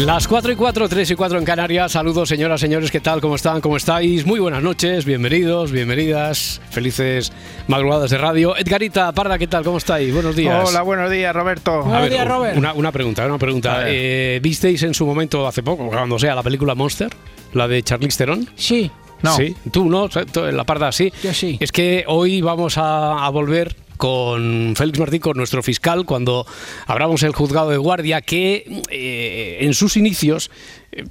Las 0.00 0.26
4 0.26 0.52
y 0.52 0.56
4, 0.56 0.88
3 0.88 1.10
y 1.10 1.14
4 1.14 1.38
en 1.38 1.44
Canarias. 1.44 1.92
Saludos, 1.92 2.26
señoras, 2.30 2.58
señores, 2.58 2.90
¿qué 2.90 3.00
tal? 3.00 3.20
¿Cómo 3.20 3.34
están? 3.36 3.60
¿Cómo 3.60 3.76
estáis? 3.76 4.24
Muy 4.24 4.40
buenas 4.40 4.62
noches, 4.62 5.04
bienvenidos, 5.04 5.72
bienvenidas, 5.72 6.62
felices 6.70 7.30
madrugadas 7.68 8.10
de 8.10 8.16
radio. 8.16 8.56
Edgarita 8.56 9.12
Parda, 9.12 9.36
¿qué 9.38 9.46
tal? 9.46 9.62
¿Cómo 9.62 9.76
estáis? 9.76 10.14
Buenos 10.14 10.34
días. 10.34 10.66
Hola, 10.66 10.80
buenos 10.80 11.10
días, 11.10 11.36
Roberto. 11.36 11.84
A 11.94 12.00
ver, 12.00 12.56
Una, 12.56 12.72
una 12.72 12.90
pregunta, 12.90 13.26
una 13.26 13.36
pregunta. 13.36 13.82
Eh, 13.88 14.40
¿Visteis 14.42 14.82
en 14.84 14.94
su 14.94 15.04
momento, 15.04 15.46
hace 15.46 15.62
poco, 15.62 15.88
cuando 15.88 16.18
sea, 16.18 16.34
la 16.34 16.42
película 16.42 16.74
Monster? 16.74 17.10
La 17.52 17.68
de 17.68 17.82
Charlize 17.82 18.16
Theron. 18.16 18.48
Sí. 18.56 18.90
No. 19.20 19.36
Sí, 19.36 19.54
tú 19.70 19.90
no, 19.90 20.08
la 20.50 20.64
parda 20.64 20.92
sí. 20.92 21.12
Yo 21.22 21.34
sí. 21.34 21.58
Es 21.60 21.72
que 21.72 22.04
hoy 22.06 22.40
vamos 22.40 22.78
a, 22.78 23.26
a 23.26 23.28
volver 23.28 23.76
con 24.00 24.72
Félix 24.76 24.98
Martín, 24.98 25.20
con 25.20 25.36
nuestro 25.36 25.62
fiscal, 25.62 26.06
cuando 26.06 26.46
abramos 26.86 27.22
el 27.22 27.32
juzgado 27.32 27.68
de 27.68 27.76
guardia, 27.76 28.22
que 28.22 28.64
eh, 28.88 29.58
en 29.60 29.74
sus 29.74 29.98
inicios 29.98 30.50
eh, 30.90 31.04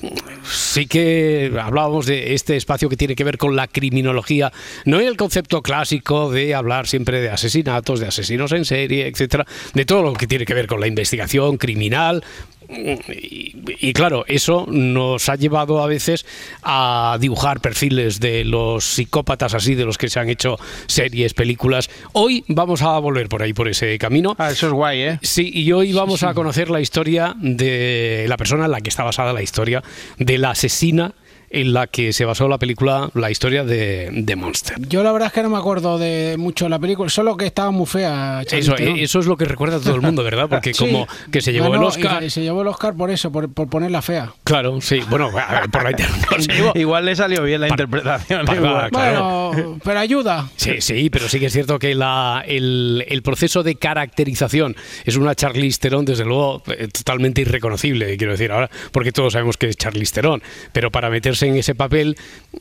sí 0.43 0.87
que 0.87 1.51
hablábamos 1.61 2.07
de 2.07 2.33
este 2.33 2.57
espacio 2.57 2.89
que 2.89 2.97
tiene 2.97 3.13
que 3.13 3.23
ver 3.23 3.37
con 3.37 3.55
la 3.55 3.67
criminología, 3.67 4.51
no 4.85 4.99
en 4.99 5.05
el 5.05 5.17
concepto 5.17 5.61
clásico 5.61 6.31
de 6.31 6.55
hablar 6.55 6.87
siempre 6.87 7.21
de 7.21 7.29
asesinatos, 7.29 7.99
de 7.99 8.07
asesinos 8.07 8.53
en 8.53 8.65
serie, 8.65 9.05
etcétera, 9.05 9.45
de 9.75 9.85
todo 9.85 10.01
lo 10.01 10.13
que 10.13 10.25
tiene 10.25 10.47
que 10.47 10.55
ver 10.55 10.65
con 10.65 10.79
la 10.79 10.87
investigación 10.87 11.57
criminal, 11.57 12.23
y, 12.69 13.55
y, 13.79 13.93
claro, 13.93 14.25
eso 14.27 14.65
nos 14.69 15.27
ha 15.29 15.35
llevado 15.35 15.81
a 15.83 15.87
veces 15.87 16.25
a 16.63 17.17
dibujar 17.19 17.61
perfiles 17.61 18.19
de 18.19 18.45
los 18.45 18.85
psicópatas 18.85 19.53
así, 19.53 19.75
de 19.75 19.85
los 19.85 19.97
que 19.97 20.09
se 20.09 20.19
han 20.19 20.29
hecho 20.29 20.57
series, 20.87 21.33
películas. 21.33 21.89
Hoy 22.13 22.43
vamos 22.47 22.81
a 22.81 22.97
volver 22.99 23.27
por 23.27 23.41
ahí, 23.41 23.53
por 23.53 23.67
ese 23.67 23.97
camino. 23.97 24.35
Ah, 24.37 24.51
eso 24.51 24.67
es 24.67 24.73
guay, 24.73 25.01
¿eh? 25.01 25.19
Sí, 25.21 25.49
y 25.53 25.71
hoy 25.71 25.93
vamos 25.93 26.23
a 26.23 26.33
conocer 26.33 26.69
la 26.69 26.81
historia 26.81 27.35
de 27.39 28.25
la 28.27 28.37
persona 28.37 28.65
en 28.65 28.71
la 28.71 28.81
que 28.81 28.89
está 28.89 29.03
basada 29.03 29.33
la 29.33 29.41
historia 29.41 29.83
de 30.17 30.37
la 30.37 30.51
asesina 30.51 31.13
en 31.49 31.73
la 31.73 31.87
que 31.87 32.13
se 32.13 32.25
basó 32.25 32.47
la 32.47 32.57
película, 32.57 33.09
la 33.13 33.31
historia 33.31 33.63
de, 33.63 34.09
de 34.11 34.35
Monster. 34.35 34.77
Yo 34.87 35.03
la 35.03 35.11
verdad 35.11 35.27
es 35.27 35.33
que 35.33 35.43
no 35.43 35.49
me 35.49 35.57
acuerdo 35.57 35.97
de 35.97 36.35
mucho 36.37 36.65
de 36.65 36.69
la 36.69 36.79
película, 36.79 37.09
solo 37.09 37.35
que 37.37 37.45
estaba 37.45 37.71
muy 37.71 37.85
fea. 37.85 38.43
Eso, 38.49 38.75
eso 38.77 39.19
es 39.19 39.25
lo 39.25 39.37
que 39.37 39.45
recuerda 39.45 39.79
todo 39.79 39.95
el 39.95 40.01
mundo, 40.01 40.23
¿verdad? 40.23 40.47
Porque 40.49 40.73
sí. 40.73 40.79
como 40.85 41.07
que 41.31 41.41
se 41.41 41.51
llevó 41.51 41.67
bueno, 41.69 41.83
el 41.83 41.87
Oscar. 41.87 42.23
Y 42.23 42.29
se 42.29 42.41
llevó 42.41 42.61
el 42.61 42.67
Oscar 42.67 42.95
por 42.95 43.09
eso, 43.11 43.31
por, 43.31 43.51
por 43.51 43.69
ponerla 43.69 44.01
fea. 44.01 44.33
Claro, 44.43 44.79
sí. 44.81 45.01
Bueno, 45.09 45.29
a 45.37 45.61
ver, 45.61 45.69
por 45.69 45.83
la 45.83 45.91
interpretación. 45.91 46.71
Igual 46.75 47.05
le 47.05 47.15
salió 47.15 47.43
bien 47.43 47.61
la 47.61 47.67
Para- 47.67 47.83
interpretación. 47.83 48.45
para- 48.45 48.57
igual. 48.59 48.89
claro. 48.89 49.51
Bueno, 49.53 49.79
pero 49.83 49.99
ayuda. 49.99 50.49
Sí, 50.55 50.81
sí, 50.81 51.09
pero 51.09 51.27
sí 51.29 51.39
que 51.39 51.47
es 51.47 51.53
cierto 51.53 51.79
que 51.79 51.95
la, 51.95 52.43
el, 52.47 53.03
el 53.07 53.21
proceso 53.21 53.63
de 53.63 53.75
caracterización 53.75 54.75
es 55.05 55.15
una 55.17 55.35
Charlize 55.35 55.79
Theron, 55.79 56.05
desde 56.05 56.25
luego, 56.25 56.61
eh, 56.67 56.87
totalmente 56.87 57.41
irreconocible, 57.41 58.15
quiero 58.17 58.33
decir 58.33 58.51
ahora, 58.51 58.69
porque 58.91 59.11
todos 59.11 59.33
sabemos 59.33 59.57
que 59.57 59.69
es 59.69 59.77
Charlize 59.77 60.13
Theron, 60.13 60.41
pero 60.73 60.91
para 60.91 61.09
meterse 61.09 61.38
en 61.43 61.55
ese 61.55 61.75
papel, 61.75 62.17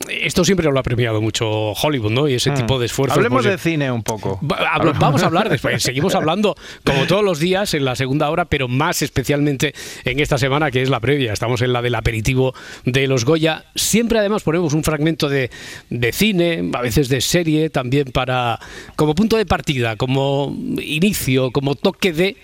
esto 0.09 0.43
siempre 0.45 0.69
lo 0.71 0.79
ha 0.79 0.83
premiado 0.83 1.21
mucho 1.21 1.47
Hollywood, 1.71 2.11
¿no? 2.11 2.27
Y 2.27 2.35
ese 2.35 2.51
tipo 2.51 2.79
de 2.79 2.85
esfuerzos. 2.85 3.17
Mm. 3.17 3.19
Hablemos 3.19 3.43
pues, 3.45 3.55
de 3.63 3.69
cine 3.71 3.91
un 3.91 4.03
poco. 4.03 4.39
Va- 4.45 4.73
hablo- 4.73 4.93
Vamos 4.99 5.23
a 5.23 5.27
hablar 5.27 5.49
después, 5.49 5.81
seguimos 5.81 6.15
hablando 6.15 6.55
como 6.85 7.05
todos 7.07 7.23
los 7.23 7.39
días 7.39 7.73
en 7.73 7.85
la 7.85 7.95
segunda 7.95 8.29
hora, 8.29 8.45
pero 8.45 8.67
más 8.67 9.01
especialmente 9.01 9.73
en 10.05 10.19
esta 10.19 10.37
semana 10.37 10.71
que 10.71 10.81
es 10.81 10.89
la 10.89 10.99
previa. 10.99 11.33
Estamos 11.33 11.61
en 11.61 11.73
la 11.73 11.81
del 11.81 11.95
aperitivo 11.95 12.53
de 12.85 13.07
los 13.07 13.25
Goya. 13.25 13.65
Siempre 13.75 14.19
además 14.19 14.43
ponemos 14.43 14.73
un 14.73 14.83
fragmento 14.83 15.29
de, 15.29 15.49
de 15.89 16.11
cine, 16.11 16.69
a 16.73 16.81
veces 16.81 17.09
de 17.09 17.21
serie, 17.21 17.69
también 17.69 18.05
para 18.11 18.59
como 18.95 19.15
punto 19.15 19.37
de 19.37 19.45
partida, 19.45 19.95
como 19.95 20.55
inicio, 20.81 21.51
como 21.51 21.75
toque 21.75 22.13
de 22.13 22.37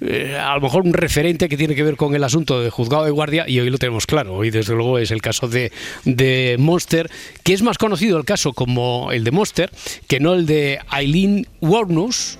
eh, 0.00 0.36
a 0.40 0.54
lo 0.54 0.60
mejor 0.62 0.82
un 0.84 0.94
referente 0.94 1.48
que 1.48 1.56
tiene 1.56 1.74
que 1.74 1.82
ver 1.82 1.96
con 1.96 2.14
el 2.14 2.24
asunto 2.24 2.60
de 2.62 2.70
juzgado 2.70 3.04
de 3.04 3.10
guardia 3.10 3.44
y 3.48 3.60
hoy 3.60 3.70
lo 3.70 3.78
tenemos 3.78 4.06
claro. 4.06 4.34
Hoy 4.34 4.50
desde 4.50 4.74
luego 4.74 4.98
es 4.98 5.10
el 5.10 5.20
caso 5.20 5.46
de, 5.48 5.72
de 6.04 6.56
Monster, 6.58 7.10
que 7.42 7.52
es 7.52 7.62
más 7.62 7.78
conocido 7.78 8.18
el 8.18 8.24
caso 8.24 8.52
como 8.52 9.12
el 9.12 9.24
de 9.24 9.30
Monster 9.30 9.70
que 10.06 10.20
no 10.20 10.34
el 10.34 10.46
de 10.46 10.78
Eileen 10.92 11.46
Warnus, 11.60 12.38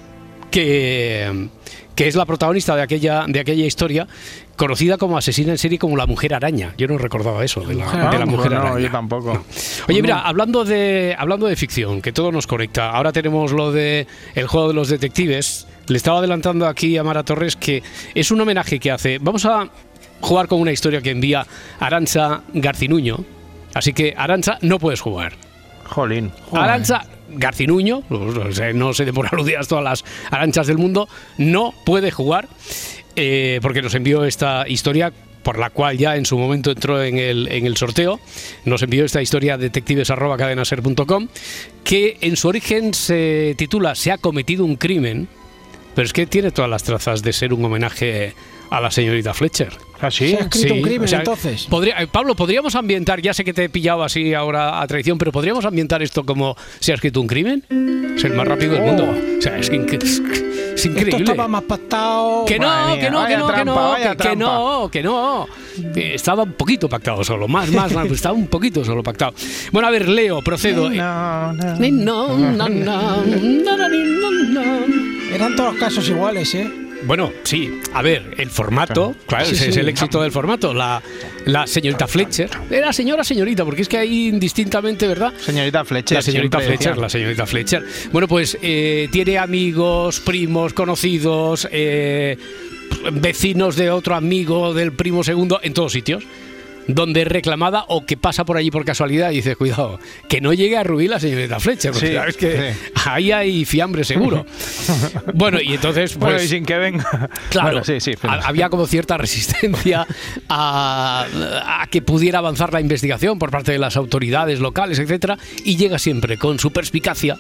que, 0.51 1.49
que 1.95 2.09
es 2.09 2.15
la 2.17 2.27
protagonista 2.27 2.75
de 2.77 2.83
aquella, 2.83 3.25
de 3.27 3.41
aquella 3.41 3.65
historia, 3.65 4.07
conocida 4.57 4.99
como 4.99 5.17
asesina 5.17 5.53
en 5.53 5.59
serie 5.59 5.79
como 5.79 5.97
la 5.97 6.07
mujer 6.07 6.35
araña. 6.35 6.75
Yo 6.77 6.87
no 6.87 6.99
recordaba 6.99 7.45
eso 7.45 7.61
de 7.61 7.75
la, 7.75 7.85
Mujer 7.85 8.11
de 8.11 8.19
la 8.19 8.27
mujer 8.27 8.53
no, 8.53 8.59
araña. 8.59 8.81
yo 8.81 8.91
tampoco. 8.91 9.45
Oye, 9.89 10.03
mira, 10.03 10.21
hablando 10.21 10.65
de, 10.65 11.15
hablando 11.19 11.47
de 11.47 11.57
ficción, 11.57 12.03
que 12.03 12.13
todo 12.13 12.33
nos 12.33 12.47
conecta, 12.47 12.91
ahora 12.91 13.13
tenemos 13.13 13.53
lo 13.53 13.73
de 13.73 14.07
el 14.35 14.47
juego 14.47 14.69
de 14.69 14.75
los 14.75 14.89
detectives. 14.89 15.67
Le 15.87 15.97
estaba 15.97 16.19
adelantando 16.19 16.67
aquí 16.67 16.97
a 16.99 17.03
Mara 17.03 17.25
Torres 17.25 17.57
que 17.57 17.83
es 18.15 18.31
un 18.31 18.41
homenaje 18.41 18.79
que 18.79 18.91
hace. 18.91 19.19
Vamos 19.19 19.45
a 19.45 19.69
jugar 20.21 20.49
con 20.49 20.61
una 20.61 20.73
historia 20.73 21.01
que 21.01 21.11
envía 21.11 21.47
Arancha 21.79 22.43
Garcinuño. 22.53 23.25
Así 23.75 23.93
que, 23.93 24.15
Arancha, 24.17 24.59
no 24.63 24.79
puedes 24.79 25.01
jugar. 25.01 25.33
Jolín. 25.85 26.31
Arancha 26.53 27.03
Garcinuño, 27.31 28.03
no 28.09 28.53
sé, 28.53 28.73
no 28.73 28.93
sé 28.93 29.05
de 29.05 29.13
por 29.13 29.27
aludidas 29.33 29.69
todas 29.69 29.85
las 29.85 30.05
aranchas 30.31 30.67
del 30.67 30.79
mundo, 30.79 31.09
no 31.39 31.73
puede 31.85 32.11
jugar 32.11 32.49
eh, 33.17 33.59
porque 33.63 33.83
nos 33.83 33.95
envió 33.95 34.25
esta 34.25 34.69
historia 34.69 35.13
por 35.43 35.59
la 35.59 35.71
cual 35.71 35.97
ya 35.97 36.17
en 36.17 36.27
su 36.27 36.39
momento 36.39 36.71
entró 36.71 37.03
en 37.03 37.19
el, 37.19 37.49
en 37.51 37.67
el 37.67 37.77
sorteo, 37.77 38.21
nos 38.65 38.83
envió 38.83 39.05
esta 39.05 39.23
historia 39.23 39.55
a 39.55 39.59
detectives.cadenaser.com, 39.59 41.29
que 41.83 42.19
en 42.21 42.37
su 42.37 42.49
origen 42.49 42.93
se 42.93 43.55
titula 43.57 43.95
Se 43.95 44.13
ha 44.13 44.19
cometido 44.19 44.65
un 44.65 44.77
crimen, 44.77 45.29
pero 45.95 46.05
es 46.05 46.13
que 46.13 46.27
tiene 46.27 46.51
todas 46.51 46.71
las 46.71 46.83
trazas 46.83 47.23
de 47.23 47.33
ser 47.33 47.55
un 47.55 47.65
homenaje 47.65 48.35
a 48.71 48.81
la 48.81 48.91
señorita 48.91 49.35
Fletcher. 49.35 49.73
¿Ah, 50.03 50.11
sí? 50.11 50.31
Se 50.31 50.37
ha 50.37 50.41
escrito 50.41 50.75
un 50.75 50.81
crimen 50.83 51.05
o 51.05 51.09
sea, 51.09 51.19
entonces. 51.19 51.67
podría- 51.69 52.01
eh, 52.01 52.07
Pablo, 52.07 52.35
podríamos 52.35 52.75
ambientar, 52.75 53.21
ya 53.21 53.35
sé 53.35 53.45
que 53.45 53.53
te 53.53 53.65
he 53.65 53.69
pillado 53.69 54.03
así 54.03 54.33
ahora 54.33 54.81
a 54.81 54.87
traición, 54.87 55.19
pero 55.19 55.31
podríamos 55.31 55.67
ambientar 55.67 56.03
esto 56.03 56.25
como 56.25 56.57
se 56.79 56.93
ha 56.93 56.95
escrito 56.95 57.21
un 57.21 57.27
crimen. 57.27 57.65
Es 58.17 58.25
el 58.25 58.33
más 58.33 58.49
rápido 58.49 58.73
del 58.73 58.83
mundo. 58.83 59.05
O 59.39 59.43
sea, 59.43 59.59
es, 59.59 59.71
inc- 59.71 60.03
es 60.03 60.23
Esto 60.77 60.89
increíble. 60.89 61.25
estaba 61.25 61.49
más 61.49 61.63
pactado. 61.65 62.47
Que 62.47 62.59
no, 62.59 62.67
que 62.99 63.11
no, 63.11 63.27
que 63.27 63.37
no, 63.37 63.53
que 63.53 63.65
no, 63.65 63.95
que, 63.97 64.17
que 64.17 64.37
no, 64.37 64.89
que 64.91 65.03
no. 65.03 65.47
Eh, 65.97 66.13
Estaba 66.15 66.45
un 66.45 66.53
poquito 66.53 66.89
pactado 66.89 67.23
solo, 67.23 67.47
más, 67.47 67.71
más, 67.71 67.93
más, 67.93 68.11
estaba 68.11 68.35
un 68.35 68.47
poquito 68.47 68.83
solo 68.85 69.03
pactado. 69.03 69.35
Bueno, 69.73 69.89
a 69.89 69.91
ver, 69.91 70.09
Leo, 70.09 70.41
procedo. 70.41 70.89
No, 70.89 71.53
no. 71.53 71.77
No, 71.79 72.39
na, 72.39 72.69
na, 72.69 73.17
ni, 73.27 73.63
na, 73.63 73.77
na. 73.77 74.79
Eran 75.35 75.55
todos 75.57 75.73
los 75.75 75.81
casos 75.81 76.09
iguales, 76.09 76.55
¿eh? 76.55 76.71
Bueno, 77.05 77.33
sí, 77.45 77.81
a 77.95 78.03
ver, 78.03 78.35
el 78.37 78.51
formato, 78.51 79.15
claro, 79.27 79.47
Sí, 79.47 79.55
ese 79.55 79.71
es 79.71 79.77
el 79.77 79.89
éxito 79.89 80.21
del 80.23 80.33
formato. 80.33 80.75
La, 80.75 81.03
la 81.47 81.67
señorita 81.67 82.07
Fletcher, 82.07 82.51
era 82.71 82.93
señora, 82.93 83.25
señorita, 83.25 83.65
porque 83.65 83.83
es 83.83 83.89
que 83.89 83.99
ahí 83.99 84.29
indistintamente, 84.29 85.07
¿verdad? 85.07 85.33
Señorita 85.39 85.85
Fletcher. 85.85 86.17
La 86.17 86.23
señorita 86.23 86.59
Fletcher, 86.59 86.79
decía. 86.91 87.03
la 87.03 87.09
señorita 87.09 87.47
Fletcher. 87.47 87.85
Bueno, 88.13 88.29
pues 88.29 88.59
eh, 88.63 89.09
tiene 89.11 89.39
amigos, 89.39 90.21
primos, 90.21 90.73
conocidos, 90.75 91.67
eh, 91.73 92.37
vecinos 93.13 93.77
de 93.77 93.91
otro 93.91 94.15
amigo, 94.15 94.75
del 94.75 94.93
primo 94.93 95.25
segundo, 95.25 95.61
en 95.63 95.75
todos 95.75 95.93
sitios. 95.93 96.23
Donde 96.95 97.23
es 97.23 97.29
reclamada 97.29 97.85
o 97.89 98.05
que 98.07 98.17
pasa 98.17 98.45
por 98.45 98.57
allí 98.57 98.71
por 98.71 98.85
casualidad 98.85 99.31
y 99.31 99.37
dice, 99.37 99.57
cuidado, 99.57 99.99
que 100.29 100.41
no 100.41 100.53
llegue 100.53 100.77
a 100.77 100.83
ruir 100.83 101.11
la 101.11 101.21
señorita 101.21 101.61
Fletcher, 101.61 101.93
porque 101.93 102.09
Sí, 102.09 102.15
sabes 102.15 102.37
que 102.37 102.73
sí. 102.75 102.91
ahí 103.07 103.33
hay 103.33 103.65
fiambre 103.65 104.05
seguro. 104.05 104.47
bueno, 105.35 105.61
y 105.61 105.75
entonces, 105.75 106.13
pues. 106.13 106.19
Bueno, 106.33 106.43
y 106.43 106.49
sin 106.49 106.65
que 106.65 106.77
venga. 106.79 107.31
Claro, 107.51 107.69
Bueno, 107.71 107.85
sí, 107.85 108.01
sí. 108.01 108.13
ha- 108.23 108.47
había 108.49 108.69
como 108.69 108.87
cierta 108.87 109.17
resistencia 109.19 110.07
a, 110.49 111.27
a 111.83 111.87
que 111.89 112.03
pudiera 112.03 112.39
avanzar 112.39 112.73
la 112.73 112.81
investigación 112.81 113.39
por 113.39 113.51
parte 113.51 113.73
de 113.73 113.79
las 113.79 113.97
autoridades 113.97 114.61
locales, 114.61 114.99
etcétera, 114.99 115.39
y 115.65 115.77
llega 115.77 115.99
siempre 115.99 116.39
con 116.39 116.59
su 116.59 116.71
perspicacia, 116.73 117.37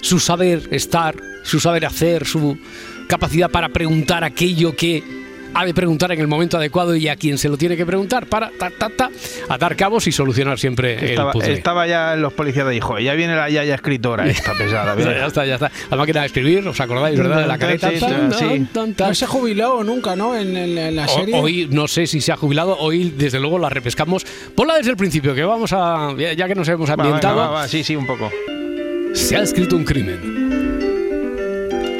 su 0.00 0.18
saber 0.18 0.68
estar, 0.72 1.14
su 1.44 1.60
saber 1.60 1.86
hacer, 1.86 2.26
su 2.26 2.58
capacidad 3.08 3.50
para 3.50 3.68
preguntar 3.68 4.24
aquello 4.24 4.74
que 4.74 5.21
ha 5.54 5.64
de 5.64 5.74
preguntar 5.74 6.12
en 6.12 6.20
el 6.20 6.26
momento 6.28 6.56
adecuado 6.56 6.94
y 6.96 7.08
a 7.08 7.16
quien 7.16 7.38
se 7.38 7.48
lo 7.48 7.56
tiene 7.56 7.76
que 7.76 7.84
preguntar 7.86 8.26
para 8.26 8.50
ta, 8.58 8.70
ta, 8.70 8.88
ta, 8.88 9.10
atar 9.48 9.76
cabos 9.76 10.06
y 10.06 10.12
solucionar 10.12 10.58
siempre 10.58 11.10
Estaba, 11.10 11.30
el 11.30 11.32
puzzle. 11.32 11.52
estaba 11.54 11.86
ya 11.86 12.16
los 12.16 12.32
policías 12.32 12.66
de 12.66 12.76
hijo, 12.76 12.98
ya 12.98 13.14
viene 13.14 13.34
la 13.36 13.48
yaya 13.50 13.74
escritora 13.74 14.26
esta 14.28 14.52
pesada. 14.58 14.96
Ya, 14.96 15.26
está, 15.26 15.44
ya 15.46 15.54
está. 15.54 15.70
La 15.90 15.96
máquina 15.96 16.20
de 16.20 16.26
escribir, 16.26 16.66
¿os 16.66 16.80
acordáis, 16.80 17.18
verdad? 17.18 17.40
De 17.42 17.46
la 17.46 17.58
careta. 17.58 17.90
Sí, 17.90 17.98
Tan, 18.00 18.32
sí. 18.32 18.44
tan, 18.44 18.66
tan, 18.66 18.94
tan. 18.94 19.08
No 19.08 19.14
se 19.14 19.26
jubiló 19.26 19.84
nunca, 19.84 20.16
¿no? 20.16 20.36
En, 20.36 20.56
en- 20.56 20.78
en 20.78 20.96
la 20.96 21.04
O- 21.06 21.08
serie. 21.08 21.34
Hoy 21.34 21.68
no 21.70 21.88
sé 21.88 22.06
si 22.06 22.20
se 22.20 22.32
ha 22.32 22.36
jubilado, 22.36 22.76
hoy 22.78 23.12
desde 23.16 23.38
luego 23.40 23.58
la 23.58 23.68
repescamos. 23.68 24.24
Ponla 24.54 24.76
desde 24.76 24.90
el 24.90 24.96
principio, 24.96 25.34
que 25.34 25.42
vamos 25.44 25.72
a. 25.72 26.14
Ya 26.36 26.46
que 26.48 26.54
nos 26.54 26.68
hemos 26.68 26.88
Va, 26.88 26.94
ambientado, 26.94 27.36
va, 27.36 27.48
va, 27.50 27.68
sí, 27.68 27.82
sí, 27.84 27.94
un 27.96 28.06
poco. 28.06 28.30
se 29.14 29.36
ha 29.36 29.42
escrito 29.42 29.76
un 29.76 29.84
crimen. 29.84 30.31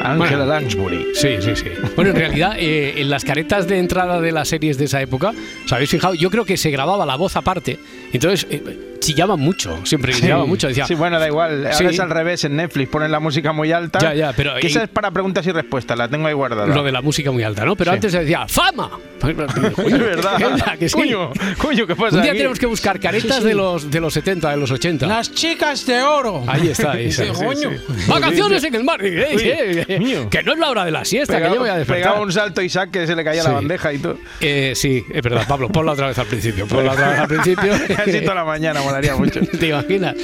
Ángela 0.02 0.44
Bueno. 0.44 0.46
Lansbury. 0.46 1.06
Sí, 1.14 1.37
sí, 1.40 1.56
sí. 1.56 1.66
Bueno, 1.96 2.10
en 2.10 2.16
realidad, 2.16 2.56
eh, 2.58 2.94
en 3.00 3.08
las 3.10 3.25
caretas 3.25 3.66
de 3.66 3.78
entrada 3.78 4.20
de 4.20 4.32
las 4.32 4.49
series 4.49 4.78
de 4.78 4.87
esa 4.87 5.00
época, 5.00 5.32
¿os 5.64 5.72
habéis 5.72 5.90
fijado? 5.90 6.14
Yo 6.14 6.31
creo 6.31 6.44
que 6.44 6.56
se 6.56 6.70
grababa 6.70 7.06
la 7.06 7.16
voz 7.16 7.37
aparte. 7.37 7.78
Entonces, 8.12 8.46
eh, 8.50 8.92
chillaban 9.02 9.38
mucho, 9.40 9.81
siempre 9.84 10.12
chillaban 10.12 10.49
mucho. 10.49 10.69
Decía, 10.69 10.87
Sí, 10.87 10.94
bueno, 10.94 11.19
da 11.20 11.26
igual. 11.26 11.66
Ahora 11.66 11.75
Sí. 11.76 11.84
es 11.87 12.00
al 12.00 12.10
revés. 12.10 12.44
En 12.44 12.56
Netflix 12.56 12.88
ponen 12.90 13.10
la 13.12 13.20
música 13.20 13.52
muy 13.52 13.72
alta. 13.72 13.99
Ya, 13.99 14.14
ya, 14.14 14.32
pero 14.32 14.54
Que 14.60 14.66
esa 14.66 14.81
en- 14.81 14.84
es 14.84 14.90
para 14.90 15.10
preguntas 15.10 15.46
y 15.46 15.52
respuestas. 15.52 15.96
La 15.99 16.08
tengo 16.08 16.26
ahí 16.26 16.34
guardada. 16.34 16.66
lo 16.66 16.82
de 16.82 16.93
la 16.93 17.02
música 17.02 17.31
muy 17.31 17.43
alta, 17.43 17.64
¿no? 17.64 17.76
Pero 17.76 17.90
Sí. 17.90 17.94
antes 17.96 18.12
se 18.12 18.20
decía, 18.20 18.46
¡fama! 18.49 18.90
Es 19.22 19.37
verdad. 19.37 20.38
¿Verdad 20.38 20.78
que 20.78 20.88
sí? 20.88 20.94
Coño, 20.96 21.31
coño, 21.58 21.87
¿qué 21.87 21.94
pasa 21.94 22.16
Un 22.16 22.22
día 22.22 22.32
aquí? 22.32 22.38
tenemos 22.38 22.58
que 22.58 22.66
buscar 22.66 22.99
caretas 22.99 23.37
Sí, 23.37 23.43
sí. 23.43 23.49
De, 23.49 23.54
los, 23.54 23.90
de 23.90 24.00
los 24.00 24.12
70, 24.14 24.50
de 24.50 24.56
los 24.56 24.70
80. 24.70 25.06
Las 25.06 25.32
chicas 25.32 25.87
de 25.87 26.02
oro. 26.02 26.43
Ahí 26.46 26.69
está, 26.69 26.93
ahí 26.93 27.06
está. 27.08 27.25
Sí, 27.34 27.44
coño. 27.44 27.70
Vacaciones 28.08 28.64
en 28.64 28.75
el 28.75 28.84
mar. 28.84 29.00
Eh, 29.02 29.98
mío. 30.00 30.28
que 30.31 30.43
no 30.43 30.52
es 30.52 30.58
la 30.58 30.70
hora 30.70 30.84
de 30.84 30.90
la 30.90 31.05
siesta, 31.05 31.34
Pegaba, 31.34 31.50
que 31.52 31.55
yo 31.56 31.60
voy 31.60 31.70
a 31.70 31.76
despertar. 31.78 32.02
pegaba 32.05 32.20
un 32.25 32.32
salto 32.32 32.62
Isaac 32.62 32.90
que 32.90 33.06
se 33.06 33.14
le 33.14 33.25
caía 33.25 33.43
Sí. 33.43 33.48
la 33.48 33.55
bandeja 33.55 33.93
y 33.93 33.98
todo. 33.98 34.19
Eh, 34.40 34.72
sí, 34.75 35.05
es 35.12 35.22
verdad, 35.22 35.46
Pablo, 35.48 35.69
ponla 35.69 35.93
otra 35.93 36.08
vez 36.08 36.19
al 36.19 36.26
principio. 36.26 36.66
Ponla 36.66 36.93
otra 36.93 37.10
vez 37.10 37.19
al 37.20 37.28
principio. 37.28 37.72
Casi 37.96 38.20
toda 38.20 38.34
la 38.34 38.44
mañana, 38.44 38.81
molaría 38.93 39.17
mucho. 39.17 39.41
¿Te 39.59 39.69
imaginas? 39.69 40.17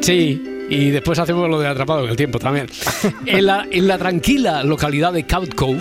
Sí. 0.00 0.42
Y 0.68 0.90
después 0.90 1.18
hacemos 1.18 1.48
lo 1.50 1.58
de 1.58 1.66
atrapado 1.66 2.04
en 2.04 2.10
el 2.10 2.16
tiempo 2.16 2.38
también. 2.38 2.66
En 3.26 3.46
la, 3.46 3.66
en 3.70 3.88
la 3.88 3.98
tranquila 3.98 4.62
localidad 4.62 5.12
de 5.12 5.26
Cout 5.26 5.54
Cove 5.54 5.80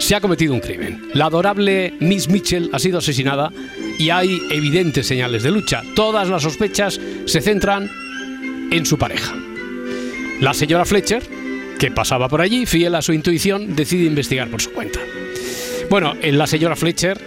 se 0.00 0.14
ha 0.16 0.20
cometido 0.20 0.52
un 0.54 0.60
crimen. 0.60 1.08
La 1.14 1.26
adorable 1.26 1.94
Miss 2.00 2.28
Mitchell 2.28 2.68
ha 2.72 2.78
sido 2.80 2.98
asesinada 2.98 3.52
y 3.98 4.10
hay 4.10 4.40
evidentes 4.50 5.06
señales 5.06 5.44
de 5.44 5.52
lucha. 5.52 5.82
Todas 5.94 6.28
las 6.28 6.42
sospechas 6.42 7.00
se 7.26 7.40
centran 7.40 7.88
en 8.72 8.84
su 8.86 8.98
pareja. 8.98 9.34
La 10.40 10.52
señora 10.52 10.84
Fletcher, 10.84 11.22
que 11.78 11.92
pasaba 11.92 12.28
por 12.28 12.40
allí, 12.40 12.66
fiel 12.66 12.96
a 12.96 13.02
su 13.02 13.12
intuición, 13.12 13.76
decide 13.76 14.04
investigar 14.06 14.48
por 14.48 14.60
su 14.60 14.72
cuenta. 14.72 14.98
Bueno, 15.90 16.14
eh, 16.20 16.32
la 16.32 16.48
señora 16.48 16.74
Fletcher 16.74 17.18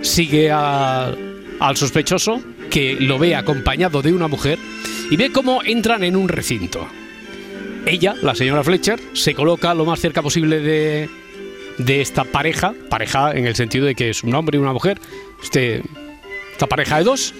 sigue 0.00 0.50
a- 0.50 1.14
al 1.60 1.76
sospechoso, 1.76 2.40
que 2.70 2.96
lo 3.00 3.18
ve 3.18 3.34
acompañado 3.34 4.02
de 4.02 4.12
una 4.12 4.28
mujer, 4.28 4.58
y 5.10 5.16
ve 5.16 5.32
cómo 5.32 5.62
entran 5.64 6.02
en 6.02 6.16
un 6.16 6.28
recinto. 6.28 6.86
Ella, 7.86 8.14
la 8.20 8.34
señora 8.34 8.64
Fletcher, 8.64 9.00
se 9.12 9.34
coloca 9.34 9.74
lo 9.74 9.84
más 9.84 10.00
cerca 10.00 10.22
posible 10.22 10.60
de, 10.60 11.08
de 11.78 12.00
esta 12.00 12.24
pareja, 12.24 12.74
pareja 12.90 13.32
en 13.32 13.46
el 13.46 13.54
sentido 13.54 13.86
de 13.86 13.94
que 13.94 14.10
es 14.10 14.24
un 14.24 14.34
hombre 14.34 14.58
y 14.58 14.60
una 14.60 14.72
mujer, 14.72 14.98
este, 15.42 15.82
esta 16.56 16.66
pareja 16.66 16.96
de 16.98 17.04
dos, 17.04 17.34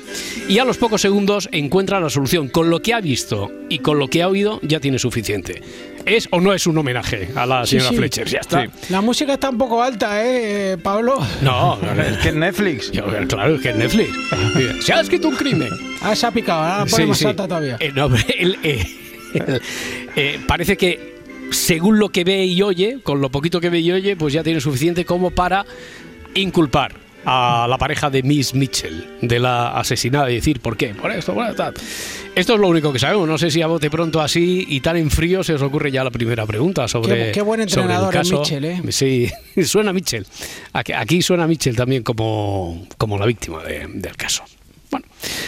y 0.46 0.58
a 0.58 0.64
los 0.66 0.76
pocos 0.76 1.00
segundos 1.00 1.48
encuentra 1.50 1.98
la 2.00 2.10
solución. 2.10 2.48
Con 2.48 2.68
lo 2.68 2.82
que 2.82 2.92
ha 2.92 3.00
visto 3.00 3.50
y 3.70 3.78
con 3.78 3.98
lo 3.98 4.08
que 4.08 4.22
ha 4.22 4.28
oído 4.28 4.60
ya 4.62 4.78
tiene 4.78 4.98
suficiente. 4.98 5.62
¿Es 6.04 6.28
o 6.30 6.40
no 6.40 6.52
es 6.52 6.66
un 6.66 6.76
homenaje 6.76 7.30
a 7.34 7.46
la 7.46 7.64
señora 7.66 7.88
sí. 7.88 7.96
Fletcher? 7.96 8.28
Ya 8.28 8.38
está. 8.40 8.64
Sí. 8.66 8.70
La 8.90 9.00
música 9.00 9.32
está 9.32 9.48
un 9.48 9.56
poco 9.58 9.82
alta, 9.82 10.22
¿eh, 10.24 10.76
Pablo? 10.82 11.18
No, 11.40 11.78
Es 12.10 12.18
que 12.18 12.28
en 12.28 12.40
Netflix. 12.40 12.92
Yo, 12.92 13.06
claro, 13.26 13.56
es 13.56 13.62
que 13.62 13.70
es 13.70 13.76
Netflix. 13.76 14.10
Se 14.84 14.92
ha 14.92 15.00
escrito 15.00 15.28
un 15.28 15.36
crimen. 15.36 15.70
Ah, 16.02 16.14
se 16.14 16.26
ha 16.26 16.30
picado, 16.30 16.60
ahora 16.60 16.78
la 16.80 16.84
pone 16.86 17.02
Sí, 17.04 17.08
más 17.08 17.18
sí. 17.18 17.24
alta 17.24 17.48
todavía. 17.48 17.76
Eh, 17.80 17.90
no, 17.94 18.06
el- 18.38 18.58
eh, 18.62 18.86
el- 19.34 19.60
eh, 20.14 20.38
parece 20.46 20.76
que 20.76 21.16
según 21.50 21.98
lo 21.98 22.10
que 22.10 22.22
ve 22.22 22.44
y 22.44 22.60
oye, 22.60 22.98
con 23.02 23.20
lo 23.22 23.30
poquito 23.30 23.60
que 23.62 23.70
ve 23.70 23.80
y 23.80 23.90
oye, 23.92 24.14
pues 24.14 24.34
ya 24.34 24.42
tiene 24.42 24.60
suficiente 24.60 25.04
como 25.06 25.30
para 25.30 25.64
inculpar 26.34 27.05
a 27.26 27.66
la 27.68 27.76
pareja 27.76 28.08
de 28.08 28.22
Miss 28.22 28.54
Mitchell 28.54 29.18
de 29.20 29.38
la 29.40 29.76
asesinada 29.78 30.30
y 30.30 30.36
decir 30.36 30.60
por 30.60 30.76
qué, 30.76 30.94
por 30.94 31.10
esto, 31.10 31.34
por 31.34 31.46
esto. 31.50 31.72
Esto 32.34 32.54
es 32.54 32.60
lo 32.60 32.68
único 32.68 32.92
que 32.92 32.98
sabemos. 32.98 33.26
No 33.28 33.36
sé 33.38 33.50
si 33.50 33.62
a 33.62 33.66
bote 33.66 33.90
pronto 33.90 34.20
así 34.20 34.64
y 34.68 34.80
tan 34.80 34.96
en 34.96 35.10
frío 35.10 35.42
se 35.42 35.54
os 35.54 35.62
ocurre 35.62 35.90
ya 35.90 36.04
la 36.04 36.10
primera 36.10 36.46
pregunta 36.46 36.86
sobre. 36.86 37.26
Qué- 37.26 37.32
qué 37.32 37.42
buen 37.42 37.68
sobre 37.68 37.94
el 37.94 38.02
es 38.04 38.08
caso. 38.10 38.38
Mitchell, 38.40 38.64
¿eh? 38.64 38.82
Sí, 38.90 39.30
suena 39.64 39.92
Mitchell. 39.92 40.26
Aquí, 40.72 40.92
aquí 40.92 41.20
suena 41.22 41.46
Mitchell 41.46 41.74
también 41.74 42.02
como, 42.02 42.86
como 42.96 43.18
la 43.18 43.26
víctima 43.26 43.62
de- 43.62 43.86
del 43.88 44.16
caso. 44.16 44.44
Bueno, 45.02 45.06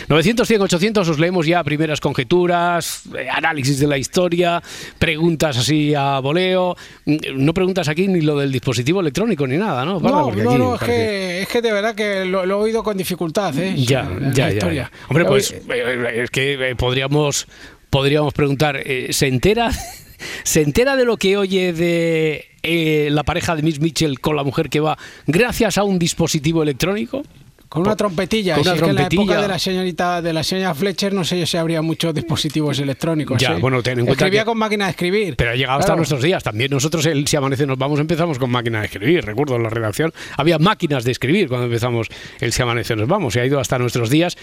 900, 0.09 0.47
100, 0.49 0.63
800 0.63 1.09
os 1.09 1.19
leemos 1.19 1.47
ya 1.47 1.63
primeras 1.65 2.01
conjeturas, 2.01 3.03
eh, 3.17 3.29
análisis 3.31 3.79
de 3.79 3.87
la 3.87 3.99
historia, 3.99 4.63
preguntas 4.99 5.57
así 5.59 5.95
a 5.95 6.19
voleo. 6.21 6.77
Mm, 7.05 7.17
No 7.37 7.55
preguntas 7.55 7.89
aquí 7.89 8.09
ni 8.09 8.21
lo 8.21 8.39
del 8.39 8.51
dispositivo 8.53 9.01
electrónico 9.01 9.47
ni 9.47 9.57
nada, 9.57 9.85
¿no? 9.85 10.01
No, 10.01 10.31
no, 10.33 10.59
no, 10.59 10.75
es 10.75 10.81
parece- 10.81 10.87
que, 10.87 11.43
es 11.43 11.49
que 11.49 11.63
de 11.63 11.73
verdad 11.73 11.95
que 11.95 12.25
lo, 12.25 12.47
lo 12.47 12.61
he 12.61 12.63
oído 12.65 12.83
con 12.83 12.97
dificultad, 12.97 13.57
¿eh? 13.59 13.75
Ya, 13.77 14.09
ya, 14.35 14.51
ya, 14.51 14.73
ya. 14.73 14.93
Hombre, 15.09 15.25
pues 15.25 15.53
eh, 15.53 16.23
es 16.25 16.31
que 16.31 16.71
eh, 16.71 16.77
podríamos, 16.77 17.47
podríamos 17.91 18.33
preguntar, 18.35 18.81
eh, 18.85 19.09
¿se 19.13 19.27
entera? 19.29 19.71
¿Se 20.43 20.63
entera 20.63 20.97
de 20.97 21.05
lo 21.05 21.17
que 21.17 21.37
oye 21.37 21.73
de 21.73 22.47
eh, 22.65 23.09
la 23.13 23.23
pareja 23.23 23.55
de 23.55 23.63
Miss 23.63 23.79
Mitchell 23.81 24.19
con 24.19 24.35
la 24.35 24.43
mujer 24.43 24.69
que 24.69 24.81
va 24.81 24.99
gracias 25.29 25.79
a 25.79 25.85
un 25.85 25.99
dispositivo 25.99 26.63
electrónico? 26.63 27.23
Con 27.69 27.83
una 27.83 27.97
trompetilla. 27.97 28.55
con 28.55 28.65
si 28.65 28.71
es 28.71 28.81
que 28.83 28.89
en 28.89 28.95
la 28.95 29.07
época 29.07 29.43
de 29.43 29.49
la 29.49 29.59
señorita 29.59 30.23
de 30.23 30.33
la 30.33 30.43
señora 30.43 30.75
Fletcher 30.75 31.13
no 31.13 31.23
sé 31.23 31.45
si 31.45 31.57
habría 31.59 31.83
muchos 31.83 32.15
dispositivos 32.15 32.79
electrónicos. 32.79 33.41
Ya, 33.43 33.57
bueno, 33.59 33.83
ten 33.83 33.99
en 33.99 34.07
cuenta 34.07 34.25
Escribía 34.25 34.43
que- 34.43 34.47
con 34.47 34.59
máquina 34.59 34.87
de 34.87 34.91
escribir. 34.93 35.37
Pero 35.37 35.51
ha 35.51 35.55
llegado 35.55 35.79
hasta 35.81 35.95
nuestros 35.95 36.23
días. 36.23 36.43
También 36.43 36.71
nosotros, 36.71 37.05
el 37.07 37.27
Si 37.27 37.37
Amanece 37.37 37.67
Nos 37.67 37.77
Vamos, 37.77 38.01
empezamos 38.01 38.39
con 38.39 38.51
máquina 38.51 38.81
de 38.81 38.87
escribir. 38.87 39.25
Recuerdo 39.25 39.57
en 39.57 39.63
la 39.65 39.71
redacción, 39.71 40.13
había 40.37 40.59
máquinas 40.59 41.05
de 41.05 41.13
escribir 41.13 41.49
cuando 41.49 41.67
empezamos 41.67 42.09
el 42.41 42.53
Si 42.53 42.63
Amanece 42.63 42.97
Nos 42.97 43.07
Vamos. 43.07 43.37
Y 43.37 43.41
ha 43.41 43.45
ido 43.45 43.61
hasta 43.61 43.79
nuestros 43.79 44.09
días. 44.09 44.37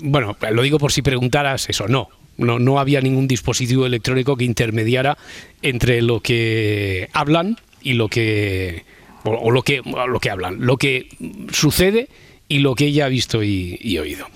Bueno, 0.00 0.36
lo 0.50 0.62
digo 0.62 0.78
por 0.78 0.90
si 0.92 1.02
preguntaras 1.02 1.68
eso. 1.68 1.86
No, 1.86 2.08
no, 2.38 2.58
no 2.58 2.78
había 2.80 3.00
ningún 3.02 3.28
dispositivo 3.28 3.84
electrónico 3.84 4.36
que 4.36 4.44
intermediara 4.44 5.18
entre 5.60 6.00
lo 6.00 6.20
que 6.20 7.10
hablan 7.12 7.56
y 7.82 7.92
lo 7.92 8.08
que... 8.08 8.84
O, 9.24 9.30
o 9.32 9.50
lo 9.50 9.62
que, 9.62 9.80
o 9.80 10.06
lo 10.06 10.20
que 10.20 10.30
hablan. 10.30 10.58
Lo 10.64 10.76
que 10.76 11.08
sucede 11.52 12.08
y 12.48 12.58
lo 12.60 12.74
que 12.74 12.86
ella 12.86 13.06
ha 13.06 13.08
visto 13.08 13.42
y, 13.42 13.78
y 13.80 13.98
oído. 13.98 14.26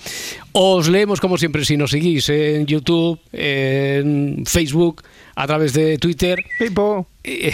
Os 0.53 0.89
leemos 0.89 1.21
como 1.21 1.39
siempre 1.39 1.65
si 1.65 1.77
nos 1.77 1.91
seguís 1.91 2.29
en 2.29 2.67
YouTube, 2.67 3.19
en 3.33 4.45
Facebook, 4.47 5.03
a 5.35 5.47
través 5.47 5.73
de 5.73 5.97
Twitter. 5.99 6.45
Pipo. 6.59 7.07
Eh, 7.25 7.53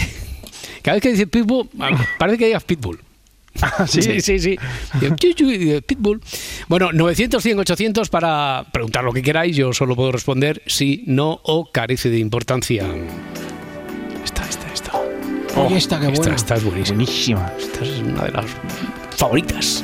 Cada 0.81 0.95
vez 0.95 1.03
que 1.03 1.11
dice 1.11 1.27
Pitbull, 1.27 1.69
parece 2.17 2.37
que 2.37 2.45
digas 2.47 2.63
Pitbull. 2.63 2.99
Ah, 3.61 3.85
sí. 3.87 4.01
sí, 4.01 4.21
sí. 4.21 4.39
sí. 4.39 4.57
Pitbull. 5.85 6.21
Bueno, 6.69 6.91
900, 6.93 7.43
100, 7.43 7.59
800 7.59 8.09
para 8.09 8.65
preguntar 8.71 9.03
lo 9.03 9.11
que 9.11 9.21
queráis. 9.21 9.55
Yo 9.57 9.73
solo 9.73 9.95
puedo 9.97 10.13
responder 10.13 10.61
si, 10.65 11.03
no 11.07 11.41
o 11.43 11.69
carece 11.69 12.09
de 12.09 12.19
importancia. 12.19 12.85
Esta, 14.23 14.47
esta, 14.47 14.73
esta. 14.73 14.91
Oye, 15.57 15.77
esta, 15.77 15.99
qué 15.99 16.05
esta, 16.05 16.21
buena. 16.21 16.35
esta 16.35 16.55
es 16.55 16.63
buenísima. 16.63 16.97
Buenísima. 16.97 17.53
Esta 17.59 17.83
es 17.83 17.99
una 17.99 18.23
de 18.25 18.31
las 18.31 18.45
favoritas. 19.17 19.83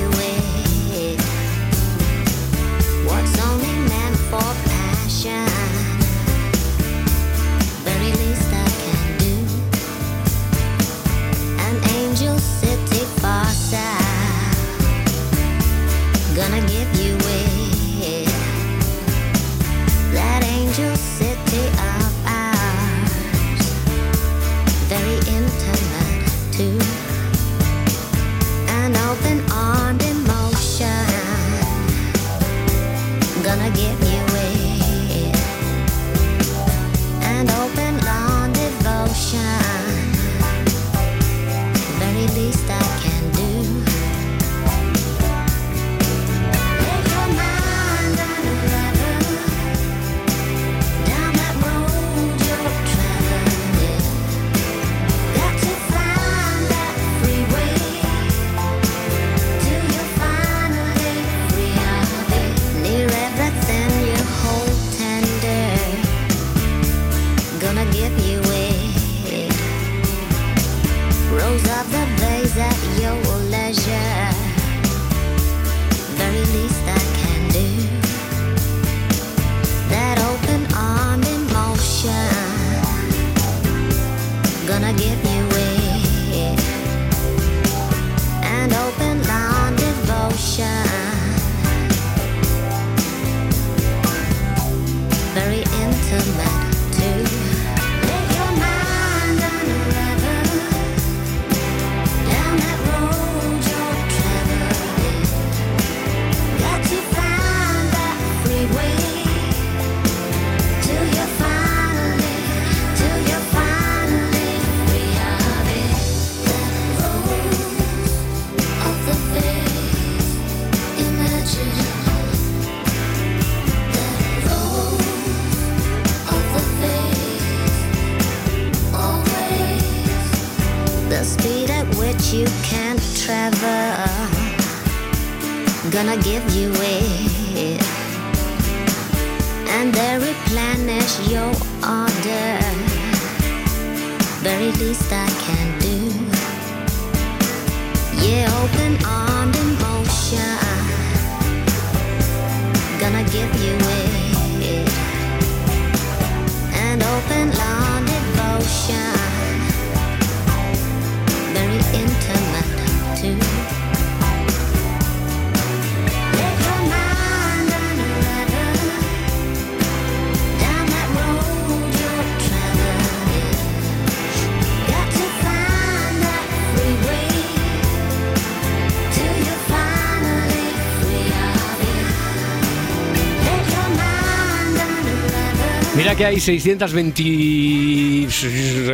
Que 186.21 186.27
hay 186.27 186.39
620, 186.39 188.27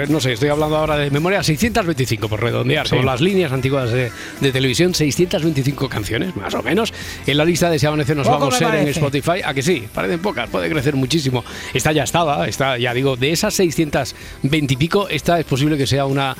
no 0.08 0.22
sé, 0.22 0.32
estoy 0.32 0.48
hablando 0.48 0.78
ahora 0.78 0.98
de 0.98 1.12
memoria, 1.12 1.44
625 1.44 2.30
por 2.30 2.42
redondear, 2.42 2.88
con 2.88 3.06
las 3.06 3.20
líneas 3.20 3.52
antiguas 3.52 3.92
de, 3.92 4.10
de 4.40 4.52
televisión, 4.54 4.94
625 4.94 5.90
canciones, 5.90 6.34
más 6.38 6.54
o 6.54 6.64
menos. 6.64 6.94
En 7.26 7.36
la 7.36 7.44
lista 7.44 7.70
de 7.70 7.80
Si 7.80 7.86
Amanece 7.86 8.16
nos 8.16 8.28
Poco 8.28 8.40
vamos 8.40 8.56
a 8.56 8.60
ser 8.60 8.76
en. 8.76 8.88
Spotify, 8.88 9.42
a 9.44 9.54
que 9.54 9.62
sí, 9.62 9.84
parecen 9.94 10.22
pocas, 10.22 10.50
puede 10.50 10.70
crecer 10.70 10.96
muchísimo. 10.96 11.44
Esta 11.74 11.92
ya 11.92 12.04
estaba, 12.04 12.48
esta, 12.48 12.78
ya 12.78 12.94
digo, 12.94 13.18
de 13.18 13.34
esas 13.34 13.54
620 13.56 14.74
y 14.74 14.78
pico, 14.78 15.10
esta 15.10 15.38
es 15.38 15.46
posible 15.46 15.78
que 15.78 15.86
sea 15.86 16.06
una... 16.06 16.34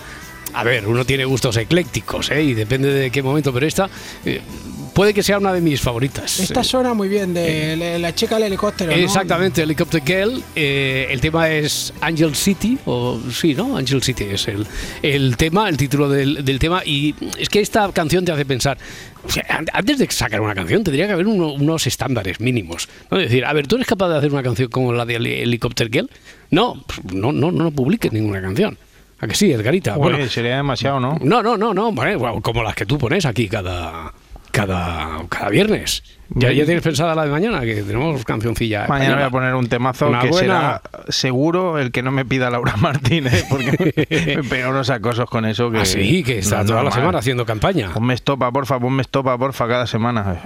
A 0.54 0.64
ver, 0.64 0.88
uno 0.88 1.04
tiene 1.04 1.26
gustos 1.26 1.58
eclécticos, 1.58 2.32
¿eh? 2.32 2.42
y 2.44 2.54
depende 2.54 2.94
de 2.94 3.12
qué 3.12 3.22
momento, 3.22 3.52
pero 3.52 3.68
esta 3.68 3.90
eh, 4.24 4.40
puede 4.98 5.14
que 5.14 5.22
sea 5.22 5.38
una 5.38 5.54
de 5.54 5.62
mis 5.62 5.80
favoritas. 5.80 6.40
Esta 6.40 6.64
suena 6.64 6.96
muy 6.96 7.08
bien, 7.08 7.32
de 7.32 7.78
la- 7.78 8.00
la 8.00 8.16
chica 8.16 8.34
del 8.36 8.46
helicóptero. 8.46 8.92
¿no? 8.92 8.98
Exactamente, 8.98 9.62
Helicopter 9.62 10.02
Girl. 10.04 10.44
eh, 10.56 11.08
el 11.12 11.22
tema 11.22 11.50
es 11.52 11.94
Angel 12.02 12.34
City, 12.36 12.80
o 12.86 13.20
sí, 13.32 13.54
¿no? 13.54 13.78
Angel 13.78 14.02
City 14.02 14.24
es 14.32 14.48
el, 14.48 14.66
el 15.04 15.38
tema, 15.38 15.70
el 15.70 15.78
título 15.78 16.10
del, 16.10 16.44
del 16.44 16.58
tema. 16.58 16.82
Y 16.84 17.14
es 17.38 17.48
que 17.48 17.60
esta 17.62 17.92
canción 17.92 18.26
te 18.26 18.32
hace 18.32 18.44
pensar. 18.46 18.80
o 19.24 19.30
sea, 19.30 19.46
an- 19.50 19.68
antes 19.72 20.00
de 20.00 20.10
sacar 20.10 20.42
una 20.42 20.56
canción, 20.56 20.84
tendría 20.84 21.06
que 21.06 21.14
haber 21.14 21.28
uno- 21.28 21.54
unos 21.54 21.86
estándares 21.86 22.40
mínimos. 22.40 22.90
¿no? 23.12 23.20
Es 23.20 23.30
decir, 23.30 23.46
a 23.46 23.54
ver, 23.54 23.68
¿tú 23.68 23.76
eres 23.76 23.88
capaz 23.88 24.10
de 24.10 24.18
hacer 24.18 24.32
una 24.32 24.42
canción 24.42 24.70
como 24.70 24.94
la 24.94 25.06
de 25.06 25.18
Heli- 25.20 25.42
Helicopter 25.44 25.90
Girl? 25.92 26.10
No, 26.50 26.84
pues, 26.88 27.04
no, 27.14 27.32
no, 27.32 27.52
no 27.52 27.70
publiques 27.72 28.12
ninguna 28.12 28.42
canción. 28.42 28.78
¿A 29.20 29.28
que 29.28 29.36
sí, 29.36 29.52
Edgarita? 29.52 29.94
Oye, 29.98 30.12
Bueno, 30.16 30.30
sería 30.30 30.56
demasiado, 30.58 31.00
¿no? 31.00 31.18
no, 31.22 31.44
no, 31.44 31.56
no, 31.58 31.74
no, 31.74 31.92
bueno, 31.92 32.42
como 32.42 32.64
las 32.64 32.74
que 32.76 32.86
tú 32.86 32.98
pones 32.98 33.26
aquí 33.26 33.48
cada, 33.48 34.14
cada, 34.52 35.20
cada 35.30 35.50
viernes. 35.50 36.04
Ya, 36.30 36.52
ya 36.52 36.66
tienes 36.66 36.84
pensada 36.84 37.16
la 37.16 37.24
de 37.24 37.32
mañana, 37.32 37.62
que 37.62 37.84
tenemos 37.84 38.26
cancioncilla. 38.26 38.86
Mañana 38.90 39.16
voy 39.16 39.24
a 39.24 39.30
poner 39.30 39.56
un 39.56 39.68
temazo 39.70 40.10
Una 40.10 40.20
que 40.20 40.28
buena. 40.28 40.82
será 40.82 40.82
seguro 41.08 41.80
el 41.80 41.92
que 41.94 42.04
no 42.04 42.12
me 42.12 42.26
pida 42.26 42.50
Laura 42.50 42.76
Martínez, 42.78 43.46
porque 43.50 44.08
me 44.36 44.44
pega 44.44 44.70
unos 44.70 44.90
acosos 44.90 45.30
con 45.30 45.46
eso. 45.46 45.72
Que 45.72 45.78
Ah, 45.80 45.86
sí, 45.86 46.24
que 46.24 46.40
está 46.40 46.64
no 46.64 46.66
toda 46.66 46.84
la 46.84 46.92
semana 46.92 47.20
haciendo 47.20 47.46
campaña. 47.46 47.92
Ponme 47.94 48.14
estopa, 48.14 48.52
porfa, 48.52 48.78
ponme 48.78 49.04
estopa, 49.04 49.38
porfa, 49.38 49.68
cada 49.70 49.88
semana. 49.88 50.42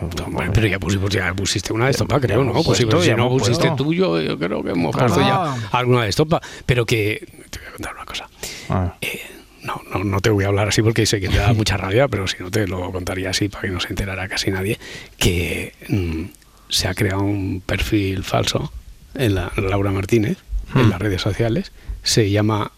Pero 0.54 0.68
ya, 0.68 0.78
pusimos- 0.80 1.10
ya 1.10 1.34
pusiste 1.34 1.74
una 1.74 1.86
de 1.86 1.92
estopa, 1.92 2.20
creo, 2.20 2.44
¿no? 2.44 2.54
Pues, 2.62 2.78
sí, 2.78 2.86
si 3.00 3.08
ya 3.08 3.16
no 3.16 3.30
pusiste 3.30 3.72
tuyo, 3.76 4.22
yo 4.22 4.38
creo 4.38 4.64
que 4.64 4.72
hemos 4.72 4.96
puesto 4.96 5.20
Ah. 5.22 5.56
ya 5.72 5.78
alguna 5.80 6.04
de 6.04 6.10
estopa. 6.10 6.40
Pero 6.68 6.86
que. 6.86 7.26
Te 7.50 7.58
voy 7.60 7.68
a 7.68 7.72
contar 7.72 7.94
una 7.96 8.06
cosa. 8.06 8.30
Ah. 8.70 8.94
Eh, 9.02 9.20
no, 9.64 9.82
no, 9.94 10.04
no 10.04 10.22
te 10.22 10.30
voy 10.30 10.44
a 10.46 10.48
hablar 10.48 10.68
así 10.70 10.82
porque 10.82 11.06
sé 11.06 11.20
que 11.22 11.30
te 11.30 11.38
da 11.38 11.54
mucha 11.54 11.78
rabia, 11.78 12.08
pero 12.08 12.28
si 12.28 12.38
no 12.42 12.50
te 12.52 12.68
lo 12.68 12.92
contaría 12.92 13.30
así 13.30 13.48
para 13.50 13.62
que 13.64 13.70
no 13.70 13.80
se 13.80 13.90
enterara 13.90 14.28
casi 14.28 14.52
nadie, 14.52 14.80
que 15.18 15.74
mm, 15.90 16.24
se 16.70 16.88
ha 16.88 16.94
creado 16.96 17.22
un 17.24 17.62
perfil 17.66 18.24
falso 18.24 18.72
en 19.16 19.36
la 19.36 19.52
Laura 19.58 19.92
Martínez, 19.92 20.38
en 20.76 20.88
Hmm. 20.88 20.90
las 20.90 21.00
redes 21.00 21.22
sociales, 21.22 21.72
se 22.04 22.30
llama 22.30 22.72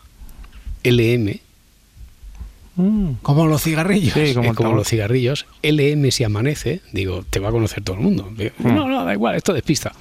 LM, 0.83 1.39
Mm. 2.75 3.17
Como 3.21 3.45
los 3.45 3.61
cigarrillos. 3.61 4.13
Sí, 4.15 4.19
eh, 4.19 4.33
como, 4.55 4.73
los 4.73 4.87
cigarrillos, 4.87 5.45
LM 5.61 6.09
si 6.11 6.23
amanece, 6.23 6.81
digo, 6.91 7.23
te 7.29 7.39
va 7.39 7.49
a 7.49 7.51
conocer 7.51 7.83
todo 7.83 7.97
el 7.97 8.01
mundo. 8.01 8.31
Digo, 8.35 8.49
Hmm. 8.57 8.73
No, 8.75 8.87
no, 8.87 9.05
da 9.05 9.13
igual, 9.13 9.35
esto 9.35 9.53
despista. 9.53 9.93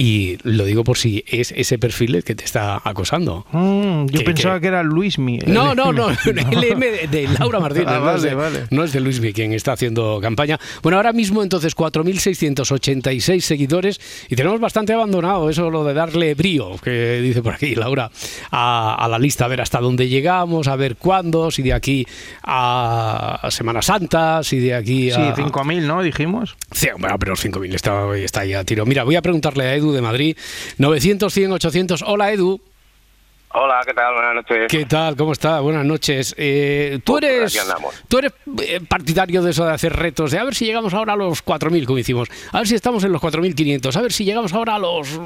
Y 0.00 0.38
lo 0.44 0.64
digo 0.64 0.84
por 0.84 0.96
si 0.96 1.24
es 1.26 1.50
ese 1.56 1.76
perfil 1.76 2.14
el 2.14 2.22
que 2.22 2.36
te 2.36 2.44
está 2.44 2.80
acosando. 2.84 3.44
Mm, 3.50 4.06
yo 4.06 4.18
que- 4.20 4.24
pensaba 4.24 4.54
que- 4.56 4.60
que, 4.60 4.68
era 4.68 4.84
Luismi. 4.84 5.38
No, 5.46 5.74
no, 5.74 5.92
no, 5.92 6.08
LM 6.10 6.80
de, 6.90 7.08
de 7.10 7.28
Laura 7.36 7.58
Martínez, 7.58 7.88
Ah, 7.88 7.98
no, 7.98 8.10
es 8.10 8.22
vale, 8.22 8.28
de, 8.28 8.34
vale. 8.36 8.64
no 8.70 8.84
es 8.84 8.92
de 8.92 9.00
Luismi 9.00 9.32
quien 9.32 9.52
está 9.54 9.72
haciendo 9.72 10.20
campaña. 10.22 10.56
Bueno, 10.82 10.98
ahora 10.98 11.12
mismo 11.12 11.42
entonces 11.42 11.74
4.686 11.74 13.40
seguidores 13.40 14.00
y 14.28 14.36
tenemos 14.36 14.60
bastante 14.60 14.92
abandonado 14.92 15.50
eso 15.50 15.68
lo 15.68 15.82
de 15.84 15.94
darle 15.94 16.34
brío, 16.34 16.76
que 16.82 17.20
dice 17.20 17.42
por 17.42 17.54
aquí 17.54 17.74
Laura, 17.74 18.10
a, 18.52 18.94
a 18.94 19.08
la 19.08 19.18
lista, 19.18 19.46
a 19.46 19.48
ver 19.48 19.60
hasta 19.60 19.80
dónde 19.80 20.06
llegamos, 20.08 20.68
a 20.68 20.76
ver 20.76 20.94
cuándo, 20.96 21.50
si 21.50 21.62
de 21.62 21.72
aquí 21.72 22.06
a, 22.44 23.48
Semana 23.50 23.82
Santa, 23.82 24.42
si 24.44 24.58
de 24.58 24.74
aquí 24.74 25.10
a... 25.10 25.14
Sí, 25.34 25.42
5.000, 25.42 25.82
¿no? 25.86 26.02
Dijimos. 26.02 26.56
Sí, 26.70 26.88
bueno, 26.98 27.18
pero 27.18 27.30
los 27.32 27.44
5.000 27.44 27.74
está, 27.74 28.16
está 28.16 28.40
ahí 28.40 28.54
a 28.54 28.62
tiro. 28.64 28.86
Mira, 28.86 29.02
voy 29.04 29.16
a 29.16 29.22
preguntarle 29.22 29.64
a 29.64 29.74
Edu 29.74 29.87
de 29.92 30.02
Madrid, 30.02 30.36
900, 30.78 31.32
100, 31.32 31.52
800. 31.52 32.04
Hola 32.06 32.32
Edu, 32.32 32.60
Hola, 33.50 33.80
¿qué 33.84 33.94
tal? 33.94 34.12
Buenas 34.12 34.34
noches. 34.34 34.66
¿qué 34.68 34.84
tal? 34.84 35.16
¿Cómo 35.16 35.32
está? 35.32 35.60
Buenas 35.60 35.84
noches. 35.84 36.34
Eh, 36.36 37.00
¿Tú 37.02 37.14
Pues 37.18 37.24
eres, 37.24 37.66
tú 38.06 38.18
eres 38.18 38.32
eh, 38.62 38.80
partidario 38.86 39.42
de 39.42 39.52
eso 39.52 39.64
de 39.64 39.72
hacer 39.72 39.94
retos, 39.96 40.32
de 40.32 40.38
a 40.38 40.44
ver 40.44 40.54
si 40.54 40.66
llegamos 40.66 40.92
ahora 40.92 41.14
a 41.14 41.16
los 41.16 41.42
4.000, 41.42 41.86
como 41.86 41.98
hicimos, 41.98 42.28
a 42.52 42.58
ver 42.58 42.68
si 42.68 42.74
estamos 42.74 43.04
en 43.04 43.12
los 43.12 43.22
4.500, 43.22 43.96
a 43.96 44.02
ver 44.02 44.12
si 44.12 44.24
llegamos 44.24 44.52
ahora 44.52 44.74
a 44.74 44.78
los... 44.78 45.18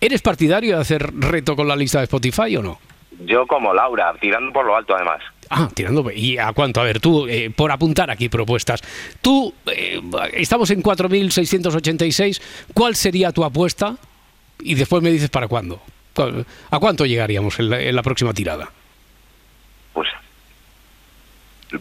¿Eres 0.00 0.22
partidario 0.22 0.76
de 0.76 0.80
hacer 0.80 1.12
reto 1.20 1.54
con 1.54 1.68
la 1.68 1.76
lista 1.76 1.98
de 1.98 2.04
Spotify 2.04 2.56
o 2.56 2.62
no? 2.62 2.80
Yo 3.26 3.46
como 3.46 3.74
Laura, 3.74 4.14
tirando 4.20 4.52
por 4.52 4.64
lo 4.64 4.74
alto 4.74 4.94
además. 4.94 5.20
Ah, 5.50 5.68
tirando. 5.72 6.10
¿Y 6.10 6.38
a 6.38 6.52
cuánto? 6.52 6.80
A 6.80 6.84
ver, 6.84 7.00
tú, 7.00 7.26
eh, 7.28 7.50
por 7.54 7.70
apuntar 7.70 8.10
aquí 8.10 8.28
propuestas. 8.28 8.80
Tú, 9.22 9.52
eh, 9.66 10.00
estamos 10.34 10.70
en 10.70 10.82
4.686. 10.82 12.40
¿Cuál 12.74 12.96
sería 12.96 13.32
tu 13.32 13.44
apuesta? 13.44 13.96
Y 14.60 14.74
después 14.74 15.02
me 15.02 15.10
dices 15.10 15.30
para 15.30 15.46
cuándo. 15.48 15.80
¿Cuál- 16.14 16.46
¿A 16.70 16.78
cuánto 16.78 17.04
llegaríamos 17.06 17.58
en 17.60 17.70
la, 17.70 17.80
en 17.80 17.94
la 17.94 18.02
próxima 18.02 18.32
tirada? 18.34 18.70
Pues 19.92 20.08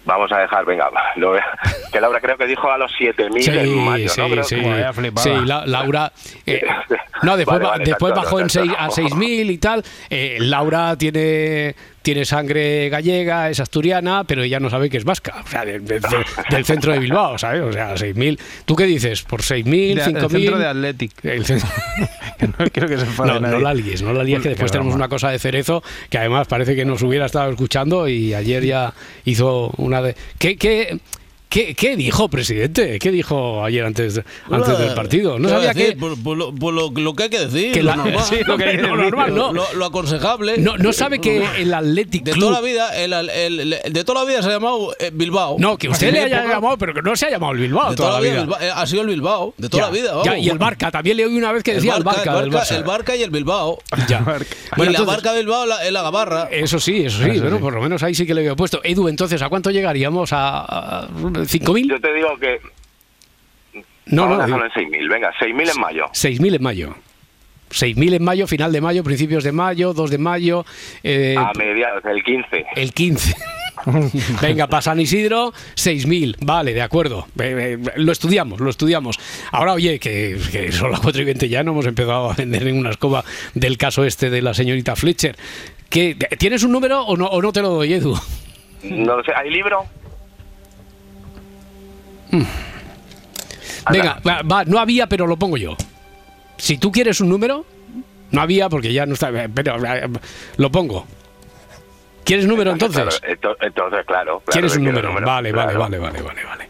vamos 0.03 0.31
a 0.31 0.39
dejar, 0.39 0.65
venga, 0.65 0.89
lo 1.15 1.33
que 1.91 2.01
Laura 2.01 2.19
creo 2.19 2.37
que 2.37 2.45
dijo 2.47 2.69
a 2.71 2.77
los 2.77 2.91
7.000 2.99 3.47
en 3.59 3.85
mayo, 3.85 4.09
sí, 4.09 4.19
¿no? 4.21 4.29
Creo 4.29 4.43
sí. 4.43 4.55
que- 4.55 4.69
Vaya 4.69 4.93
flipada. 4.93 5.23
Sí, 5.23 5.45
la- 5.45 5.65
Laura. 5.65 6.11
eh, 6.45 6.61
no, 7.23 7.37
después, 7.37 7.59
Vale, 7.59 7.63
ba- 7.65 7.71
vale, 7.71 7.85
después 7.85 8.11
exacto, 8.11 8.25
bajó 8.25 8.39
en 8.41 8.49
seis- 8.49 8.71
a 8.77 8.89
6.000 8.89 9.49
y 9.51 9.57
tal. 9.57 9.83
Eh, 10.09 10.37
Laura 10.39 10.97
tiene, 10.97 11.75
tiene 12.05 12.23
sangre 12.23 12.87
gallega, 12.89 13.49
es 13.49 13.59
asturiana, 13.59 14.23
pero 14.25 14.43
ella 14.43 14.59
no 14.59 14.69
sabe 14.69 14.91
que 14.91 14.97
es 14.97 15.03
vasca. 15.03 15.41
O 15.43 15.49
sea, 15.49 15.65
de- 15.65 15.79
de- 15.79 15.99
de- 15.99 16.25
del 16.51 16.63
centro 16.63 16.93
de 16.93 16.99
Bilbao, 16.99 17.39
¿sabes? 17.39 17.61
O 17.63 17.73
sea, 17.73 17.95
6.000. 17.97 18.37
¿Tú 18.63 18.75
qué 18.75 18.85
dices? 18.85 19.23
¿Por 19.23 19.41
6.000, 19.41 19.95
De- 19.95 20.03
el 20.03 20.15
5.000? 20.15 20.29
centro 20.29 20.59
de 20.59 20.67
Athletic. 20.67 21.25
El 21.25 21.43
centro- 21.45 21.67
no 22.59 22.65
quiero 22.71 22.87
que 22.87 22.97
se 22.99 23.05
No, 23.25 23.39
no 23.39 23.59
la 23.59 23.73
líes, 23.73 24.03
no 24.03 24.13
la 24.13 24.23
líes, 24.23 24.43
que 24.43 24.49
después 24.49 24.71
tenemos 24.71 24.93
una 24.93 25.07
cosa 25.09 25.31
de 25.31 25.39
cerezo 25.39 25.81
que 26.11 26.19
además 26.19 26.47
parece 26.47 26.75
que 26.75 26.85
nos 26.85 27.01
hubiera 27.01 27.25
estado 27.25 27.49
escuchando 27.49 28.07
y 28.07 28.35
ayer 28.35 28.63
ya 28.63 28.93
hizo 29.25 29.71
una 29.77 30.03
de... 30.03 30.15
¿Qué, 30.37 30.57
qué, 30.57 30.99
qué, 31.49 31.75
qué 31.75 31.95
dijo, 31.95 32.27
presidente? 32.29 32.99
¿Qué 32.99 33.11
dijo 33.11 33.63
ayer 33.63 33.85
antes, 33.85 34.21
antes 34.49 34.77
del 34.77 34.93
partido? 34.93 35.39
No 35.39 35.47
¿Qué 35.47 35.53
va 35.53 35.59
a 35.59 35.63
sabía 35.63 35.73
decir? 35.73 35.93
que... 35.95 35.99
Por, 35.99 36.21
por 36.23 36.37
lo, 36.37 36.53
por 36.55 36.73
lo- 36.73 36.91
lo 36.91 37.13
que 37.15 37.23
hay 37.23 37.29
que 37.29 37.39
decir, 37.39 37.71
que 37.71 37.81
lo 37.83 37.91
la- 37.91 37.95
normal. 37.97 38.23
sí, 38.29 38.35
lo 38.45 38.57
que 38.57 38.73
normal, 38.77 39.35
¿no? 39.35 39.53
lo- 39.53 39.73
lo 39.73 39.85
aconsejable. 39.85 40.57
No, 40.57 40.77
no 40.77 40.93
sabe 40.93 41.19
que 41.19 41.43
el 41.57 41.73
Athletic 41.73 42.23
De 42.23 42.31
Club... 42.31 42.49
toda 42.49 42.61
la 42.61 42.65
vida, 42.67 42.95
el, 43.01 43.13
el- 43.13 43.73
el- 43.73 43.93
de 43.93 44.03
toda 44.03 44.21
la 44.23 44.27
vida 44.29 44.41
se 44.41 44.49
ha 44.49 44.51
llamado 44.51 44.93
eh, 44.99 45.11
Bilbao. 45.13 45.55
No, 45.59 45.77
que 45.77 45.89
usted 45.89 46.11
le 46.11 46.19
haya 46.21 46.39
Época- 46.39 46.53
llamado, 46.55 46.77
pero 46.77 46.93
que 46.93 47.01
no 47.01 47.15
se 47.15 47.27
ha 47.27 47.29
llamado 47.29 47.53
el 47.53 47.59
Bilbao 47.59 47.89
De 47.91 47.95
toda 47.95 48.11
la 48.13 48.19
vida. 48.19 48.41
Bilbao, 48.41 48.59
eh, 48.61 48.71
ha 48.73 48.85
sido 48.87 49.01
el 49.03 49.07
Bilbao, 49.09 49.53
de 49.57 49.69
toda 49.69 49.83
Ya, 49.83 49.87
la 49.87 49.93
vida. 49.93 50.07
ya, 50.23 50.31
vamos. 50.31 50.45
y 50.45 50.49
el 50.49 50.57
Barca, 50.57 50.91
también 50.91 51.17
le 51.17 51.25
oí 51.25 51.37
una 51.37 51.51
vez 51.51 51.63
que 51.63 51.73
decía 51.75 51.95
el 51.95 52.03
Barca, 52.03 52.39
el 52.71 52.83
Barca 52.83 53.15
y 53.15 53.23
el 53.23 53.29
Bilbao. 53.31 53.79
Ya. 54.07 54.19
y 54.19 54.23
Bueno, 54.77 54.91
la 54.91 54.99
entonces- 54.99 55.05
Barca 55.05 55.33
Bilbao 55.33 55.65
la- 55.65 55.85
es 55.85 55.91
la 55.91 56.01
Gabarra. 56.01 56.49
Eso 56.51 56.79
sí, 56.79 57.03
eso 57.05 57.23
sí, 57.23 57.29
Eso 57.31 57.41
bueno, 57.41 57.57
sí. 57.57 57.61
por 57.61 57.73
lo 57.73 57.81
menos 57.81 58.03
ahí 58.03 58.13
sí 58.13 58.25
que 58.25 58.33
le 58.33 58.41
había 58.41 58.55
puesto. 58.55 58.81
Edu, 58.83 59.07
entonces, 59.07 59.41
¿a 59.41 59.49
cuánto 59.49 59.71
llegaríamos? 59.71 60.33
¿A, 60.33 60.59
a 61.03 61.07
5.000? 61.43 61.89
Yo 61.89 61.99
te 61.99 62.13
digo 62.13 62.37
que 62.37 62.59
No, 64.07 64.27
no, 64.27 64.45
digo, 64.45 64.57
en 64.63 64.71
6.000, 64.71 65.09
venga, 65.09 65.33
6.000 65.39 65.75
en 65.75 65.81
mayo. 65.81 66.05
6.000 66.07 66.55
en 66.55 66.63
mayo. 66.63 66.95
6.000 67.71 68.13
en 68.13 68.23
mayo, 68.23 68.47
final 68.47 68.71
de 68.71 68.79
mayo, 68.79 69.03
principios 69.03 69.43
de 69.43 69.51
mayo, 69.51 69.93
2 69.93 70.11
de 70.11 70.17
mayo, 70.17 70.65
eh, 71.03 71.35
A 71.37 71.51
mediados, 71.57 72.03
el 72.05 72.23
15. 72.23 72.65
el 72.75 72.93
15. 72.93 73.35
Venga, 74.41 74.67
para 74.67 74.81
San 74.81 74.99
Isidro, 74.99 75.51
6.000. 75.75 76.37
Vale, 76.41 76.73
de 76.73 76.81
acuerdo. 76.81 77.27
Eh, 77.39 77.77
eh, 77.83 77.91
lo 77.97 78.11
estudiamos, 78.11 78.59
lo 78.59 78.69
estudiamos. 78.69 79.19
Ahora, 79.51 79.73
oye, 79.73 79.99
que, 79.99 80.37
que 80.51 80.71
son 80.71 80.91
las 80.91 80.99
4 81.01 81.21
y 81.21 81.25
20 81.25 81.49
ya, 81.49 81.63
no 81.63 81.71
hemos 81.71 81.85
empezado 81.85 82.31
a 82.31 82.33
vender 82.35 82.63
ninguna 82.63 82.91
escoba 82.91 83.23
del 83.53 83.77
caso 83.77 84.05
este 84.05 84.29
de 84.29 84.41
la 84.41 84.53
señorita 84.53 84.95
Fletcher. 84.95 85.35
¿Qué, 85.89 86.15
¿Tienes 86.37 86.63
un 86.63 86.71
número 86.71 87.01
o 87.01 87.17
no, 87.17 87.25
o 87.27 87.41
no 87.41 87.51
te 87.51 87.61
lo 87.61 87.69
doy, 87.69 87.93
Edu? 87.93 88.15
No 88.83 89.17
lo 89.17 89.23
sé, 89.23 89.31
¿hay 89.35 89.49
libro? 89.49 89.85
Venga, 93.91 94.19
va, 94.27 94.41
va, 94.41 94.63
no 94.65 94.79
había, 94.79 95.07
pero 95.07 95.27
lo 95.27 95.37
pongo 95.37 95.57
yo. 95.57 95.75
Si 96.57 96.77
tú 96.77 96.91
quieres 96.91 97.21
un 97.21 97.29
número, 97.29 97.65
no 98.31 98.41
había 98.41 98.69
porque 98.69 98.91
ya 98.93 99.05
no 99.05 99.13
está. 99.13 99.31
Pero 99.53 99.75
eh, 99.85 100.07
lo 100.57 100.71
pongo. 100.71 101.05
¿Quieres 102.23 102.47
número 102.47 102.71
entonces? 102.71 103.19
Claro, 103.21 103.55
entonces, 103.61 104.05
claro. 104.05 104.39
claro 104.39 104.43
¿Quieres 104.51 104.75
un 104.75 104.83
quiero 104.83 105.01
número? 105.01 105.25
Vale, 105.25 105.51
vale, 105.51 105.73
claro. 105.73 105.79
vale, 105.79 105.99
vale, 105.99 106.21
vale, 106.21 106.43
vale. 106.43 106.69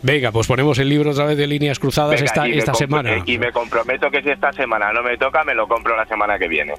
Venga, 0.00 0.32
pues 0.32 0.46
ponemos 0.46 0.78
el 0.78 0.88
libro 0.88 1.10
otra 1.10 1.26
vez 1.26 1.36
de 1.36 1.46
líneas 1.46 1.78
cruzadas 1.78 2.20
Venga, 2.20 2.46
esta, 2.56 2.74
semana. 2.74 3.14
eh, 3.16 3.22
Y 3.26 3.38
me 3.38 3.52
comprometo 3.52 4.10
que 4.10 4.22
si 4.22 4.30
esta 4.30 4.52
semana 4.52 4.92
no 4.92 5.02
me 5.02 5.16
toca, 5.18 5.44
me 5.44 5.54
lo 5.54 5.66
compro 5.68 5.96
la 5.96 6.06
semana 6.06 6.38
que 6.38 6.48
viene. 6.48 6.74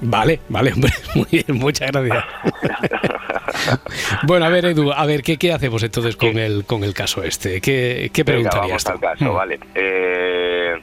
Vale, 0.00 0.40
vale, 0.48 0.72
hombre, 0.72 0.92
muy 1.14 1.26
bien, 1.30 1.44
muchas 1.58 1.90
gracias. 1.90 2.24
bueno, 4.24 4.46
a 4.46 4.48
ver, 4.48 4.66
Edu, 4.66 4.92
a 4.92 5.04
ver, 5.06 5.22
¿qué, 5.22 5.36
qué 5.36 5.52
hacemos 5.52 5.82
entonces 5.82 6.16
con 6.16 6.38
el, 6.38 6.64
con 6.64 6.84
el 6.84 6.94
caso 6.94 7.22
este? 7.22 7.60
¿Qué, 7.60 8.10
qué 8.12 8.22
Venga, 8.22 8.50
preguntarías 8.50 8.84
vamos 8.84 8.84
tú? 8.84 8.90
al 8.92 9.00
caso, 9.00 9.32
Mm. 9.32 9.34
vale. 9.34 9.60
Eh, 9.74 10.74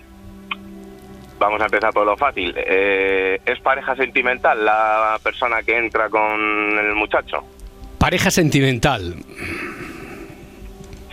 vamos 1.39 1.61
a 1.61 1.65
empezar 1.65 1.93
por 1.93 2.05
lo 2.05 2.17
fácil. 2.17 2.53
Eh, 2.57 3.39
¿Es 3.45 3.59
pareja 3.59 3.95
sentimental 3.95 4.63
la 4.65 5.17
persona 5.23 5.63
que 5.63 5.77
entra 5.77 6.09
con 6.09 6.77
el 6.77 6.93
muchacho? 6.95 7.43
Pareja 7.97 8.29
sentimental. 8.31 9.15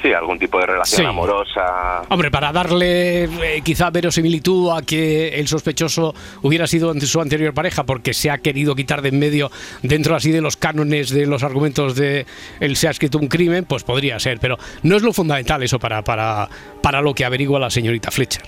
Sí, 0.03 0.13
algún 0.13 0.37
tipo 0.39 0.59
de 0.59 0.67
relación 0.67 1.01
Sí. 1.01 1.07
amorosa. 1.07 2.03
Hombre, 2.09 2.31
para 2.31 2.51
darle 2.51 3.25
eh, 3.25 3.61
quizá 3.65 3.91
verosimilitud 3.91 4.71
a 4.77 4.83
que 4.83 5.29
el 5.39 5.47
sospechoso 5.47 6.13
hubiera 6.43 6.67
sido 6.67 6.93
su 7.01 7.21
anterior 7.21 7.55
pareja 7.55 7.85
porque 7.85 8.13
se 8.13 8.29
ha 8.31 8.39
querido 8.39 8.75
quitar 8.75 9.01
de 9.01 9.11
en 9.11 9.19
medio 9.21 9.51
dentro 9.83 10.17
así 10.17 10.33
de 10.33 10.41
los 10.41 10.57
cánones 10.57 11.11
de 11.11 11.27
los 11.27 11.45
argumentos 11.45 11.95
de 11.95 12.27
él 12.59 12.75
se 12.77 12.89
ha 12.89 12.91
escrito 12.91 13.19
un 13.19 13.29
crimen, 13.29 13.65
pues 13.65 13.85
podría 13.85 14.19
ser, 14.19 14.41
pero 14.41 14.59
no 14.83 14.97
es 14.97 15.03
lo 15.03 15.13
fundamental 15.13 15.63
eso 15.63 15.79
para, 15.79 16.03
para, 16.03 16.49
para 16.83 17.01
lo 17.01 17.15
que 17.15 17.25
averigua 17.25 17.61
la 17.61 17.71
señorita 17.71 18.11
Fletcher. 18.11 18.43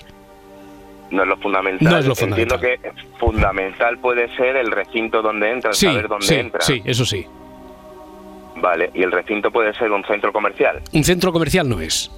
No 1.11 1.21
es 1.21 1.27
lo 1.29 1.37
fundamental. 1.37 1.87
No 1.89 1.97
es 1.99 2.05
lo 2.05 2.13
Entiendo 2.19 2.57
fundamental. 2.57 2.59
que 2.59 3.17
fundamental 3.19 3.97
puede 3.99 4.35
ser 4.35 4.57
el 4.57 4.71
recinto 4.71 5.21
donde 5.21 5.51
entra, 5.51 5.71
Sí, 5.71 5.85
saber 5.85 6.07
dónde 6.09 6.25
sí, 6.25 6.35
entra. 6.35 6.61
sí, 6.61 6.81
eso 6.83 7.05
sí. 7.05 7.25
Vale, 8.57 8.89
y 8.93 9.03
el 9.03 9.11
recinto 9.11 9.51
puede 9.51 9.73
ser 9.73 9.91
un 9.91 10.03
centro 10.05 10.31
comercial. 10.31 10.81
Un 10.93 11.03
centro 11.03 11.31
comercial 11.33 11.67
no 11.67 11.81
es. 11.81 12.09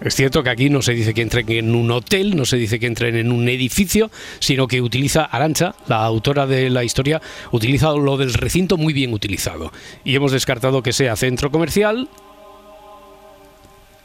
Es 0.00 0.14
cierto 0.16 0.42
que 0.42 0.50
aquí 0.50 0.68
no 0.68 0.82
se 0.82 0.94
dice 0.94 1.14
que 1.14 1.22
entren 1.22 1.48
en 1.52 1.74
un 1.76 1.88
hotel, 1.92 2.36
no 2.36 2.44
se 2.44 2.56
dice 2.56 2.80
que 2.80 2.86
entren 2.86 3.14
en 3.14 3.30
un 3.30 3.48
edificio, 3.48 4.10
sino 4.40 4.66
que 4.66 4.80
utiliza 4.80 5.24
Arancha, 5.24 5.76
la 5.86 6.04
autora 6.04 6.44
de 6.46 6.70
la 6.70 6.82
historia, 6.82 7.22
utiliza 7.52 7.92
lo 7.92 8.16
del 8.16 8.34
recinto 8.34 8.76
muy 8.76 8.92
bien 8.92 9.12
utilizado. 9.12 9.70
Y 10.02 10.16
hemos 10.16 10.32
descartado 10.32 10.82
que 10.82 10.92
sea 10.92 11.14
centro 11.14 11.52
comercial. 11.52 12.08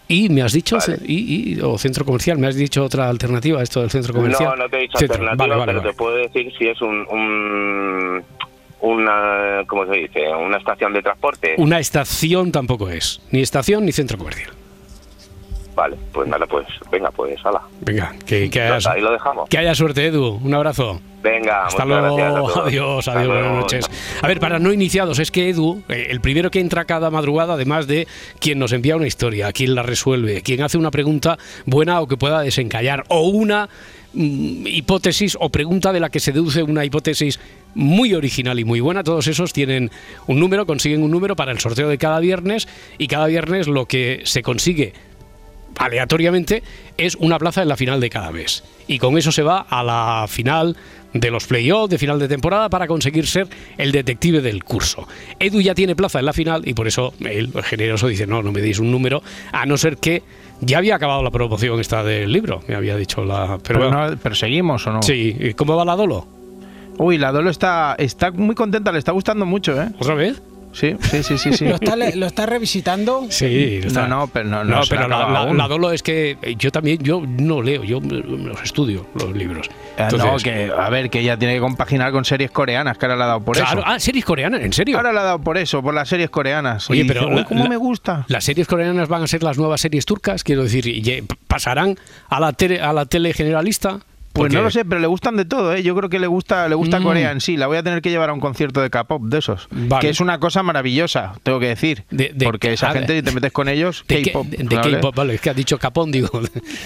Y 0.09 0.29
me 0.29 0.41
has 0.41 0.53
dicho, 0.53 0.77
Vale. 0.77 0.99
y, 1.05 1.55
y- 1.57 1.61
o 1.61 1.77
centro 1.77 2.05
comercial, 2.05 2.37
me 2.37 2.47
has 2.47 2.55
dicho 2.55 2.81
otra 2.83 3.09
alternativa 3.09 3.59
a 3.59 3.63
esto 3.63 3.81
del 3.81 3.89
centro 3.89 4.13
comercial. 4.13 4.49
No, 4.51 4.55
no 4.63 4.69
te 4.69 4.77
he 4.77 4.81
dicho 4.81 4.97
Centro. 4.99 5.15
alternativa, 5.15 5.57
Vale, 5.57 5.59
vale, 5.59 5.79
pero 5.79 5.91
te 5.91 5.97
puedo 5.97 6.15
decir 6.15 6.53
si 6.57 6.67
es 6.67 6.81
un, 6.81 7.05
un- 7.09 8.23
una, 8.81 9.63
¿cómo 9.67 9.85
se 9.85 9.93
dice? 9.93 10.27
Una 10.29 10.57
estación 10.57 10.93
de 10.93 11.01
transporte. 11.01 11.55
Una 11.57 11.79
estación 11.79 12.51
tampoco 12.51 12.89
es, 12.89 13.21
ni 13.31 13.41
estación 13.41 13.85
ni 13.85 13.91
centro 13.91 14.17
comercial. 14.17 14.51
Vale, 15.75 15.95
pues 16.11 16.27
nada, 16.27 16.47
pues 16.47 16.65
venga, 16.91 17.11
pues 17.11 17.37
hala. 17.45 17.61
Venga, 17.81 18.15
que, 18.25 18.49
que, 18.49 18.61
haya, 18.63 18.91
Ahí 18.91 18.99
lo 18.99 19.11
dejamos. 19.11 19.47
que 19.47 19.59
haya 19.59 19.75
suerte, 19.75 20.07
Edu. 20.07 20.39
Un 20.43 20.53
abrazo. 20.55 20.99
Venga, 21.21 21.67
Hasta 21.67 21.85
luego, 21.85 22.17
adiós, 22.65 23.07
Hasta 23.07 23.19
adiós, 23.19 23.27
buenas 23.27 23.45
luego. 23.45 23.59
noches. 23.59 23.89
A 24.23 24.27
ver, 24.27 24.39
para 24.39 24.57
no 24.57 24.73
iniciados, 24.73 25.19
es 25.19 25.29
que 25.29 25.49
Edu, 25.49 25.83
eh, 25.87 26.07
el 26.09 26.19
primero 26.19 26.49
que 26.49 26.61
entra 26.61 26.85
cada 26.85 27.11
madrugada, 27.11 27.53
además 27.53 27.85
de 27.85 28.07
quien 28.39 28.57
nos 28.57 28.71
envía 28.71 28.95
una 28.95 29.05
historia, 29.05 29.51
quien 29.51 29.75
la 29.75 29.83
resuelve, 29.83 30.41
quien 30.41 30.63
hace 30.63 30.79
una 30.79 30.89
pregunta 30.89 31.37
buena 31.67 32.01
o 32.01 32.07
que 32.07 32.17
pueda 32.17 32.41
desencallar, 32.41 33.03
o 33.09 33.27
una 33.27 33.69
mm, 34.13 34.65
hipótesis 34.65 35.37
o 35.39 35.49
pregunta 35.49 35.93
de 35.93 35.99
la 35.99 36.09
que 36.09 36.19
se 36.19 36.31
deduce 36.31 36.63
una 36.63 36.85
hipótesis 36.85 37.39
muy 37.77 38.13
original 38.13 38.59
y 38.59 38.65
muy 38.65 38.79
buena, 38.79 39.03
todos 39.03 39.27
esos 39.27 39.53
tienen 39.53 39.91
un 40.25 40.39
número, 40.39 40.65
consiguen 40.65 41.03
un 41.03 41.11
número 41.11 41.35
para 41.35 41.51
el 41.51 41.59
sorteo 41.59 41.87
de 41.87 41.97
cada 41.97 42.19
viernes 42.19 42.67
y 42.97 43.07
cada 43.07 43.27
viernes 43.27 43.67
lo 43.67 43.85
que 43.85 44.21
se 44.25 44.41
consigue 44.41 44.93
aleatoriamente 45.77 46.63
es 46.97 47.15
una 47.15 47.37
plaza 47.37 47.61
en 47.61 47.67
la 47.67 47.77
final 47.77 47.99
de 47.99 48.09
cada 48.09 48.31
mes. 48.31 48.63
Y 48.87 48.97
con 48.97 49.17
eso 49.17 49.31
se 49.31 49.43
va 49.43 49.59
a 49.69 49.83
la 49.83 50.25
final 50.27 50.75
de 51.13 51.31
los 51.31 51.45
playoffs 51.45 51.89
de 51.89 51.97
final 51.97 52.19
de 52.19 52.27
temporada 52.27 52.69
para 52.69 52.87
conseguir 52.87 53.27
ser 53.27 53.47
el 53.77 53.91
detective 53.91 54.41
del 54.41 54.63
curso. 54.63 55.07
Edu 55.39 55.61
ya 55.61 55.75
tiene 55.75 55.95
plaza 55.95 56.19
en 56.19 56.25
la 56.25 56.33
final 56.33 56.67
y 56.67 56.73
por 56.73 56.87
eso 56.87 57.13
él, 57.19 57.53
generoso, 57.63 58.07
dice, 58.07 58.25
no, 58.25 58.41
no 58.41 58.51
me 58.51 58.61
deis 58.61 58.79
un 58.79 58.91
número, 58.91 59.21
a 59.51 59.65
no 59.65 59.77
ser 59.77 59.97
que 59.97 60.23
ya 60.61 60.79
había 60.79 60.95
acabado 60.95 61.21
la 61.21 61.31
promoción 61.31 61.79
esta 61.79 62.03
del 62.03 62.31
libro, 62.31 62.63
me 62.67 62.75
había 62.75 62.97
dicho 62.97 63.23
la... 63.23 63.59
Pero, 63.63 63.79
Pero, 63.79 63.79
bueno, 63.79 64.09
no, 64.09 64.17
pero 64.17 64.35
seguimos 64.35 64.87
o 64.87 64.93
no. 64.93 65.03
Sí, 65.03 65.35
¿y 65.39 65.53
¿cómo 65.53 65.75
va 65.75 65.85
la 65.85 65.95
Dolo? 65.95 66.27
Uy, 66.97 67.17
la 67.17 67.31
Dolo 67.31 67.49
está, 67.49 67.95
está 67.97 68.31
muy 68.31 68.55
contenta, 68.55 68.91
le 68.91 68.99
está 68.99 69.12
gustando 69.12 69.45
mucho, 69.45 69.79
¿eh? 69.81 69.89
¿Otra 69.99 70.15
vez? 70.15 70.41
Sí, 70.73 70.95
sí, 71.10 71.23
sí, 71.23 71.38
sí. 71.39 71.53
sí. 71.53 71.65
¿Lo 71.65 71.75
está, 71.75 71.95
lo 71.95 72.25
está 72.27 72.45
revisitando? 72.45 73.25
Sí, 73.29 73.79
No, 73.93 74.07
no, 74.07 74.27
pero 74.27 74.47
no, 74.47 74.63
no 74.63 74.83
se 74.83 74.95
pero 74.95 75.07
la 75.07 75.27
la, 75.29 75.45
la- 75.45 75.53
la 75.53 75.67
Dolo 75.67 75.91
es 75.91 76.03
que 76.03 76.38
yo 76.60 76.71
también, 76.71 76.99
yo 77.01 77.23
no 77.25 77.63
leo, 77.63 77.83
yo 77.83 77.99
los 77.99 78.62
estudio, 78.62 79.07
los 79.15 79.33
libros. 79.36 79.69
Eh, 79.97 80.07
no, 80.15 80.36
que, 80.38 80.71
a 80.77 80.89
ver, 80.89 81.10
que 81.10 81.21
ella 81.21 81.38
tiene 81.38 81.55
que 81.55 81.62
compaginar 81.62 82.12
con 82.12 82.25
series 82.25 82.51
coreanas, 82.51 82.97
que 82.97 83.05
ahora 83.07 83.15
le 83.15 83.23
ha 83.23 83.27
dado 83.27 83.39
por 83.41 83.55
Claro, 83.57 83.79
eso. 83.79 83.88
ah, 83.88 83.99
series 83.99 84.23
coreanas, 84.25 84.62
¿en 84.62 84.73
serio? 84.73 84.97
Ahora 84.97 85.13
le 85.13 85.19
ha 85.19 85.23
dado 85.23 85.39
por 85.39 85.57
eso, 85.57 85.81
por 85.81 85.95
las 85.95 86.10
series 86.10 86.29
coreanas. 86.29 86.88
Oye, 86.91 87.01
Y 87.01 87.07
pero 87.07 87.21
dice, 87.21 87.31
"Uy, 87.33 87.39
la- 87.41 87.45
¿cómo 87.45 87.63
la- 87.63 87.69
me 87.69 87.77
gusta? 87.77 88.25
¿Las 88.27 88.43
series 88.43 88.67
coreanas 88.67 89.07
van 89.07 89.23
a 89.23 89.27
ser 89.27 89.41
las 89.41 89.57
nuevas 89.57 89.81
series 89.81 90.05
turcas? 90.05 90.43
Quiero 90.43 90.62
decir, 90.63 90.86
¿y 90.86 91.01
ye- 91.01 91.23
¿pasarán 91.47 91.95
a 92.29 92.39
la, 92.39 92.53
tele, 92.53 92.81
a 92.81 92.93
la 92.93 93.05
tele 93.07 93.33
generalista? 93.33 93.99
Pues 94.38 94.54
no 94.54 94.62
lo 94.62 94.71
sé, 94.71 94.86
pero 94.86 95.02
le 95.02 95.08
gustan 95.08 95.36
de 95.38 95.45
todo, 95.45 95.73
¿eh? 95.73 95.84
Yo 95.84 95.95
creo 95.95 96.10
que 96.10 96.19
le 96.19 96.28
gusta, 96.28 96.67
le 96.67 96.76
gusta 96.76 97.00
Mm. 97.00 97.04
Corea 97.04 97.32
en 97.32 97.41
sí. 97.41 97.58
La 97.58 97.67
voy 97.67 97.78
a 97.78 97.84
tener 97.84 98.02
que 98.02 98.10
llevar 98.10 98.30
a 98.30 98.34
un 98.34 98.39
concierto 98.39 98.82
de 98.82 98.89
K-pop 98.89 99.23
de 99.23 99.39
esos. 99.39 99.67
Vale. 99.71 100.02
Que 100.02 100.10
es 100.10 100.19
una 100.19 100.39
cosa 100.39 100.63
maravillosa, 100.63 101.34
tengo 101.43 101.60
que 101.60 101.67
decir. 101.67 102.06
De- 102.10 102.32
de- 102.34 102.45
porque 102.45 102.73
esa 102.73 102.91
gente, 102.91 103.15
si 103.17 103.23
te 103.23 103.32
metes 103.32 103.52
con 103.52 103.67
ellos, 103.69 104.04
¿De 104.08 104.21
qué- 104.21 104.32
K-pop. 104.32 104.47
de- 104.47 104.58
de 104.63 104.76
¿vale? 104.76 104.91
K-pop, 104.95 105.15
vale, 105.15 105.34
es 105.36 105.41
que 105.41 105.50
has 105.50 105.56
dicho 105.56 105.78
Capón, 105.78 106.12
digo. 106.12 106.30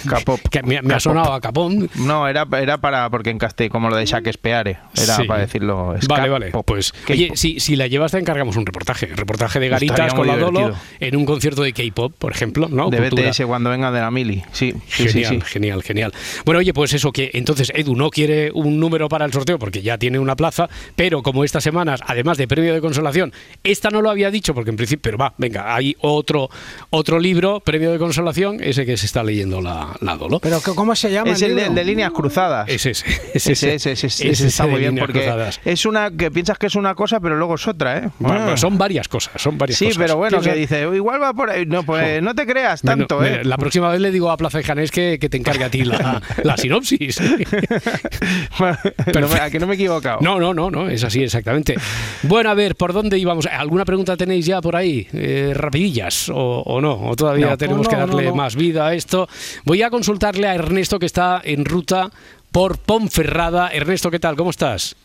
K-pop. 0.09 0.39
que 0.49 0.63
me, 0.63 0.81
me 0.81 0.93
ha 0.93 0.99
sonado 0.99 1.33
a 1.33 1.41
Capón. 1.41 1.89
No, 1.95 2.27
era, 2.27 2.45
era 2.59 2.77
para, 2.79 3.09
porque 3.09 3.29
en 3.29 3.37
castellano, 3.37 3.71
como 3.71 3.89
lo 3.89 3.95
de 3.95 4.05
Shakespeare, 4.05 4.77
era 4.95 5.15
Sí. 5.15 5.23
para 5.25 5.41
decirlo. 5.41 5.95
Vale, 6.07 6.29
vale. 6.29 6.51
Pues, 6.65 6.93
oye, 7.09 7.31
si, 7.35 7.59
si 7.59 7.75
la 7.75 7.87
llevas, 7.87 8.11
te 8.11 8.19
encargamos 8.19 8.55
un 8.57 8.65
reportaje. 8.65 9.07
Reportaje 9.07 9.59
de 9.59 9.69
garitas 9.69 10.13
con 10.13 10.27
la 10.27 10.37
Dolo 10.37 10.73
en 10.99 11.15
un 11.15 11.25
concierto 11.25 11.63
de 11.63 11.73
K-pop, 11.73 12.13
por 12.17 12.31
ejemplo, 12.31 12.67
¿no? 12.69 12.89
de 12.89 12.97
Cultura. 12.97 13.29
BTS 13.29 13.45
cuando 13.45 13.69
venga 13.69 13.91
de 13.91 13.99
la 14.01 14.11
Mili. 14.11 14.43
Sí, 14.51 14.73
sí, 14.87 15.07
sí, 15.07 15.23
Genial, 15.23 15.31
sí. 15.35 15.41
genial, 15.45 15.83
genial. 15.83 16.13
Bueno, 16.45 16.59
oye, 16.59 16.73
pues 16.73 16.93
eso 16.93 17.11
que 17.11 17.29
entonces 17.41 17.71
Edu 17.75 17.95
no 17.95 18.09
quiere 18.09 18.51
un 18.53 18.79
número 18.79 19.09
para 19.09 19.25
el 19.25 19.33
sorteo 19.33 19.59
porque 19.59 19.81
ya 19.81 19.97
tiene 19.97 20.17
una 20.19 20.35
plaza, 20.35 20.69
pero 20.95 21.21
como 21.21 21.43
estas 21.43 21.63
semanas, 21.63 21.99
además 22.07 22.37
de 22.37 22.47
premio 22.47 22.73
de 22.73 22.81
consolación, 22.81 23.33
esta 23.63 23.89
no 23.89 24.01
lo 24.01 24.09
había 24.09 24.31
dicho 24.31 24.53
porque 24.53 24.69
en 24.69 24.77
principio, 24.77 25.01
pero 25.03 25.17
va, 25.17 25.33
venga, 25.37 25.75
hay 25.75 25.95
otro 25.99 26.49
otro 26.89 27.19
libro, 27.19 27.59
premio 27.59 27.91
de 27.91 27.99
consolación, 27.99 28.57
ese 28.61 28.85
que 28.85 28.95
se 28.97 29.05
está 29.05 29.23
leyendo 29.23 29.61
la, 29.61 29.95
la 30.01 30.15
Dolo. 30.17 30.39
¿Pero 30.39 30.59
cómo 30.75 30.95
se 30.95 31.11
llama 31.11 31.31
Es 31.31 31.41
el 31.41 31.55
de, 31.55 31.83
líneas 31.83 32.11
cruzadas. 32.11 32.69
Es 32.69 32.85
ese, 32.85 33.05
es 33.33 33.47
Ese, 33.47 33.51
ese, 33.51 33.73
ese, 33.75 33.91
ese, 33.91 34.07
es 34.07 34.21
ese 34.21 34.47
está 34.47 34.67
muy 34.67 34.79
bien 34.79 34.95
porque 34.95 35.19
cruzadas. 35.21 35.59
es 35.65 35.85
una 35.85 36.11
que 36.11 36.31
piensas 36.31 36.57
que 36.57 36.67
es 36.67 36.75
una 36.75 36.95
cosa, 36.95 37.19
pero 37.19 37.35
luego 37.37 37.55
es 37.55 37.67
otra, 37.67 37.97
¿eh? 37.97 38.09
Bueno, 38.19 38.51
Ah. 38.51 38.57
son 38.57 38.77
varias 38.77 39.07
cosas, 39.07 39.41
son 39.41 39.57
varias 39.57 39.77
Sí, 39.79 39.85
cosas. 39.85 39.97
pero 39.99 40.17
bueno, 40.17 40.41
que 40.41 40.53
dice, 40.53 40.81
igual 40.93 41.21
va 41.21 41.33
por 41.33 41.49
ahí. 41.49 41.65
No, 41.65 41.83
pues 41.83 42.21
no 42.21 42.33
te 42.35 42.45
creas 42.45 42.81
tanto, 42.81 43.23
¿eh? 43.23 43.43
La 43.43 43.57
próxima 43.57 43.89
vez 43.89 43.99
le 44.01 44.11
digo 44.11 44.29
a 44.31 44.37
Plaza 44.37 44.57
de 44.57 44.63
Janés 44.63 44.91
que, 44.91 45.17
que 45.19 45.29
te 45.29 45.37
encargue 45.37 45.63
a 45.63 45.69
ti 45.69 45.83
la, 45.83 46.21
la 46.43 46.57
sinopsis. 46.57 47.19
No 48.59 49.27
me- 49.27 49.39
a 49.39 49.49
que 49.49 49.59
no 49.59 49.67
me 49.67 49.73
he 49.73 49.75
equivocado. 49.75 50.19
No, 50.21 50.39
no, 50.39 50.53
no, 50.53 50.69
no, 50.71 50.89
es 50.89 51.03
así 51.03 51.23
exactamente. 51.23 51.75
Bueno, 52.23 52.49
a 52.49 52.53
ver, 52.53 52.75
¿por 52.75 52.93
dónde 52.93 53.17
íbamos? 53.17 53.45
¿Alguna 53.47 53.85
pregunta 53.85 54.15
tenéis 54.17 54.45
ya 54.45 54.61
por 54.61 54.75
ahí? 54.75 55.07
Eh, 55.13 55.53
¿Rapidillas 55.55 56.29
o, 56.29 56.35
o 56.65 56.81
no? 56.81 56.93
¿O 57.09 57.15
todavía 57.15 57.47
No. 57.51 57.57
tenemos 57.57 57.83
No, 57.85 57.89
que 57.89 57.95
darle 57.95 58.23
no, 58.23 58.29
no. 58.31 58.35
más 58.35 58.55
vida 58.55 58.87
a 58.87 58.93
esto? 58.93 59.27
Voy 59.63 59.81
a 59.81 59.89
consultarle 59.89 60.47
a 60.47 60.55
Ernesto 60.55 60.99
que 60.99 61.05
está 61.05 61.41
en 61.43 61.65
ruta 61.65 62.09
por 62.51 62.77
Ponferrada. 62.77 63.69
Ernesto, 63.69 64.11
¿qué 64.11 64.19
tal? 64.19 64.35
¿Cómo 64.35 64.49
estás? 64.49 64.95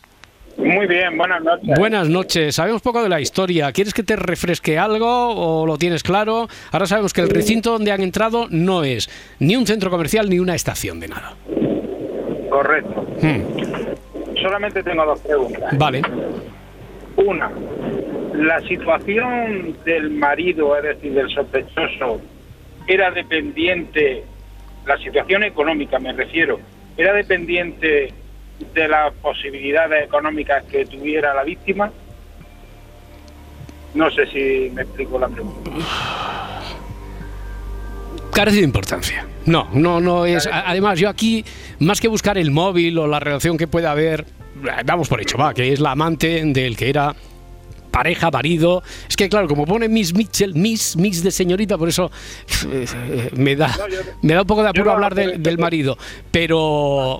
Muy 0.57 0.87
bien, 0.87 1.15
buenas 1.15 1.43
noches. 1.43 1.69
Buenas 1.77 2.09
noches. 2.09 2.55
Sabemos 2.55 2.81
poco 2.81 3.03
de 3.03 3.09
la 3.09 3.21
historia. 3.21 3.71
¿Quieres 3.71 3.93
que 3.93 4.01
te 4.01 4.15
refresque 4.15 4.79
algo 4.79 5.07
o 5.61 5.67
lo 5.67 5.77
tienes 5.77 6.01
claro? 6.01 6.47
Ahora 6.71 6.87
sabemos 6.87 7.13
que 7.13 7.21
el 7.21 7.29
recinto 7.29 7.71
donde 7.73 7.91
han 7.91 8.01
entrado 8.01 8.47
no 8.49 8.83
es 8.83 9.07
ni 9.37 9.55
un 9.55 9.67
centro 9.67 9.91
comercial 9.91 10.27
ni 10.31 10.39
una 10.39 10.55
estación 10.55 10.99
de 10.99 11.09
nada. 11.09 11.35
Correcto. 12.49 13.05
Hmm, 13.21 14.37
Solamente 14.41 14.83
tengo 14.83 15.05
dos 15.05 15.19
preguntas. 15.21 15.77
Vale. 15.77 16.01
Una, 17.15 17.51
la 18.35 18.59
situación 18.61 19.75
del 19.83 20.11
marido, 20.11 20.77
es 20.77 20.83
decir, 20.83 21.13
del 21.13 21.29
sospechoso, 21.29 22.21
era 22.87 23.09
dependiente, 23.11 24.23
la 24.85 24.97
situación 24.97 25.43
económica 25.43 25.97
me 25.99 26.13
refiero, 26.13 26.59
era 26.95 27.13
dependiente 27.13 28.13
de 28.73 28.87
las 28.87 29.13
posibilidades 29.15 30.05
económicas 30.05 30.63
que 30.65 30.85
tuviera 30.85 31.33
la 31.33 31.43
víctima. 31.43 31.91
No 33.95 34.11
sé 34.11 34.27
si 34.27 34.71
me 34.73 34.83
explico 34.83 35.17
la 35.17 35.27
pregunta. 35.27 35.71
Carece 38.31 38.57
de 38.57 38.63
importancia. 38.63 39.25
No, 39.45 39.69
no, 39.73 39.99
no 39.99 40.25
es. 40.25 40.47
Además, 40.51 40.99
yo 40.99 41.09
aquí, 41.09 41.43
más 41.79 42.01
que 42.01 42.07
buscar 42.07 42.37
el 42.37 42.51
móvil 42.51 42.97
o 42.99 43.07
la 43.07 43.19
relación 43.19 43.57
que 43.57 43.67
pueda 43.67 43.91
haber, 43.91 44.25
damos 44.85 45.07
por 45.07 45.21
hecho, 45.21 45.37
va, 45.37 45.53
que 45.53 45.71
es 45.71 45.79
la 45.79 45.91
amante 45.91 46.43
del 46.45 46.75
que 46.75 46.89
era 46.89 47.15
pareja, 47.97 48.29
marido. 48.29 48.83
Es 49.09 49.15
que, 49.15 49.27
claro, 49.27 49.47
como 49.47 49.65
pone 49.65 49.89
Miss 49.89 50.13
Mitchell, 50.13 50.53
Miss, 50.53 50.95
Miss 50.97 51.23
de 51.23 51.31
señorita, 51.31 51.77
por 51.77 51.89
eso 51.89 52.11
eh, 52.71 52.85
eh, 52.93 53.29
me 53.35 53.55
da, 53.55 53.75
me 54.21 54.33
da 54.33 54.41
un 54.41 54.47
poco 54.47 54.61
de 54.61 54.69
apuro 54.69 54.91
hablar 54.91 55.15
del, 55.15 55.57
marido. 55.57 55.97
Pero. 56.31 57.19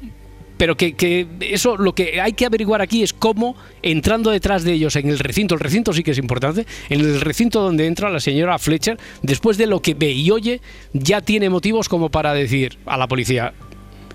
Pero 0.57 0.75
que, 0.75 0.93
que 0.93 1.27
eso 1.39 1.77
lo 1.77 1.93
que 1.93 2.19
hay 2.19 2.33
que 2.33 2.45
averiguar 2.45 2.81
aquí 2.81 3.03
es 3.03 3.13
cómo, 3.13 3.55
entrando 3.81 4.31
detrás 4.31 4.63
de 4.63 4.73
ellos 4.73 4.95
en 4.95 5.09
el 5.09 5.19
recinto, 5.19 5.53
el 5.55 5.59
recinto 5.59 5.93
sí 5.93 6.03
que 6.03 6.11
es 6.11 6.17
importante, 6.17 6.65
en 6.89 6.99
el 6.99 7.21
recinto 7.21 7.61
donde 7.61 7.85
entra 7.85 8.09
la 8.09 8.19
señora 8.19 8.57
Fletcher, 8.57 8.97
después 9.21 9.57
de 9.57 9.67
lo 9.67 9.81
que 9.81 9.93
ve 9.93 10.11
y 10.11 10.31
oye, 10.31 10.61
ya 10.93 11.21
tiene 11.21 11.49
motivos 11.49 11.89
como 11.89 12.09
para 12.09 12.33
decir 12.33 12.77
a 12.85 12.97
la 12.97 13.07
policía, 13.07 13.53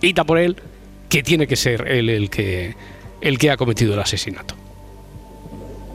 ita 0.00 0.24
por 0.24 0.38
él, 0.38 0.56
que 1.08 1.22
tiene 1.22 1.46
que 1.46 1.56
ser 1.56 1.86
él 1.88 2.08
el 2.08 2.30
que, 2.30 2.74
el 3.20 3.38
que 3.38 3.50
ha 3.50 3.56
cometido 3.56 3.94
el 3.94 4.00
asesinato. 4.00 4.54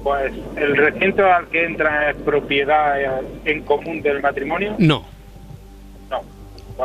Pues 0.03 0.31
el 0.55 0.77
recinto 0.77 1.25
al 1.25 1.47
que 1.49 1.65
entra 1.65 2.12
es 2.12 2.15
propiedad 2.17 2.95
en 3.43 3.63
común 3.63 4.01
del 4.01 4.21
matrimonio. 4.21 4.75
No, 4.77 5.03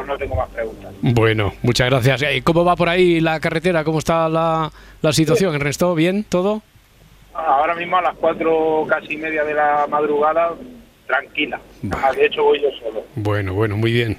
no 0.00 0.16
tengo 0.16 0.37
más 0.37 0.48
preguntas. 0.50 0.92
Bueno, 1.02 1.52
muchas 1.62 1.90
gracias. 1.90 2.22
Eh, 2.22 2.42
¿Cómo 2.42 2.64
va 2.64 2.76
por 2.76 2.88
ahí 2.88 3.20
la 3.20 3.38
carretera? 3.40 3.85
¿Cómo 3.85 3.98
está 3.98 4.28
la, 4.28 4.70
la 5.02 5.12
situación? 5.12 5.55
¿El 5.55 5.61
resto 5.61 5.94
bien? 5.94 6.24
¿Todo? 6.28 6.62
Ahora 7.35 7.74
mismo 7.74 7.96
a 7.96 8.02
las 8.02 8.16
cuatro 8.16 8.85
casi 8.88 9.16
media 9.16 9.44
de 9.44 9.55
la 9.55 9.87
madrugada, 9.88 10.55
tranquila. 11.07 11.61
Vale. 11.83 12.05
Ah, 12.07 12.12
de 12.12 12.26
hecho 12.26 12.42
voy 12.42 12.61
yo 12.61 12.68
solo. 12.78 13.05
Bueno, 13.16 13.55
bueno, 13.55 13.76
muy 13.76 13.92
bien. 13.92 14.18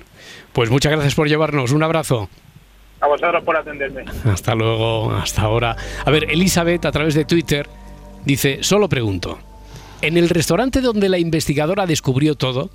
Pues 0.51 0.69
muchas 0.69 0.91
gracias 0.91 1.15
por 1.15 1.27
llevarnos. 1.27 1.71
Un 1.71 1.83
abrazo. 1.83 2.29
A 2.99 3.07
vosotros 3.07 3.43
por 3.43 3.57
atenderme. 3.57 4.05
Hasta 4.25 4.55
luego, 4.55 5.12
hasta 5.12 5.41
ahora. 5.41 5.75
A 6.05 6.09
ver, 6.12 6.31
Elizabeth 6.31 6.86
a 6.86 6.91
través 6.91 7.15
de 7.15 7.25
Twitter 7.25 7.67
dice, 8.23 8.59
solo 8.62 8.88
pregunto, 8.88 9.39
en 10.01 10.17
el 10.17 10.29
restaurante 10.29 10.81
donde 10.81 11.09
la 11.09 11.17
investigadora 11.17 11.86
descubrió 11.86 12.36
todo, 12.36 12.69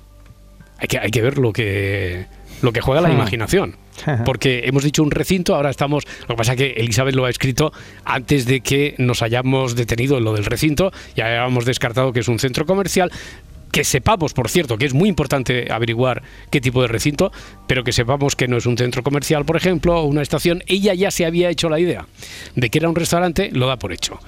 hay 0.77 0.87
que, 0.87 0.99
hay 0.99 1.09
que 1.11 1.21
ver 1.21 1.37
lo 1.39 1.51
que, 1.51 2.27
lo 2.61 2.71
que 2.73 2.81
juega 2.81 3.01
la 3.01 3.11
imaginación. 3.11 3.75
Porque 4.25 4.63
hemos 4.65 4.83
dicho 4.83 5.03
un 5.03 5.11
recinto, 5.11 5.55
ahora 5.55 5.69
estamos... 5.69 6.05
Lo 6.21 6.27
que 6.27 6.35
pasa 6.35 6.53
es 6.53 6.57
que 6.57 6.71
Elizabeth 6.77 7.15
lo 7.15 7.25
ha 7.25 7.29
escrito 7.29 7.71
antes 8.05 8.45
de 8.45 8.61
que 8.61 8.95
nos 8.97 9.21
hayamos 9.21 9.75
detenido 9.75 10.17
en 10.17 10.23
lo 10.23 10.33
del 10.33 10.45
recinto, 10.45 10.91
ya 11.15 11.25
habíamos 11.25 11.65
descartado 11.65 12.13
que 12.13 12.21
es 12.21 12.27
un 12.27 12.39
centro 12.39 12.65
comercial, 12.65 13.11
que 13.71 13.83
sepamos, 13.83 14.33
por 14.33 14.49
cierto, 14.49 14.77
que 14.77 14.85
es 14.85 14.93
muy 14.93 15.09
importante 15.09 15.71
averiguar 15.71 16.23
qué 16.49 16.61
tipo 16.61 16.81
de 16.81 16.87
recinto, 16.87 17.31
pero 17.67 17.83
que 17.83 17.91
sepamos 17.91 18.35
que 18.35 18.47
no 18.47 18.57
es 18.57 18.65
un 18.65 18.77
centro 18.77 19.03
comercial, 19.03 19.45
por 19.45 19.57
ejemplo, 19.57 19.99
o 19.99 20.05
una 20.05 20.21
estación. 20.21 20.63
Ella 20.67 20.93
ya 20.93 21.11
se 21.11 21.25
había 21.25 21.49
hecho 21.49 21.69
la 21.69 21.79
idea 21.79 22.05
de 22.55 22.69
que 22.69 22.79
era 22.79 22.89
un 22.89 22.95
restaurante, 22.95 23.49
lo 23.51 23.67
da 23.67 23.77
por 23.77 23.93
hecho. 23.93 24.19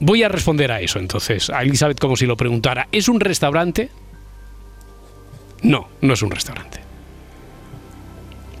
Voy 0.00 0.24
a 0.24 0.28
responder 0.28 0.72
a 0.72 0.80
eso 0.80 0.98
entonces, 0.98 1.50
a 1.50 1.62
Elizabeth 1.62 2.00
como 2.00 2.16
si 2.16 2.26
lo 2.26 2.36
preguntara. 2.36 2.88
¿Es 2.90 3.08
un 3.08 3.20
restaurante? 3.20 3.90
No, 5.62 5.88
no 6.00 6.14
es 6.14 6.22
un 6.22 6.30
restaurante. 6.32 6.81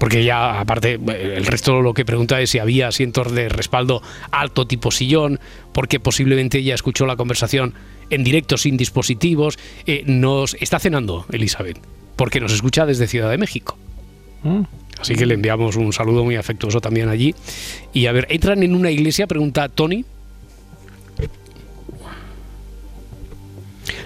Porque 0.02 0.24
ya, 0.24 0.58
aparte, 0.58 0.94
el 0.94 1.46
resto 1.46 1.80
lo 1.80 1.94
que 1.94 2.04
pregunta 2.04 2.40
es 2.40 2.50
si 2.50 2.58
había 2.58 2.88
asientos 2.88 3.30
de 3.30 3.48
respaldo 3.48 4.02
alto 4.32 4.66
tipo 4.66 4.90
sillón, 4.90 5.38
porque 5.72 6.00
posiblemente 6.00 6.58
ella 6.58 6.74
escuchó 6.74 7.06
la 7.06 7.14
conversación 7.14 7.72
en 8.10 8.24
directo 8.24 8.56
sin 8.56 8.76
dispositivos. 8.76 9.60
Eh, 9.86 10.02
nos 10.04 10.54
está 10.54 10.80
cenando, 10.80 11.24
Elizabeth, 11.30 11.78
porque 12.16 12.40
nos 12.40 12.52
escucha 12.52 12.84
desde 12.84 13.06
Ciudad 13.06 13.30
de 13.30 13.38
México. 13.38 13.78
Mm. 14.42 14.62
Así 14.98 15.14
que 15.14 15.24
le 15.24 15.34
enviamos 15.34 15.76
un 15.76 15.92
saludo 15.92 16.24
muy 16.24 16.34
afectuoso 16.34 16.80
también 16.80 17.08
allí. 17.08 17.32
Y 17.92 18.06
a 18.06 18.12
ver, 18.12 18.26
¿entran 18.28 18.64
en 18.64 18.74
una 18.74 18.90
iglesia? 18.90 19.28
Pregunta 19.28 19.68
Tony. 19.68 20.04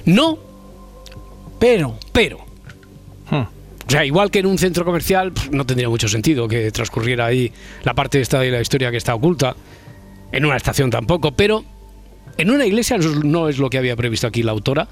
No, 0.05 0.39
Pero, 1.59 1.99
pero. 2.13 2.45
O 3.87 3.91
sea, 3.91 4.05
igual 4.05 4.31
que 4.33 4.41
en 4.41 4.47
un 4.47 4.59
centro 4.59 4.85
comercial, 4.85 5.33
no 5.53 5.65
tendría 5.65 5.89
mucho 5.89 6.09
sentido 6.09 6.49
que 6.49 6.71
transcurriera 6.73 7.27
ahí 7.27 7.53
la 7.85 7.95
parte 7.95 8.21
esta 8.21 8.41
de 8.41 8.51
la 8.51 8.61
historia 8.61 8.91
que 8.91 8.97
está 8.97 9.15
oculta. 9.15 9.55
En 10.33 10.45
una 10.45 10.57
estación 10.57 10.91
tampoco, 10.91 11.33
pero 11.33 11.65
en 12.37 12.51
una 12.51 12.67
iglesia 12.67 12.99
no 12.99 13.49
es- 13.49 13.59
lo 13.59 13.71
que 13.71 13.79
había 13.79 13.95
previsto 13.95 14.27
aquí 14.27 14.43
la 14.43 14.53
autora 14.53 14.89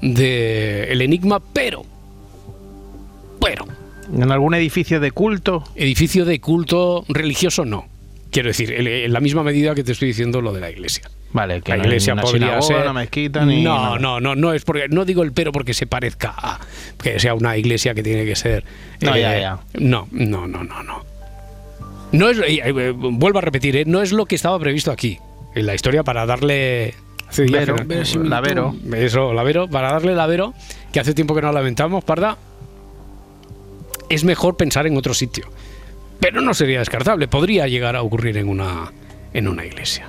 de 0.00 0.84
El 0.90 1.02
Enigma, 1.02 1.40
pero. 1.52 1.84
Pero. 3.40 3.66
¿En 4.12 4.32
algún 4.32 4.54
edificio 4.54 5.00
de 5.00 5.10
culto? 5.10 5.64
Edificio 5.76 6.24
de 6.24 6.40
culto 6.40 7.04
religioso 7.08 7.66
no. 7.66 7.86
Quiero 8.30 8.48
decir, 8.48 8.72
en 8.72 9.12
la 9.12 9.20
misma 9.20 9.42
medida 9.42 9.74
que 9.74 9.84
te 9.84 9.92
estoy 9.92 10.08
diciendo 10.08 10.40
lo 10.40 10.52
de 10.52 10.60
la 10.60 10.70
iglesia. 10.70 11.10
Vale, 11.32 11.60
que 11.60 11.72
La 11.72 11.76
no 11.78 11.82
hay 11.82 11.88
iglesia 11.88 12.14
ni 12.14 12.18
una 12.20 12.22
podría 12.22 12.46
sinagoga, 12.46 12.66
ser. 12.66 12.82
una 12.82 12.92
mezquita, 12.94 13.44
ni 13.44 13.62
no, 13.62 13.98
no, 13.98 14.18
no, 14.20 14.34
no 14.34 14.52
es 14.54 14.64
porque 14.64 14.88
no 14.88 15.04
digo 15.04 15.22
el 15.22 15.32
pero 15.32 15.52
porque 15.52 15.74
se 15.74 15.86
parezca 15.86 16.34
a 16.36 16.58
que 17.02 17.20
sea 17.20 17.34
una 17.34 17.56
iglesia 17.56 17.94
que 17.94 18.02
tiene 18.02 18.24
que 18.24 18.34
ser. 18.34 18.64
eh, 19.00 19.04
No, 19.06 19.16
ya, 19.16 19.38
ya. 19.38 19.58
No, 19.74 20.08
no, 20.10 20.46
no, 20.46 20.64
no, 20.64 20.82
no. 20.82 21.04
No 22.12 22.28
es, 22.30 22.38
eh, 22.38 22.62
eh, 22.64 22.92
vuelvo 22.96 23.38
a 23.38 23.42
repetir, 23.42 23.76
eh, 23.76 23.84
no 23.86 24.00
es 24.00 24.12
lo 24.12 24.24
que 24.24 24.36
estaba 24.36 24.58
previsto 24.58 24.90
aquí 24.90 25.18
en 25.54 25.66
la 25.66 25.74
historia 25.74 26.02
para 26.02 26.24
darle. 26.24 26.94
Vero, 27.36 27.76
que 27.76 27.82
no- 27.82 27.88
verosimilitud. 27.88 28.30
la 28.30 28.40
Vero. 28.40 28.74
eso, 28.96 29.34
la 29.34 29.42
Vero, 29.42 29.68
para 29.68 29.92
darle 29.92 30.14
la 30.14 30.26
Vero, 30.26 30.54
que 30.92 31.00
hace 31.00 31.12
tiempo 31.12 31.34
que 31.34 31.42
no 31.42 31.48
la 31.48 31.60
lamentamos, 31.60 32.02
Parda, 32.04 32.38
es 34.08 34.24
mejor 34.24 34.56
pensar 34.56 34.86
en 34.86 34.96
otro 34.96 35.12
sitio. 35.12 35.44
Pero 36.20 36.40
no 36.40 36.54
sería 36.54 36.78
descartable, 36.78 37.28
podría 37.28 37.68
llegar 37.68 37.96
a 37.96 38.02
ocurrir 38.02 38.38
en 38.38 38.48
una, 38.48 38.90
en 39.34 39.46
una 39.46 39.66
iglesia. 39.66 40.08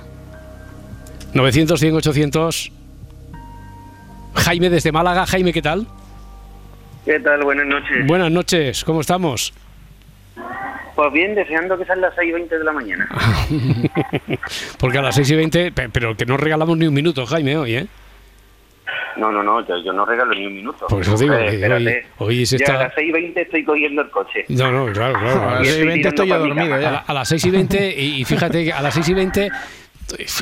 900, 1.34 1.78
100, 1.80 1.94
800. 1.96 2.72
Jaime 4.34 4.70
desde 4.70 4.92
Málaga. 4.92 5.26
Jaime, 5.26 5.52
¿qué 5.52 5.62
tal? 5.62 5.86
¿Qué 7.04 7.18
tal? 7.20 7.42
Buenas 7.42 7.66
noches. 7.66 8.06
Buenas 8.06 8.30
noches, 8.30 8.84
¿cómo 8.84 9.00
estamos? 9.00 9.52
Pues 10.94 11.12
bien, 11.12 11.34
deseando 11.34 11.78
que 11.78 11.84
sean 11.86 12.00
las 12.00 12.14
6 12.14 12.28
y 12.28 12.32
20 12.32 12.58
de 12.58 12.64
la 12.64 12.72
mañana. 12.72 13.08
Porque 14.78 14.98
a 14.98 15.02
las 15.02 15.14
6 15.14 15.30
y 15.30 15.36
20, 15.36 15.72
pe- 15.72 15.88
pero 15.88 16.16
que 16.16 16.26
no 16.26 16.36
regalamos 16.36 16.76
ni 16.76 16.86
un 16.86 16.94
minuto, 16.94 17.24
Jaime, 17.26 17.56
hoy, 17.56 17.74
¿eh? 17.76 17.86
No, 19.16 19.30
no, 19.32 19.42
no, 19.42 19.66
yo, 19.66 19.74
yo 19.84 19.92
no 19.92 20.04
regalo 20.04 20.34
ni 20.34 20.46
un 20.46 20.54
minuto. 20.54 20.86
Por 20.88 21.00
eso 21.02 21.16
digo, 21.16 21.34
Eh, 21.34 21.54
espérate. 21.54 22.06
hoy- 22.18 22.38
hoy 22.38 22.46
se 22.46 22.58
Ya 22.58 22.64
está- 22.64 22.80
a 22.80 22.82
las 22.84 22.94
6 22.94 23.08
y 23.08 23.12
20 23.12 23.40
estoy 23.42 23.64
cogiendo 23.64 24.02
el 24.02 24.10
coche. 24.10 24.44
No, 24.48 24.70
no, 24.70 24.92
claro, 24.92 25.18
claro. 25.18 25.40
A 25.42 25.54
las 25.54 25.58
las- 25.60 25.68
6 25.68 25.78
y 25.82 25.86
20 25.86 26.08
estoy 26.08 26.26
mi 26.26 26.32
dormido 26.32 26.54
cama. 26.64 26.74
a, 26.74 26.78
la- 26.78 26.90
ya. 26.90 26.98
a 27.06 27.14
las 27.14 27.28
6 27.28 27.44
y 27.46 27.50
20, 27.50 27.94
y, 28.00 28.20
y 28.20 28.24
fíjate 28.24 28.64
que 28.64 28.72
a 28.72 28.82
las 28.82 28.94
6 28.94 29.08
y 29.08 29.14
20 29.14 29.50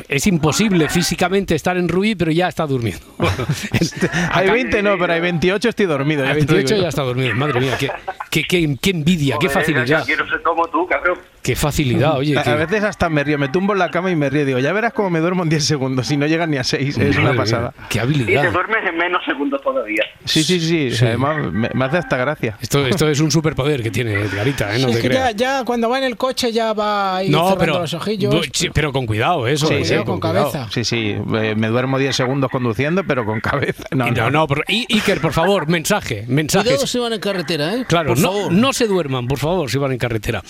es 0.07 0.27
imposible 0.27 0.89
físicamente 0.89 1.55
estar 1.55 1.77
en 1.77 1.87
Rubí, 1.89 2.15
pero 2.15 2.31
ya 2.31 2.47
está 2.47 2.65
durmiendo. 2.67 3.05
Hay 4.31 4.49
20 4.49 4.81
no, 4.83 4.97
pero 4.97 5.13
hay 5.13 5.21
28 5.21 5.69
estoy 5.69 5.85
dormido. 5.85 6.23
Digo 6.23 6.35
28 6.35 6.75
yo. 6.75 6.81
ya 6.81 6.89
está 6.89 7.03
dormido. 7.03 7.35
Madre 7.35 7.59
mía, 7.59 7.75
qué, 7.79 7.89
qué, 8.29 8.43
qué- 8.43 8.77
qué 8.81 8.89
envidia, 8.91 9.37
qué 9.39 9.47
Joder, 9.47 9.61
facilidad. 9.61 9.99
yo 10.01 10.05
quiero 10.05 10.27
ser 10.29 10.41
como 10.41 10.67
tú, 10.67 10.87
cabrón. 10.87 11.17
Qué 11.49 11.55
facilidad, 11.55 12.15
oye. 12.17 12.37
A 12.37 12.55
veces 12.55 12.83
hasta 12.83 13.09
me 13.09 13.23
río, 13.23 13.39
me 13.39 13.49
tumbo 13.49 13.73
en 13.73 13.79
la 13.79 13.89
cama 13.89 14.11
y 14.11 14.15
me 14.15 14.29
río. 14.29 14.45
Digo, 14.45 14.59
ya 14.59 14.71
verás 14.71 14.93
cómo 14.93 15.09
me 15.09 15.19
duermo 15.19 15.41
en 15.41 15.49
10 15.49 15.65
segundos 15.65 16.11
y 16.11 16.17
no 16.17 16.27
llegan 16.27 16.51
ni 16.51 16.57
a 16.57 16.63
6. 16.63 16.95
Es 16.99 17.17
una 17.17 17.29
mía, 17.31 17.37
pasada. 17.37 17.73
Qué 17.89 17.97
Y 17.97 17.99
te 17.99 17.99
habilidad. 18.01 18.51
duermes 18.53 18.87
en 18.87 18.95
menos 18.97 19.23
segundos 19.25 19.59
todavía. 19.63 20.03
Sí, 20.25 20.43
sí, 20.43 20.59
sí. 20.59 20.91
Sí. 20.91 21.05
Además, 21.05 21.51
me, 21.51 21.69
me 21.73 21.85
hace 21.85 21.97
hasta 21.97 22.17
gracia. 22.17 22.55
Esto, 22.61 22.85
esto 22.85 23.09
es 23.09 23.19
un 23.19 23.31
superpoder 23.31 23.81
que 23.81 23.89
tiene 23.89 24.13
Edgarita, 24.13 24.75
¿eh? 24.75 24.79
No 24.79 24.87
te 24.89 24.93
ya, 24.93 25.01
creas. 25.01 25.35
ya 25.35 25.63
cuando 25.65 25.89
va 25.89 25.97
en 25.97 26.03
el 26.03 26.17
coche 26.17 26.51
ya 26.51 26.73
va 26.73 27.17
ahí 27.17 27.29
No, 27.29 27.39
cerrando 27.49 27.59
pero, 27.59 27.79
los 27.79 27.93
ojillos. 27.95 28.35
pero 28.73 28.93
con 28.93 29.07
cuidado, 29.07 29.47
eso. 29.47 29.65
Sí, 29.67 29.73
eh, 29.73 29.85
sí, 29.85 29.95
con 30.05 30.19
cabeza. 30.19 30.67
Sí, 30.71 30.83
sí. 30.83 31.15
eh, 31.35 31.55
Me 31.57 31.67
duermo 31.69 31.97
10 31.97 32.15
segundos 32.15 32.51
conduciendo, 32.51 33.03
pero 33.05 33.25
con 33.25 33.39
cabeza. 33.39 33.85
No, 33.91 34.07
Y 34.07 34.11
No, 34.11 34.29
no, 34.29 34.45
por- 34.45 34.65
I- 34.67 34.85
Iker, 34.93 35.19
por 35.21 35.33
favor, 35.33 35.67
mensaje, 35.67 36.25
mensajes. 36.27 36.67
Cuidado 36.69 36.85
si 36.85 36.99
van 36.99 37.13
en 37.13 37.19
carretera, 37.19 37.73
¿eh? 37.73 37.85
Claro, 37.87 38.09
Por 38.09 38.19
no, 38.19 38.31
favor. 38.31 38.51
no 38.51 38.73
se 38.73 38.85
duerman, 38.85 39.27
por 39.27 39.39
favor, 39.39 39.71
si 39.71 39.77
van 39.79 39.93
en 39.93 39.97
carretera. 39.97 40.43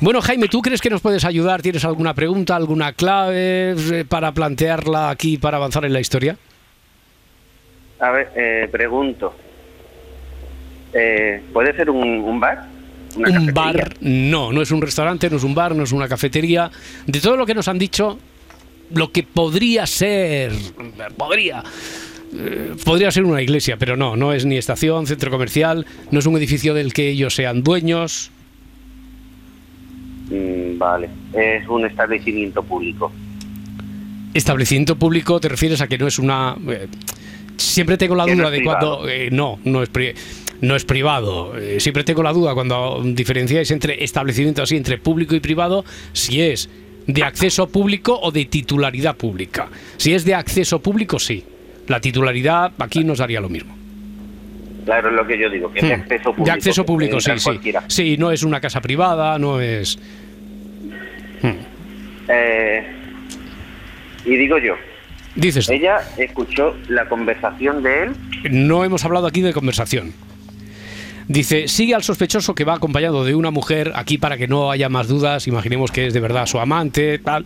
Bueno, 0.00 0.22
Jaime, 0.22 0.37
¿tú 0.46 0.62
crees 0.62 0.80
que 0.80 0.90
nos 0.90 1.00
puedes 1.00 1.24
ayudar? 1.24 1.62
¿Tienes 1.62 1.84
alguna 1.84 2.14
pregunta, 2.14 2.54
alguna 2.54 2.92
clave 2.92 3.74
eh, 3.76 4.04
para 4.08 4.30
plantearla 4.32 5.10
aquí 5.10 5.38
para 5.38 5.56
avanzar 5.56 5.84
en 5.84 5.92
la 5.92 6.00
historia? 6.00 6.36
A 7.98 8.10
ver, 8.10 8.30
eh, 8.36 8.68
pregunto. 8.70 9.34
Eh, 10.92 11.42
¿Puede 11.52 11.74
ser 11.74 11.90
un, 11.90 12.06
un 12.20 12.38
bar? 12.38 12.66
¿Una 13.16 13.28
un 13.28 13.46
cafetería? 13.46 13.52
bar, 13.52 13.96
no, 14.00 14.52
no 14.52 14.62
es 14.62 14.70
un 14.70 14.80
restaurante, 14.80 15.28
no 15.30 15.38
es 15.38 15.44
un 15.44 15.54
bar, 15.54 15.74
no 15.74 15.82
es 15.82 15.92
una 15.92 16.08
cafetería. 16.08 16.70
De 17.06 17.20
todo 17.20 17.36
lo 17.36 17.44
que 17.44 17.54
nos 17.54 17.66
han 17.66 17.78
dicho, 17.78 18.18
lo 18.92 19.10
que 19.10 19.22
podría 19.22 19.86
ser, 19.86 20.52
podría, 21.16 21.62
eh, 22.34 22.74
podría 22.84 23.10
ser 23.10 23.24
una 23.24 23.42
iglesia, 23.42 23.76
pero 23.76 23.96
no, 23.96 24.16
no 24.16 24.32
es 24.32 24.44
ni 24.44 24.56
estación, 24.56 25.06
centro 25.06 25.30
comercial, 25.30 25.86
no 26.10 26.18
es 26.18 26.26
un 26.26 26.36
edificio 26.36 26.74
del 26.74 26.92
que 26.92 27.08
ellos 27.08 27.34
sean 27.34 27.62
dueños. 27.62 28.30
Mm, 30.30 30.78
vale. 30.78 31.08
Es 31.32 31.66
un 31.68 31.86
establecimiento 31.86 32.62
público. 32.62 33.12
Establecimiento 34.34 34.96
público, 34.96 35.40
te 35.40 35.48
refieres 35.48 35.80
a 35.80 35.86
que 35.86 35.98
no 35.98 36.06
es 36.06 36.18
una. 36.18 36.56
eh, 36.68 36.86
siempre 37.56 37.96
tengo 37.96 38.14
la 38.14 38.26
no 38.26 38.34
duda 38.34 38.50
de 38.50 38.62
cuando. 38.62 39.08
eh, 39.08 39.30
no, 39.32 39.58
no 39.64 39.82
es, 39.82 39.90
no 40.60 40.76
es 40.76 40.84
privado. 40.84 41.56
Eh, 41.58 41.80
siempre 41.80 42.04
tengo 42.04 42.22
la 42.22 42.32
duda 42.32 42.54
cuando 42.54 43.00
diferenciáis 43.04 43.70
entre 43.70 44.04
establecimiento 44.04 44.62
así, 44.62 44.76
entre 44.76 44.98
público 44.98 45.34
y 45.34 45.40
privado, 45.40 45.84
si 46.12 46.42
es 46.42 46.68
de 47.06 47.24
acceso 47.24 47.68
público 47.68 48.18
o 48.20 48.30
de 48.30 48.44
titularidad 48.44 49.16
pública. 49.16 49.68
Si 49.96 50.12
es 50.12 50.24
de 50.24 50.34
acceso 50.34 50.80
público, 50.80 51.18
sí. 51.18 51.42
La 51.86 52.00
titularidad 52.00 52.72
aquí 52.78 53.02
nos 53.02 53.18
daría 53.18 53.40
lo 53.40 53.48
mismo. 53.48 53.77
Claro, 54.88 55.10
es 55.10 55.14
lo 55.16 55.26
que 55.26 55.38
yo 55.38 55.50
digo, 55.50 55.70
que 55.70 55.80
es 55.80 55.84
de 55.86 55.96
Hmm. 55.96 56.00
acceso 56.00 56.24
público. 56.32 56.44
De 56.46 56.50
acceso 56.52 56.86
público, 56.86 57.20
sí, 57.20 57.30
sí. 57.36 57.44
cualquiera. 57.44 57.82
Sí, 57.88 58.16
no 58.16 58.30
es 58.32 58.42
una 58.42 58.58
casa 58.58 58.80
privada, 58.80 59.38
no 59.38 59.60
es. 59.60 59.98
Eh, 62.28 62.86
y 64.24 64.36
digo 64.36 64.56
yo, 64.58 64.74
Dices, 65.34 65.68
ella 65.68 65.98
escuchó 66.16 66.74
la 66.88 67.06
conversación 67.06 67.82
de 67.82 68.04
él. 68.04 68.12
no 68.50 68.82
hemos 68.84 69.04
hablado 69.04 69.26
aquí 69.26 69.42
de 69.42 69.52
conversación. 69.52 70.14
Dice, 71.28 71.68
sigue 71.68 71.94
al 71.94 72.02
sospechoso 72.02 72.54
que 72.54 72.64
va 72.64 72.74
acompañado 72.74 73.22
de 73.22 73.34
una 73.34 73.50
mujer, 73.50 73.92
aquí 73.94 74.16
para 74.16 74.38
que 74.38 74.48
no 74.48 74.70
haya 74.70 74.88
más 74.88 75.08
dudas, 75.08 75.46
imaginemos 75.46 75.90
que 75.92 76.06
es 76.06 76.14
de 76.14 76.20
verdad 76.20 76.46
su 76.46 76.58
amante, 76.58 77.18
tal. 77.18 77.44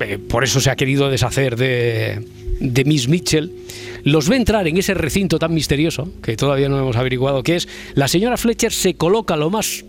Eh, 0.00 0.18
por 0.18 0.44
eso 0.44 0.60
se 0.60 0.70
ha 0.70 0.76
querido 0.76 1.10
deshacer 1.10 1.56
de, 1.56 2.24
de 2.60 2.84
Miss 2.84 3.08
Mitchell. 3.08 3.52
Los 4.04 4.28
ve 4.28 4.36
entrar 4.36 4.68
en 4.68 4.76
ese 4.76 4.94
recinto 4.94 5.40
tan 5.40 5.52
misterioso, 5.52 6.12
que 6.22 6.36
todavía 6.36 6.68
no 6.68 6.78
hemos 6.78 6.96
averiguado 6.96 7.42
qué 7.42 7.56
es. 7.56 7.68
La 7.94 8.06
señora 8.06 8.36
Fletcher 8.36 8.72
se 8.72 8.94
coloca 8.94 9.36
lo 9.36 9.50
más 9.50 9.84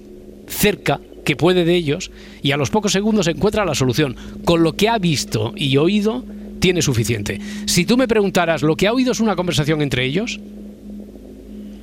cerca 0.48 1.00
que 1.24 1.36
puede 1.36 1.64
de 1.64 1.76
ellos 1.76 2.10
y 2.42 2.52
a 2.54 2.58
los 2.58 2.72
pocos 2.72 2.92
segundos 2.92 3.28
encuentra 3.28 3.64
la 3.64 3.76
solución. 3.76 4.16
Con 4.46 4.64
lo 4.64 4.74
que 4.74 4.90
ha 4.90 4.98
visto 4.98 5.54
y 5.56 5.78
oído, 5.78 6.26
tiene 6.60 6.82
suficiente. 6.82 7.40
Si 7.66 7.86
tú 7.86 7.96
me 7.96 8.08
preguntaras, 8.08 8.64
¿lo 8.64 8.76
que 8.76 8.88
ha 8.88 8.94
oído 8.94 9.12
es 9.12 9.20
una 9.20 9.36
conversación 9.36 9.84
entre 9.84 10.06
ellos? 10.06 10.40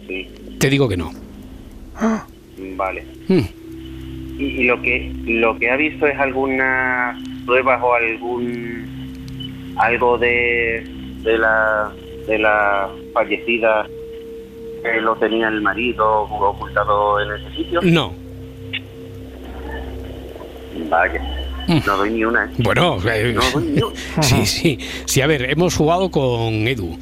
Sí, 0.08 0.26
Te 0.58 0.68
digo 0.68 0.88
que 0.88 0.96
no. 0.96 1.25
Vale. 2.76 3.04
Hmm. 3.28 3.40
Y, 4.38 4.44
y 4.44 4.64
lo 4.64 4.80
que 4.82 5.12
lo 5.26 5.58
que 5.58 5.70
ha 5.70 5.76
visto 5.76 6.06
es 6.06 6.18
algunas 6.18 7.16
pruebas 7.46 7.80
o 7.82 7.94
algún 7.94 9.74
algo 9.78 10.18
de 10.18 10.84
de 11.22 11.38
la 11.38 11.90
de 12.26 12.38
la 12.38 12.88
fallecida 13.14 13.86
que 14.82 15.00
lo 15.00 15.16
tenía 15.16 15.48
el 15.48 15.62
marido 15.62 16.22
ocultado 16.22 17.20
en 17.20 17.32
ese 17.42 17.56
sitio. 17.56 17.80
No. 17.82 18.12
Vaya, 20.90 21.20
Mm. 21.68 21.78
no 21.84 21.96
doy 21.96 22.10
ni 22.10 22.24
una. 22.24 22.44
¿eh? 22.44 22.48
Bueno, 22.58 22.98
eh, 23.10 23.32
No 23.34 23.40
doy 23.52 23.64
ni 23.72 23.82
una. 23.82 23.94
sí, 24.22 24.46
sí. 24.46 24.78
Sí, 25.04 25.20
a 25.20 25.26
ver, 25.26 25.50
hemos 25.50 25.74
jugado 25.74 26.10
con 26.10 26.52
Edu. 26.68 26.96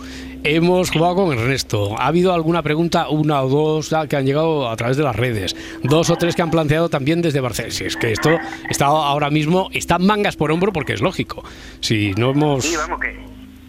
Hemos 0.47 0.91
jugado 0.91 1.15
con 1.17 1.33
Ernesto. 1.39 1.99
Ha 1.99 2.09
habido 2.09 2.35
alguna 2.35 2.63
pregunta, 2.63 3.09
una 3.09 3.41
o 3.43 3.49
dos 3.49 3.95
que 4.11 4.17
han 4.17 4.27
llegado 4.27 4.69
a 4.69 4.77
través 4.77 4.99
de 4.99 5.03
las 5.03 5.17
redes. 5.17 5.57
Dos 5.83 6.11
o 6.11 6.17
tres 6.17 6.37
que 6.37 6.43
han 6.43 6.51
planteado 6.51 6.91
también 6.91 7.23
desde 7.23 7.41
Barcelona. 7.41 7.73
Si 7.75 7.85
es 7.85 7.97
que 7.97 8.13
esto 8.13 8.39
está 8.69 8.85
ahora 8.87 9.31
mismo, 9.31 9.71
está 9.73 9.99
mangas 9.99 10.37
por 10.37 10.53
hombro 10.53 10.71
porque 10.71 10.93
es 10.93 11.01
lógico. 11.01 11.43
Si 11.81 12.13
no 12.19 12.33
hemos. 12.33 12.63
Sí, 12.65 12.77
vamos 12.77 13.01
que, 13.01 13.17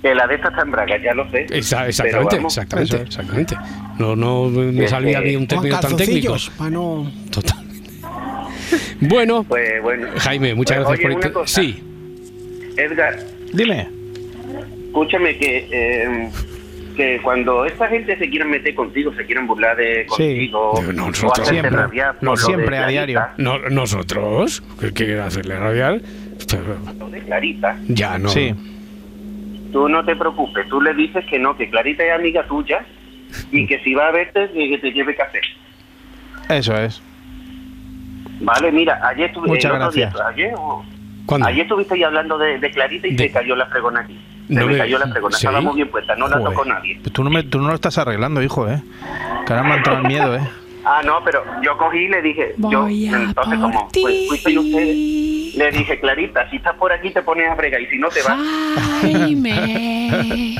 que 0.01 0.13
la 0.13 0.27
de 0.27 0.35
esta 0.35 0.49
está 0.49 0.63
en 0.63 0.71
Braga, 0.71 0.97
ya 1.01 1.13
lo 1.13 1.31
sé. 1.31 1.45
Exactamente, 1.49 2.35
vamos, 2.35 2.57
exactamente, 2.57 2.97
exactamente. 3.03 3.55
No, 3.97 4.17
no 4.17 4.49
me 4.49 4.83
Es 4.83 4.89
salía 4.91 5.21
mí 5.21 5.33
un 5.37 5.47
término 5.47 5.79
tan 5.79 5.95
técnico. 5.95 6.35
no... 6.69 7.09
Totalmente. 7.31 7.75
Bueno, 8.99 9.43
Pues 9.43 9.81
bueno. 9.81 10.07
Jaime, 10.17 10.55
muchas 10.55 10.77
Pues, 10.83 10.87
gracias 10.99 11.05
oye, 11.05 11.15
por 11.15 11.25
una 11.25 11.33
cosa, 11.33 11.61
Sí, 11.61 11.83
Edgar, 12.75 13.19
Dime. 13.53 13.87
escúchame 14.87 15.37
que 15.37 15.67
eh, 15.71 16.29
que 16.95 17.19
cuando 17.21 17.65
esta 17.65 17.87
gente 17.87 18.17
se 18.17 18.29
quieren 18.29 18.49
meter 18.49 18.73
contigo, 18.73 19.13
se 19.13 19.25
quieren 19.25 19.45
burlar 19.47 19.75
de 19.77 20.05
contigo, 20.07 20.73
No, 20.81 20.89
o 20.89 20.93
nosotros- 21.09 21.47
Siempre. 21.47 21.71
rabiar 21.71 22.15
por 22.15 22.23
No, 22.23 22.35
siempre, 22.37 22.77
a 22.77 22.87
Clarita, 22.87 23.05
diario. 23.05 23.21
no, 23.37 23.59
nosotros, 23.69 24.63
¿qué 24.79 24.91
quiere 24.91 25.19
hacerle 25.21 25.57
rabiar? 25.59 26.01
lo 26.99 27.09
de 27.09 27.19
Clarita, 27.21 27.77
Ya 27.87 28.17
no. 28.17 28.29
Sí. 28.29 28.53
tú 29.71 29.89
no 29.89 30.03
te 30.05 30.15
preocupes, 30.15 30.67
tú 30.69 30.81
le 30.81 30.93
dices 30.93 31.25
que 31.29 31.37
no, 31.39 31.55
que 31.57 31.69
Clarita 31.69 32.03
es 32.03 32.13
amiga 32.13 32.45
tuya 32.47 32.85
y 33.51 33.67
que 33.67 33.79
si 33.83 33.93
va 33.93 34.07
a 34.07 34.11
verte, 34.11 34.49
que 34.53 34.69
que 34.69 34.77
te 34.77 34.91
lleve 34.91 35.15
café. 35.15 35.39
Eso 36.49 36.75
es. 36.77 37.01
Vale, 38.41 38.71
mira, 38.71 38.99
ayer 39.07 39.27
estuve 39.27 39.47
Muchas 39.47 39.93
día, 39.93 40.11
ayer, 40.29 40.53
ayer 41.45 41.61
estuviste 41.63 41.95
ahí 41.95 42.03
hablando 42.03 42.37
de, 42.37 42.59
de 42.59 42.71
Clarita 42.71 43.07
y 43.07 43.15
De- 43.15 43.23
se 43.25 43.31
cayó 43.31 43.55
la 43.55 43.65
fregona 43.67 44.01
aquí. 44.01 44.19
Se 44.47 44.53
No 44.53 44.65
me 44.67 44.73
me- 44.73 44.77
cayó 44.77 44.99
la 44.99 45.07
fregona, 45.07 45.37
¿Sí? 45.37 45.45
estaba 45.47 45.61
muy 45.61 45.75
bien 45.75 45.89
puesta, 45.89 46.15
no 46.15 46.27
la 46.27 46.37
Joder. 46.37 46.49
tocó 46.53 46.65
nadie. 46.65 46.99
Pues 47.01 47.13
tú 47.13 47.23
no, 47.23 47.29
me, 47.29 47.43
tú 47.43 47.59
no 47.59 47.69
lo 47.69 47.75
estás 47.75 47.97
arreglando, 47.97 48.41
hijo, 48.43 48.67
¿eh? 48.69 48.81
Que 49.45 49.53
ahora 49.53 49.63
me 49.67 49.73
ha 49.73 49.77
entrado 49.77 49.99
el 49.99 50.07
miedo, 50.07 50.35
¿eh? 50.35 50.47
Ah, 50.87 51.01
no, 51.03 51.19
pero 51.25 51.43
yo 51.63 51.75
cogí 51.79 51.97
y 51.97 52.07
le 52.09 52.21
dije, 52.21 52.53
yo, 52.57 52.83
Voy 52.83 53.07
a 53.07 53.17
entonces 53.23 53.33
por 53.59 53.71
como 53.71 53.89
pues, 53.91 54.27
fuiste 54.27 54.59
ustedes, 54.59 55.55
le 55.55 55.71
dije, 55.71 55.99
Clarita, 55.99 56.47
si 56.51 56.57
estás 56.57 56.75
por 56.75 56.93
aquí 56.93 57.09
te 57.09 57.23
pones 57.23 57.49
a 57.49 57.55
bregar 57.55 57.81
y 57.81 57.87
si 57.87 57.97
no 57.97 58.07
te 58.09 58.21
vas. 58.21 58.37
Jaime. 59.01 60.57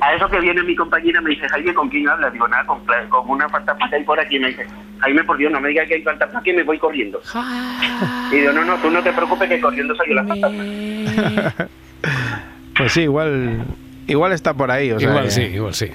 A 0.00 0.14
eso 0.14 0.28
que 0.30 0.40
viene 0.40 0.62
mi 0.62 0.74
compañera 0.74 1.20
me 1.20 1.30
dice, 1.30 1.46
Jaime, 1.50 1.74
¿con 1.74 1.88
quién 1.90 2.08
hablas? 2.08 2.32
Digo, 2.32 2.48
nada, 2.48 2.64
con, 2.66 2.80
con 3.10 3.28
una 3.30 3.48
fantasma 3.50 3.88
que 3.90 3.96
hay 3.96 4.04
por 4.04 4.18
aquí. 4.18 4.36
Y 4.36 4.40
me 4.40 4.48
dice, 4.48 4.66
Jaime, 5.00 5.22
por 5.24 5.36
Dios, 5.36 5.52
no 5.52 5.60
me 5.60 5.68
digas 5.68 5.86
que 5.86 5.94
hay 5.96 6.02
fantasma, 6.02 6.42
que 6.42 6.52
me 6.54 6.62
voy 6.62 6.78
corriendo. 6.78 7.20
Y 8.32 8.36
digo, 8.36 8.52
no, 8.52 8.64
no, 8.64 8.76
tú 8.78 8.90
no 8.90 9.02
te 9.02 9.12
preocupes 9.12 9.48
que 9.50 9.60
corriendo 9.60 9.94
salió 9.96 10.14
la 10.14 10.24
fantasma. 10.24 10.64
Pues 12.84 12.92
sí, 12.92 13.00
igual. 13.02 13.64
Igual 14.06 14.32
está 14.32 14.52
por 14.52 14.70
ahí, 14.70 14.92
o 14.92 15.00
sea. 15.00 15.08
igual 15.08 15.24
que- 15.24 15.30
sí, 15.30 15.40
igual 15.42 15.74
sí. 15.74 15.86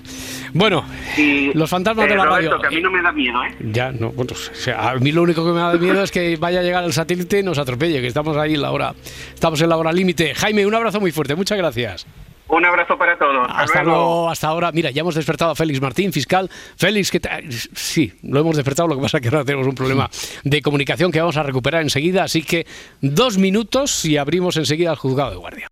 Bueno, 0.54 0.84
Y, 1.15 1.54
los 1.54 1.69
fantasmas 1.69 2.08
de 2.08 2.13
eh, 2.15 2.17
la 2.17 2.25
Roberto, 2.25 2.49
radio. 2.58 2.62
que 2.62 2.67
a 2.67 2.71
mí 2.71 2.82
no 2.82 2.89
me 2.89 3.04
da 3.04 3.12
miedo, 3.12 3.43
¿eh? 3.43 3.56
Ya, 3.71 3.91
no, 3.91 4.10
bueno, 4.12 4.32
o 4.34 4.56
sea, 4.56 4.89
a 4.89 4.95
mí 4.95 5.12
lo 5.12 5.21
único 5.21 5.45
que 5.45 5.52
me 5.52 5.60
da 5.60 5.73
miedo 5.73 6.04
es 6.04 6.10
que 6.10 6.36
vaya 6.38 6.62
a 6.62 6.63
llegar 6.63 6.84
el 6.84 6.91
satélite 6.93 7.39
y 7.39 7.43
nos 7.43 7.60
atropelle, 7.60 8.02
que 8.02 8.08
estamos 8.08 8.36
ahí 8.36 8.56
en 8.56 8.63
la 8.63 8.71
hora, 8.71 8.95
estamos 9.32 9.62
en 9.62 9.69
la 9.69 9.78
hora 9.78 9.91
límite. 9.93 10.34
Jaime, 10.34 10.65
un 10.65 10.73
abrazo 10.73 10.99
muy 10.99 11.12
fuerte, 11.12 11.36
muchas 11.36 11.60
gracias. 11.60 12.08
Un 12.47 12.65
abrazo 12.65 12.97
para 12.97 13.15
todos. 13.15 13.45
Hasta, 13.47 13.62
Hasta 13.62 13.84
luego. 13.84 13.99
luego, 13.99 14.30
hasta 14.32 14.47
ahora. 14.47 14.71
Mira, 14.71 14.89
ya 14.89 15.02
hemos 15.02 15.13
despertado 15.13 15.52
a 15.52 15.56
Félix 15.56 15.80
Martín, 15.80 16.12
fiscal. 16.12 16.49
Félix, 16.78 17.12
¿qué 17.12 17.19
tal? 17.19 17.43
Sí, 17.52 18.12
lo 18.23 18.39
hemos 18.39 18.56
despertado, 18.56 18.88
lo 18.88 18.95
que 18.95 19.04
pasa 19.04 19.17
es 19.17 19.21
que 19.21 19.28
ahora 19.30 19.45
tenemos 19.45 19.67
un 19.67 19.75
problema 19.75 20.10
de 20.43 20.60
comunicación 20.63 21.12
que 21.12 21.19
vamos 21.19 21.38
a 21.38 21.43
recuperar 21.43 21.84
enseguida, 21.84 22.23
así 22.23 22.41
que 22.41 22.65
dos 23.02 23.38
minutos 23.38 24.04
y 24.04 24.17
abrimos 24.17 24.58
enseguida 24.58 24.89
el 24.89 24.97
juzgado 24.97 25.30
de 25.30 25.38
guardia. 25.38 25.67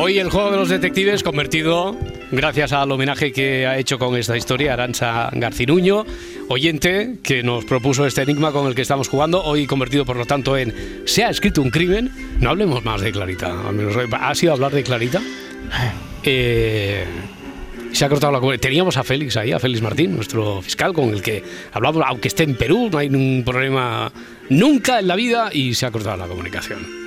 Hoy 0.00 0.20
el 0.20 0.30
juego 0.30 0.52
de 0.52 0.56
los 0.58 0.68
detectives 0.68 1.24
convertido, 1.24 1.96
gracias 2.30 2.72
al 2.72 2.92
homenaje 2.92 3.32
que 3.32 3.66
ha 3.66 3.78
hecho 3.78 3.98
con 3.98 4.16
esta 4.16 4.36
historia 4.36 4.74
Arancha 4.74 5.28
Garcinuño, 5.32 6.06
oyente 6.46 7.16
que 7.20 7.42
nos 7.42 7.64
propuso 7.64 8.06
este 8.06 8.22
enigma 8.22 8.52
con 8.52 8.68
el 8.68 8.76
que 8.76 8.82
estamos 8.82 9.08
jugando, 9.08 9.42
hoy 9.42 9.66
convertido 9.66 10.04
por 10.04 10.16
lo 10.16 10.24
tanto 10.24 10.56
en 10.56 10.72
¿se 11.04 11.24
ha 11.24 11.30
escrito 11.30 11.62
un 11.62 11.70
crimen? 11.70 12.12
No 12.38 12.50
hablemos 12.50 12.84
más 12.84 13.00
de 13.00 13.10
Clarita, 13.10 13.68
al 13.68 13.74
menos. 13.74 13.96
¿Ha 14.12 14.34
sido 14.36 14.52
hablar 14.52 14.72
de 14.72 14.84
Clarita? 14.84 15.20
Eh, 16.24 17.04
se 17.92 18.04
ha 18.04 18.08
cortado 18.08 18.32
la 18.32 18.40
comunicación. 18.40 18.70
Teníamos 18.70 18.96
a 18.96 19.04
Félix 19.04 19.36
ahí, 19.36 19.52
a 19.52 19.58
Félix 19.58 19.80
Martín, 19.80 20.16
nuestro 20.16 20.60
fiscal, 20.60 20.92
con 20.92 21.10
el 21.10 21.22
que 21.22 21.42
hablamos, 21.72 22.02
aunque 22.06 22.28
esté 22.28 22.42
en 22.42 22.56
Perú, 22.56 22.90
no 22.90 22.98
hay 22.98 23.08
ningún 23.08 23.44
problema 23.44 24.12
nunca 24.50 24.98
en 24.98 25.06
la 25.06 25.16
vida 25.16 25.50
y 25.52 25.74
se 25.74 25.86
ha 25.86 25.90
cortado 25.90 26.16
la 26.16 26.26
comunicación 26.26 26.98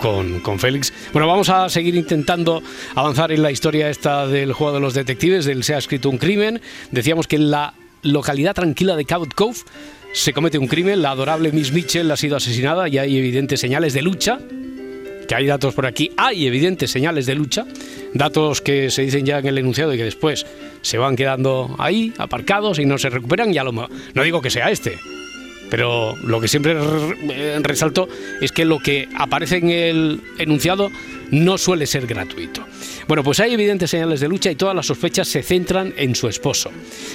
con, 0.00 0.40
con 0.40 0.58
Félix. 0.58 0.92
Bueno, 1.12 1.26
vamos 1.28 1.48
a 1.48 1.68
seguir 1.68 1.94
intentando 1.94 2.62
avanzar 2.94 3.32
en 3.32 3.42
la 3.42 3.50
historia 3.50 3.90
esta 3.90 4.26
del 4.26 4.52
juego 4.52 4.74
de 4.74 4.80
los 4.80 4.94
detectives, 4.94 5.44
del 5.44 5.64
Se 5.64 5.74
ha 5.74 5.78
escrito 5.78 6.10
un 6.10 6.18
crimen. 6.18 6.60
Decíamos 6.90 7.26
que 7.26 7.36
en 7.36 7.50
la 7.50 7.74
localidad 8.02 8.54
tranquila 8.54 8.96
de 8.96 9.04
Cabot 9.04 9.32
Cove 9.34 9.58
se 10.12 10.32
comete 10.32 10.58
un 10.58 10.68
crimen, 10.68 11.02
la 11.02 11.10
adorable 11.10 11.50
Miss 11.50 11.72
Mitchell 11.72 12.10
ha 12.10 12.16
sido 12.16 12.36
asesinada 12.36 12.88
y 12.88 12.98
hay 12.98 13.18
evidentes 13.18 13.60
señales 13.60 13.94
de 13.94 14.02
lucha. 14.02 14.38
Que 15.26 15.34
hay 15.34 15.46
datos 15.46 15.72
por 15.72 15.86
aquí, 15.86 16.10
hay 16.18 16.46
evidentes 16.46 16.90
señales 16.90 17.24
de 17.24 17.34
lucha, 17.34 17.64
datos 18.12 18.60
que 18.60 18.90
se 18.90 19.02
dicen 19.02 19.24
ya 19.24 19.38
en 19.38 19.46
el 19.46 19.56
enunciado 19.56 19.94
y 19.94 19.96
que 19.96 20.04
después 20.04 20.44
se 20.82 20.98
van 20.98 21.16
quedando 21.16 21.74
ahí, 21.78 22.12
aparcados 22.18 22.78
y 22.78 22.84
no 22.84 22.98
se 22.98 23.08
recuperan. 23.08 23.50
Ya 23.50 23.64
lo, 23.64 23.72
no 23.72 24.22
digo 24.22 24.42
que 24.42 24.50
sea 24.50 24.70
este, 24.70 24.98
pero 25.70 26.16
lo 26.22 26.40
que 26.40 26.48
siempre 26.48 26.76
eh, 27.30 27.58
resalto 27.62 28.08
es 28.40 28.52
que 28.52 28.64
lo 28.64 28.78
que 28.78 29.08
aparece 29.16 29.56
en 29.56 29.70
el 29.70 30.20
enunciado 30.38 30.90
no 31.30 31.58
suele 31.58 31.86
ser 31.86 32.06
gratuito. 32.06 32.64
Bueno, 33.08 33.24
pues 33.24 33.40
hay 33.40 33.54
evidentes 33.54 33.90
señales 33.90 34.20
de 34.20 34.28
lucha 34.28 34.50
y 34.50 34.56
todas 34.56 34.74
las 34.74 34.86
sospechas 34.86 35.28
se 35.28 35.42
centran 35.42 35.92
en 35.96 36.14
su 36.14 36.28
esposo. 36.28 36.70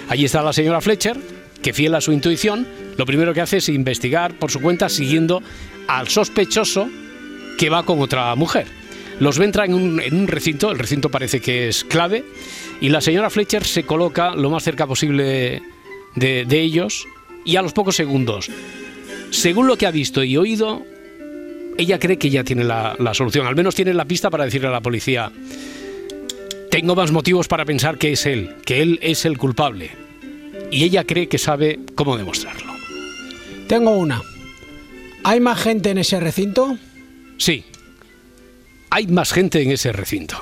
Allí 0.08 0.26
está 0.26 0.42
la 0.42 0.54
señora 0.54 0.82
Fletcher, 0.82 1.18
que 1.62 1.74
fiel 1.74 1.96
a 1.96 2.02
su 2.02 2.12
intuición, 2.12 2.68
lo 2.98 3.06
primero 3.06 3.34
que 3.34 3.42
hace 3.42 3.58
es 3.58 3.70
investigar 3.70 4.38
por 4.38 4.52
su 4.52 4.62
cuenta 4.62 4.90
siguiendo 4.90 5.42
al 5.88 6.08
sospechoso 6.08 6.90
que 7.58 7.70
va 7.70 7.84
con 7.84 8.02
otra 8.02 8.34
mujer. 8.36 8.68
Los 9.20 9.38
ve 9.38 9.46
entrar 9.46 9.66
en 9.66 9.74
un, 9.74 10.28
recinto, 10.28 10.72
el 10.72 10.80
recinto 10.80 11.10
parece 11.10 11.42
que 11.42 11.68
es 11.68 11.84
clave, 11.84 12.24
y 12.80 12.90
la 12.90 13.02
señora 13.02 13.30
Fletcher 13.30 13.66
se 13.66 13.84
coloca 13.84 14.34
lo 14.34 14.50
más 14.50 14.64
cerca 14.64 14.88
posible 14.88 15.62
de 16.16 16.60
ellos 16.60 17.06
y 17.50 17.56
a 17.56 17.64
los 17.64 17.74
pocos 17.74 17.96
segundos, 17.96 18.50
según 19.32 19.66
lo 19.66 19.76
que 19.76 19.88
ha 19.88 19.92
visto 19.92 20.24
y 20.24 20.38
oído, 20.38 20.86
ella 21.78 21.98
cree 21.98 22.18
que 22.18 22.30
ya 22.30 22.44
tiene 22.44 22.64
la, 22.64 22.96
la 23.00 23.14
solución, 23.16 23.48
al 23.48 23.56
menos 23.56 23.74
tiene 23.74 23.94
la 23.94 24.06
pista 24.06 24.30
para 24.30 24.46
decirle 24.46 24.68
a 24.68 24.72
la 24.72 24.82
policía, 24.82 25.32
tengo 26.70 26.96
más 26.96 27.12
motivos 27.12 27.48
para 27.48 27.66
pensar 27.66 27.98
que 27.98 28.12
es 28.12 28.28
él, 28.28 28.56
que 28.66 28.84
él 28.84 29.00
es 29.02 29.26
el 29.26 29.40
culpable. 29.40 29.90
Y 30.72 30.84
ella 30.84 31.04
cree 31.06 31.28
que 31.28 31.40
sabe 31.40 31.80
cómo 31.96 32.16
demostrarlo. 32.18 32.72
Tengo 33.68 33.92
una. 33.92 34.22
¿Hay 35.24 35.40
más 35.40 35.60
gente 35.60 35.90
en 35.90 35.98
ese 35.98 36.20
recinto? 36.20 36.78
Sí, 37.38 37.64
hay 38.92 39.08
más 39.08 39.34
gente 39.34 39.62
en 39.62 39.72
ese 39.72 39.92
recinto. 39.92 40.40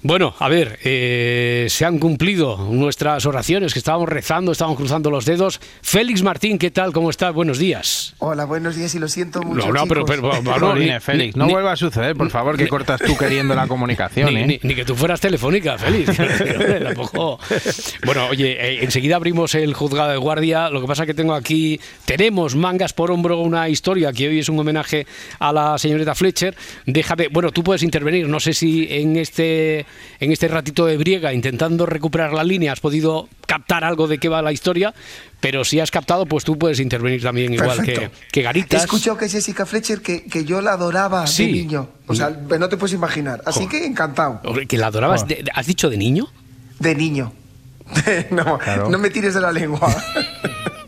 Bueno, 0.00 0.32
a 0.38 0.48
ver, 0.48 0.78
eh, 0.84 1.66
se 1.68 1.84
han 1.84 1.98
cumplido 1.98 2.56
nuestras 2.70 3.26
oraciones 3.26 3.72
que 3.72 3.80
estábamos 3.80 4.08
rezando, 4.08 4.52
estábamos 4.52 4.78
cruzando 4.78 5.10
los 5.10 5.24
dedos. 5.24 5.60
Félix 5.82 6.22
Martín, 6.22 6.56
¿qué 6.56 6.70
tal? 6.70 6.92
¿Cómo 6.92 7.10
estás? 7.10 7.34
Buenos 7.34 7.58
días. 7.58 8.14
Hola, 8.20 8.44
buenos 8.44 8.76
días 8.76 8.94
y 8.94 9.00
lo 9.00 9.08
siento 9.08 9.42
mucho. 9.42 9.66
No, 9.66 9.72
no, 9.72 9.86
pero, 9.88 10.02
chicos. 10.04 10.10
pero, 10.10 10.30
pero, 10.30 10.42
no, 10.60 10.68
Jolines, 10.68 10.94
ni- 10.94 11.00
Félix, 11.00 11.34
ni- 11.34 11.40
no 11.40 11.46
ni- 11.46 11.52
vuelva 11.52 11.72
a 11.72 11.76
suceder, 11.76 12.14
por 12.14 12.30
favor, 12.30 12.56
que 12.56 12.68
cortas 12.68 13.00
tú 13.04 13.16
queriendo 13.16 13.56
la 13.56 13.66
comunicación, 13.68 14.32
Ni, 14.34 14.40
¿eh? 14.42 14.46
ni- 14.46 14.60
ni 14.62 14.74
que 14.76 14.84
tú 14.84 14.94
fueras 14.94 15.20
telefónica, 15.20 15.76
Félix. 15.76 16.10
Bueno, 18.06 18.26
oye, 18.30 18.52
eh, 18.52 18.84
enseguida 18.84 19.16
abrimos 19.16 19.56
el 19.56 19.74
juzgado 19.74 20.10
de 20.12 20.16
guardia. 20.16 20.70
Lo 20.70 20.80
que 20.80 20.86
pasa 20.86 21.06
que 21.06 21.14
tengo 21.14 21.34
aquí, 21.34 21.80
tenemos 22.04 22.54
mangas 22.54 22.92
por 22.92 23.10
hombro 23.10 23.40
una 23.40 23.68
historia 23.68 24.12
que 24.12 24.28
hoy 24.28 24.38
es 24.38 24.48
un 24.48 24.60
homenaje 24.60 25.06
a 25.40 25.52
la 25.52 25.76
señorita 25.76 26.14
Fletcher. 26.14 26.54
Déjame, 26.86 27.26
bueno, 27.28 27.50
tú 27.50 27.64
puedes 27.64 27.82
intervenir. 27.82 28.28
No 28.28 28.38
sé 28.38 28.52
si 28.54 28.86
en 28.90 29.16
este, 29.16 29.86
en 30.20 30.32
este 30.32 30.48
ratito 30.48 30.86
de 30.86 30.96
briega, 30.96 31.32
intentando 31.32 31.86
recuperar 31.86 32.32
la 32.32 32.44
línea, 32.44 32.72
has 32.72 32.80
podido 32.80 33.28
captar 33.46 33.84
algo 33.84 34.06
de 34.06 34.18
qué 34.18 34.28
va 34.28 34.42
la 34.42 34.52
historia. 34.52 34.94
Pero 35.40 35.64
si 35.64 35.78
has 35.80 35.90
captado, 35.90 36.26
pues 36.26 36.44
tú 36.44 36.58
puedes 36.58 36.80
intervenir 36.80 37.22
también, 37.22 37.54
igual 37.54 37.82
que, 37.84 37.92
Perfecto. 37.92 38.16
que 38.32 38.40
He 38.40 38.42
Garitas. 38.42 38.82
escuchado 38.84 39.16
que 39.16 39.28
Jessica 39.28 39.64
Fletcher, 39.66 40.00
que, 40.00 40.24
que 40.24 40.44
yo 40.44 40.60
la 40.60 40.72
adoraba 40.72 41.26
Sí. 41.26 41.46
de 41.46 41.52
niño. 41.52 41.88
O 42.08 42.14
sea, 42.14 42.30
no 42.30 42.68
te 42.68 42.76
puedes 42.76 42.94
imaginar. 42.94 43.40
Así 43.46 43.64
Joder. 43.66 43.70
que 43.80 43.86
encantado. 43.86 44.40
Que 44.68 44.76
la 44.78 44.88
adorabas. 44.88 45.22
Joder. 45.22 45.36
de- 45.38 45.42
de- 45.44 45.50
¿Has 45.54 45.66
dicho 45.66 45.88
de 45.90 45.96
niño? 45.96 46.26
De 46.80 46.94
niño. 46.94 47.32
no, 48.30 48.58
Claro. 48.58 48.90
no 48.90 48.98
me 48.98 49.10
tires 49.10 49.34
de 49.34 49.40
la 49.40 49.52
lengua. 49.52 49.94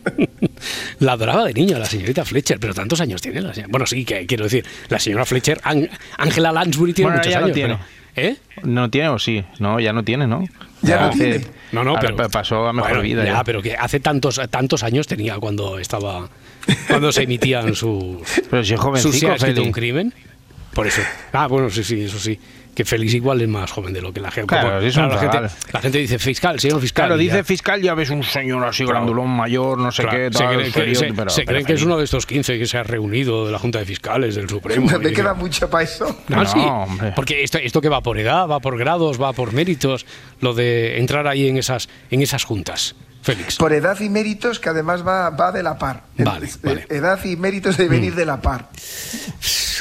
La 0.99 1.13
adoraba 1.13 1.45
de 1.45 1.53
niño, 1.53 1.77
la 1.79 1.85
señorita 1.85 2.23
Fletcher, 2.25 2.59
pero 2.59 2.73
tantos 2.73 2.99
años 3.01 3.21
tiene 3.21 3.41
la 3.41 3.53
señora. 3.53 3.69
Bueno, 3.71 3.85
sí, 3.87 4.05
que 4.05 4.25
quiero 4.27 4.43
decir, 4.45 4.65
la 4.89 4.99
señora 4.99 5.25
Fletcher, 5.25 5.59
Angela 6.17 6.51
Lansbury 6.51 6.93
tiene 6.93 7.09
Bueno, 7.11 7.23
muchos 7.23 7.33
no 7.39 7.45
años. 7.45 7.55
tiene. 7.55 7.73
pero- 7.75 8.00
¿Eh? 8.15 8.35
¿No 8.63 8.89
tiene 8.89 9.09
o 9.09 9.19
sí? 9.19 9.43
No, 9.59 9.79
ya 9.79 9.93
no 9.93 10.03
tiene, 10.03 10.27
¿no? 10.27 10.43
Ya 10.81 10.99
no 10.99 11.05
hace- 11.07 11.17
tiene. 11.39 11.47
No, 11.71 11.83
no, 11.83 11.91
ahora 11.91 12.01
pero 12.01 12.15
pa- 12.17 12.29
pasó 12.29 12.67
a 12.67 12.73
mejor 12.73 12.89
bueno, 12.91 13.03
vida. 13.03 13.23
Ya, 13.23 13.33
ya. 13.33 13.43
pero 13.43 13.61
que 13.61 13.75
hace 13.75 13.99
tantos 13.99 14.41
tantos 14.49 14.83
años 14.83 15.07
tenía 15.07 15.37
cuando 15.37 15.79
estaba 15.79 16.29
cuando 16.87 17.11
se 17.11 17.23
emitían 17.23 17.73
sus 17.75 18.17
Pero 18.49 18.63
si 18.63 18.73
es 18.73 18.79
sus 18.79 18.85
jovencico, 18.85 19.13
¿Se 19.17 19.27
ha 19.27 19.35
escrito 19.35 19.55
Félix. 19.61 19.65
un 19.67 19.71
crimen. 19.71 20.13
Por 20.73 20.87
eso. 20.87 21.01
Ah, 21.33 21.47
bueno, 21.47 21.69
sí, 21.69 21.83
sí, 21.83 22.01
eso 22.01 22.17
sí. 22.19 22.39
Que 22.73 22.85
Félix 22.85 23.13
igual 23.15 23.41
es 23.41 23.49
más 23.49 23.69
joven 23.69 23.91
de 23.91 24.01
lo 24.01 24.13
que 24.13 24.21
la 24.21 24.31
gente. 24.31 24.47
Claro, 24.47 24.79
como- 24.79 25.03
un 25.05 25.09
la, 25.09 25.17
gente 25.17 25.55
la 25.73 25.81
gente 25.81 25.97
dice 25.97 26.17
fiscal, 26.19 26.57
señor 26.57 26.79
fiscal. 26.79 27.07
Claro, 27.07 27.17
dice 27.19 27.35
ya. 27.37 27.43
fiscal, 27.43 27.81
ya 27.81 27.93
ves 27.95 28.09
un 28.11 28.23
señor 28.23 28.63
así 28.65 28.83
Claro. 28.83 28.99
grandulón 28.99 29.29
mayor, 29.29 29.77
no 29.77 29.91
sé 29.91 30.03
Claro, 30.03 30.17
qué, 30.17 30.37
se 30.37 30.45
creen, 30.45 30.59
que, 30.63 30.71
serio, 30.71 30.95
se- 30.95 31.13
pero- 31.13 31.29
se 31.29 31.41
pero 31.41 31.47
creen 31.55 31.65
que 31.65 31.73
es 31.73 31.83
uno 31.83 31.97
de 31.97 32.05
estos 32.05 32.25
15 32.25 32.57
que 32.57 32.65
se 32.65 32.77
ha 32.77 32.83
reunido 32.83 33.45
de 33.45 33.51
la 33.51 33.59
Junta 33.59 33.79
de 33.79 33.85
Fiscales 33.85 34.35
del 34.35 34.47
Supremo. 34.47 34.89
me 34.99 35.09
y- 35.09 35.13
queda 35.13 35.33
mucho 35.33 35.69
para 35.69 35.83
eso. 35.83 36.05
Ah, 36.31 36.43
No, 36.43 36.45
sí. 36.45 36.59
hombre. 36.59 37.11
Porque 37.13 37.43
esto, 37.43 37.57
esto 37.57 37.81
que 37.81 37.89
va 37.89 37.99
por 38.01 38.17
edad, 38.17 38.47
va 38.47 38.61
por 38.61 38.77
grados, 38.77 39.21
va 39.21 39.33
por 39.33 39.51
méritos, 39.51 40.05
lo 40.39 40.53
de 40.53 40.97
entrar 40.99 41.27
ahí 41.27 41.49
en 41.49 41.57
esas, 41.57 41.89
en 42.09 42.21
esas 42.21 42.45
juntas. 42.45 42.95
Félix. 43.23 43.57
Por 43.57 43.71
edad 43.71 43.99
y 43.99 44.09
méritos, 44.09 44.59
que 44.59 44.69
además 44.69 45.05
va, 45.05 45.29
va 45.29 45.51
de 45.51 45.61
la 45.61 45.77
par. 45.77 46.05
Vale, 46.23 46.47
Eh, 46.47 46.51
vale. 46.63 46.85
Mm. 46.89 46.93
Edad 46.93 47.25
y 47.25 47.35
méritos 47.35 47.77
de 47.77 47.87
venir 47.87 48.15
de 48.15 48.25
la 48.25 48.41
par. 48.41 48.69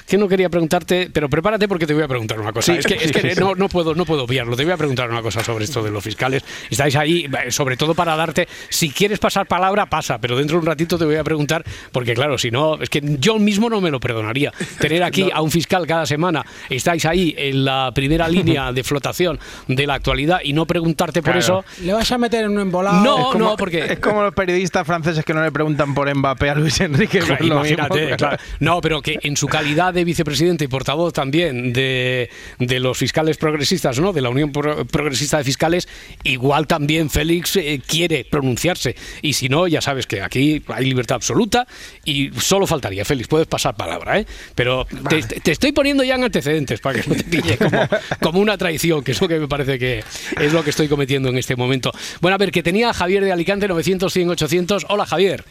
que 0.07 0.19
no 0.19 0.27
quería 0.27 0.49
preguntarte, 0.49 1.09
pero 1.13 1.29
prepárate 1.31 1.69
porque 1.69 1.87
te 1.87 1.95
voy 1.95 2.03
a 2.03 2.09
preguntar 2.09 2.41
una 2.41 2.53
cosa. 2.53 2.73
Sí, 2.73 2.79
es 2.81 2.85
que, 2.87 2.95
es 2.95 3.03
sí, 3.03 3.11
que 3.13 3.21
sí, 3.21 3.31
sí. 3.35 3.41
no, 3.41 3.55
no 3.55 3.69
puedo, 3.69 3.95
no 3.95 4.05
puedo 4.05 4.25
obviarlo. 4.25 4.57
Te 4.57 4.65
voy 4.65 4.73
a 4.73 4.77
preguntar 4.77 5.09
una 5.09 5.23
cosa 5.23 5.45
sobre 5.45 5.65
esto 5.65 5.85
de 5.85 5.93
los 5.93 6.03
fiscales. 6.03 6.43
Estáis 6.69 6.97
ahí, 6.97 7.27
eh, 7.47 7.53
sobre 7.53 7.77
todo 7.77 7.95
para 7.95 8.17
darte, 8.17 8.49
si 8.71 8.91
quieres 8.91 9.21
pasar 9.21 9.47
palabra, 9.47 9.87
pasa, 9.87 10.19
pero 10.19 10.37
dentro 10.37 10.57
de 10.57 10.63
un 10.63 10.67
ratito 10.67 10.99
te 10.99 11.05
voy 11.05 11.15
a 11.15 11.23
preguntar, 11.23 11.63
porque 11.93 12.13
claro, 12.15 12.39
si 12.39 12.51
no, 12.51 12.75
es 12.83 12.91
que 12.91 13.01
yo 13.21 13.39
mismo 13.39 13.71
no 13.71 13.81
me 13.81 13.91
lo 13.93 14.01
perdonaría. 14.01 14.53
Tener 14.81 15.05
aquí 15.05 15.31
a 15.33 15.43
un 15.43 15.51
fiscal 15.53 15.87
cada 15.87 16.05
semana, 16.07 16.45
estáis 16.69 17.05
ahí 17.05 17.33
en 17.39 17.65
la 17.65 17.93
primera 17.95 18.29
línea 18.29 18.73
de 18.73 18.83
flotación 18.83 19.39
de 19.69 19.87
la 19.87 19.95
actualidad 19.95 20.41
y 20.43 20.53
no 20.55 20.67
preguntarte 20.67 21.23
por 21.23 21.35
Claro. 21.35 21.61
eso. 21.63 21.83
¿Le 21.85 21.93
vas 21.93 22.11
a 22.11 22.19
meter 22.19 22.47
en 22.47 22.51
un 22.51 22.61
embolado? 22.61 23.01
No, 23.05 23.31
como- 23.31 23.39
no, 23.51 23.57
porque 23.57 23.93
Es 23.93 24.01
como 24.01 24.23
los 24.25 24.35
periodistas 24.35 24.85
franceses 24.85 25.25
que 25.25 25.33
no 25.35 25.43
le 25.45 25.53
preguntan 25.53 25.95
por 25.95 26.09
Mbappé 26.31 26.51
a 26.51 26.55
Luis 26.55 26.81
Enrique. 26.81 27.19
Claro, 27.21 27.37
pues 27.39 27.71
mismo, 27.71 28.17
claro. 28.17 28.37
No, 28.61 28.81
pero 28.81 29.03
que 29.03 29.19
en 29.23 29.37
su 29.37 29.47
calidad 29.47 29.93
de 29.93 30.05
vicepresidente 30.05 30.65
y 30.65 30.69
portavoz 30.69 31.13
también 31.13 31.73
de, 31.73 32.31
de 32.59 32.81
los 32.81 32.97
fiscales 32.99 33.37
progresistas, 33.37 33.99
¿no? 33.99 34.13
De 34.13 34.21
la 34.21 34.31
Unión 34.31 34.53
Pro- 34.53 34.85
Progresista 34.87 35.39
de 35.39 35.45
Fiscales, 35.45 35.89
igual 36.25 36.67
también 36.67 37.11
Félix 37.11 37.57
eh, 37.57 37.81
quiere 37.87 38.25
pronunciarse. 38.31 38.95
Y 39.23 39.33
si 39.33 39.49
no, 39.49 39.67
ya 39.67 39.81
sabes 39.81 40.07
que 40.07 40.23
aquí 40.23 40.63
hay 40.69 40.85
libertad 40.85 41.17
absoluta 41.17 41.67
y 42.05 42.31
solo 42.41 42.67
faltaría, 42.67 43.05
Félix, 43.05 43.29
puedes 43.29 43.47
pasar 43.47 43.77
palabra, 43.77 44.19
¿eh? 44.21 44.27
Pero 44.55 44.87
te, 45.09 45.23
te 45.23 45.53
estoy 45.53 45.73
poniendo 45.73 46.05
ya 46.05 46.15
en 46.15 46.25
antecedentes 46.25 46.81
para 46.81 47.01
que 47.01 47.09
no 47.09 47.17
te 47.17 47.25
pille 47.25 47.57
como, 47.57 47.89
como 48.21 48.41
una 48.41 48.57
traición, 48.57 49.03
que 49.03 49.13
es 49.13 49.21
lo 49.21 49.29
que 49.29 49.39
me 49.39 49.49
parece 49.49 49.79
que 49.79 50.05
es 50.41 50.53
lo 50.53 50.63
que 50.63 50.71
estoy 50.71 50.89
cometiendo 50.89 51.29
en 51.29 51.39
este 51.39 51.57
momento. 51.57 51.93
Bueno, 52.21 52.35
a 52.35 52.39
ver, 52.39 52.51
que 52.53 52.63
tenía 52.63 52.91
a 52.91 52.95
Javier 52.95 53.25
de 53.25 53.33
Alicante 53.33 53.67
900, 53.69 54.13
100, 54.13 54.31
800. 54.31 54.87
Hola, 54.89 55.07
Javier. 55.07 55.45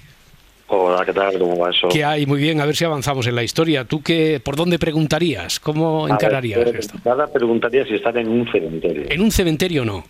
Hola, 0.72 1.04
¿qué 1.04 1.14
tal? 1.14 1.40
¿Cómo 1.40 1.58
va 1.58 1.72
eso? 1.72 1.88
¿Qué 1.88 2.04
hay? 2.04 2.28
Muy 2.28 2.40
bien, 2.40 2.62
a 2.62 2.66
ver 2.66 2.76
si 2.76 2.86
avanzamos 2.86 3.26
en 3.26 3.34
la 3.34 3.42
historia. 3.42 3.86
¿Tú 3.86 4.04
qué, 4.04 4.40
por 4.44 4.56
dónde 4.56 4.78
preguntarías? 4.78 5.60
¿Cómo 5.60 6.04
ver, 6.04 6.14
encararías 6.14 6.60
eh, 6.60 6.76
esto? 6.78 7.00
Nada, 7.04 7.26
preguntaría 7.26 7.84
si 7.86 7.96
están 7.96 8.18
en 8.18 8.30
un 8.30 8.52
cementerio. 8.52 9.06
¿En 9.10 9.22
un 9.22 9.32
cementerio 9.32 9.84
no? 9.84 10.04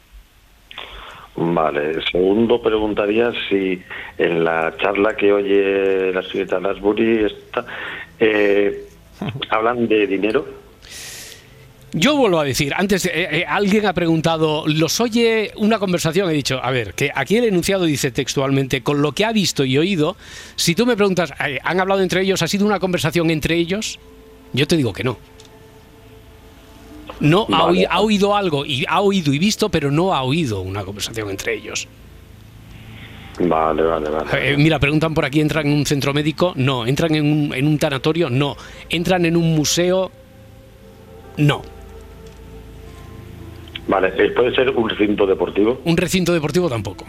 Vale. 1.38 2.02
Segundo, 2.12 2.62
preguntaría 2.62 3.32
si 3.48 3.82
en 4.18 4.44
la 4.44 4.76
charla 4.78 5.16
que 5.16 5.32
oye 5.32 6.12
la 6.12 6.22
señorita 6.24 6.60
Lasbury 6.60 7.24
está, 7.24 7.66
eh, 8.20 8.84
hablan 9.50 9.88
de 9.88 10.08
dinero. 10.08 10.59
Yo 11.92 12.16
vuelvo 12.16 12.40
a 12.40 12.44
decir, 12.44 12.72
antes 12.76 13.06
eh, 13.06 13.12
eh, 13.16 13.46
alguien 13.48 13.88
ha 13.88 13.94
preguntado, 13.94 14.64
¿los 14.68 15.00
oye 15.00 15.52
una 15.56 15.80
conversación? 15.80 16.30
He 16.30 16.34
dicho, 16.34 16.60
a 16.64 16.70
ver, 16.70 16.94
que 16.94 17.10
aquí 17.16 17.38
el 17.38 17.46
enunciado 17.46 17.86
dice 17.86 18.12
textualmente, 18.12 18.82
con 18.84 19.02
lo 19.02 19.12
que 19.14 19.26
ha 19.26 19.32
visto 19.32 19.66
y 19.66 19.76
oído, 19.78 20.16
si 20.56 20.76
tú 20.76 20.86
me 20.86 20.96
preguntas, 20.96 21.34
eh, 21.44 21.58
¿han 21.64 21.80
hablado 21.80 22.02
entre 22.02 22.22
ellos? 22.22 22.44
¿Ha 22.44 22.48
sido 22.48 22.68
una 22.68 22.80
conversación 22.80 23.32
entre 23.32 23.56
ellos? 23.56 23.98
Yo 24.54 24.68
te 24.68 24.78
digo 24.78 24.94
que 24.94 25.04
no. 25.04 25.18
No 27.22 27.48
ha, 27.52 27.66
Vale. 27.66 27.80
oí- 27.80 27.88
ha 27.90 28.00
oído 28.02 28.36
algo, 28.36 28.66
y 28.68 28.86
ha 28.88 29.02
oído 29.02 29.34
y 29.34 29.40
visto, 29.40 29.70
pero 29.70 29.90
no 29.90 30.14
ha 30.14 30.22
oído 30.22 30.62
una 30.62 30.84
conversación 30.84 31.30
entre 31.32 31.56
ellos. 31.56 31.88
Vale, 33.40 33.82
vale, 33.82 34.10
vale. 34.10 34.58
Mira, 34.58 34.80
preguntan 34.80 35.14
por 35.14 35.26
aquí, 35.26 35.40
¿entran 35.42 35.66
en 35.66 35.74
un 35.74 35.86
centro 35.86 36.14
médico? 36.14 36.54
No. 36.56 36.86
¿Entran 36.86 37.16
en 37.16 37.26
un, 37.32 37.54
en 37.54 37.68
un 37.68 37.80
tanatorio? 37.80 38.30
No. 38.30 38.56
¿Entran 38.90 39.26
en 39.26 39.36
un 39.38 39.56
museo? 39.56 40.12
No. 41.38 41.62
Vale, 43.90 44.12
¿puede 44.12 44.54
ser 44.54 44.70
un 44.70 44.88
recinto 44.88 45.26
deportivo? 45.26 45.82
Un 45.84 45.98
recinto 45.98 46.32
deportivo 46.32 46.70
tampoco. 46.70 47.08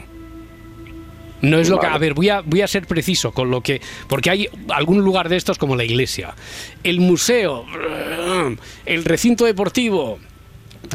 No 1.42 1.58
es 1.58 1.68
lo 1.68 1.78
que. 1.78 1.86
A 1.86 1.98
ver, 1.98 2.14
voy 2.14 2.30
a, 2.30 2.40
voy 2.40 2.62
a 2.62 2.66
ser 2.66 2.86
preciso 2.86 3.32
con 3.32 3.50
lo 3.50 3.60
que. 3.60 3.82
Porque 4.08 4.30
hay 4.30 4.48
algún 4.70 5.02
lugar 5.02 5.28
de 5.28 5.36
estos 5.36 5.58
como 5.58 5.76
la 5.76 5.84
iglesia. 5.84 6.34
El 6.82 7.00
museo. 7.00 7.66
El 8.86 9.04
recinto 9.04 9.44
deportivo. 9.44 10.18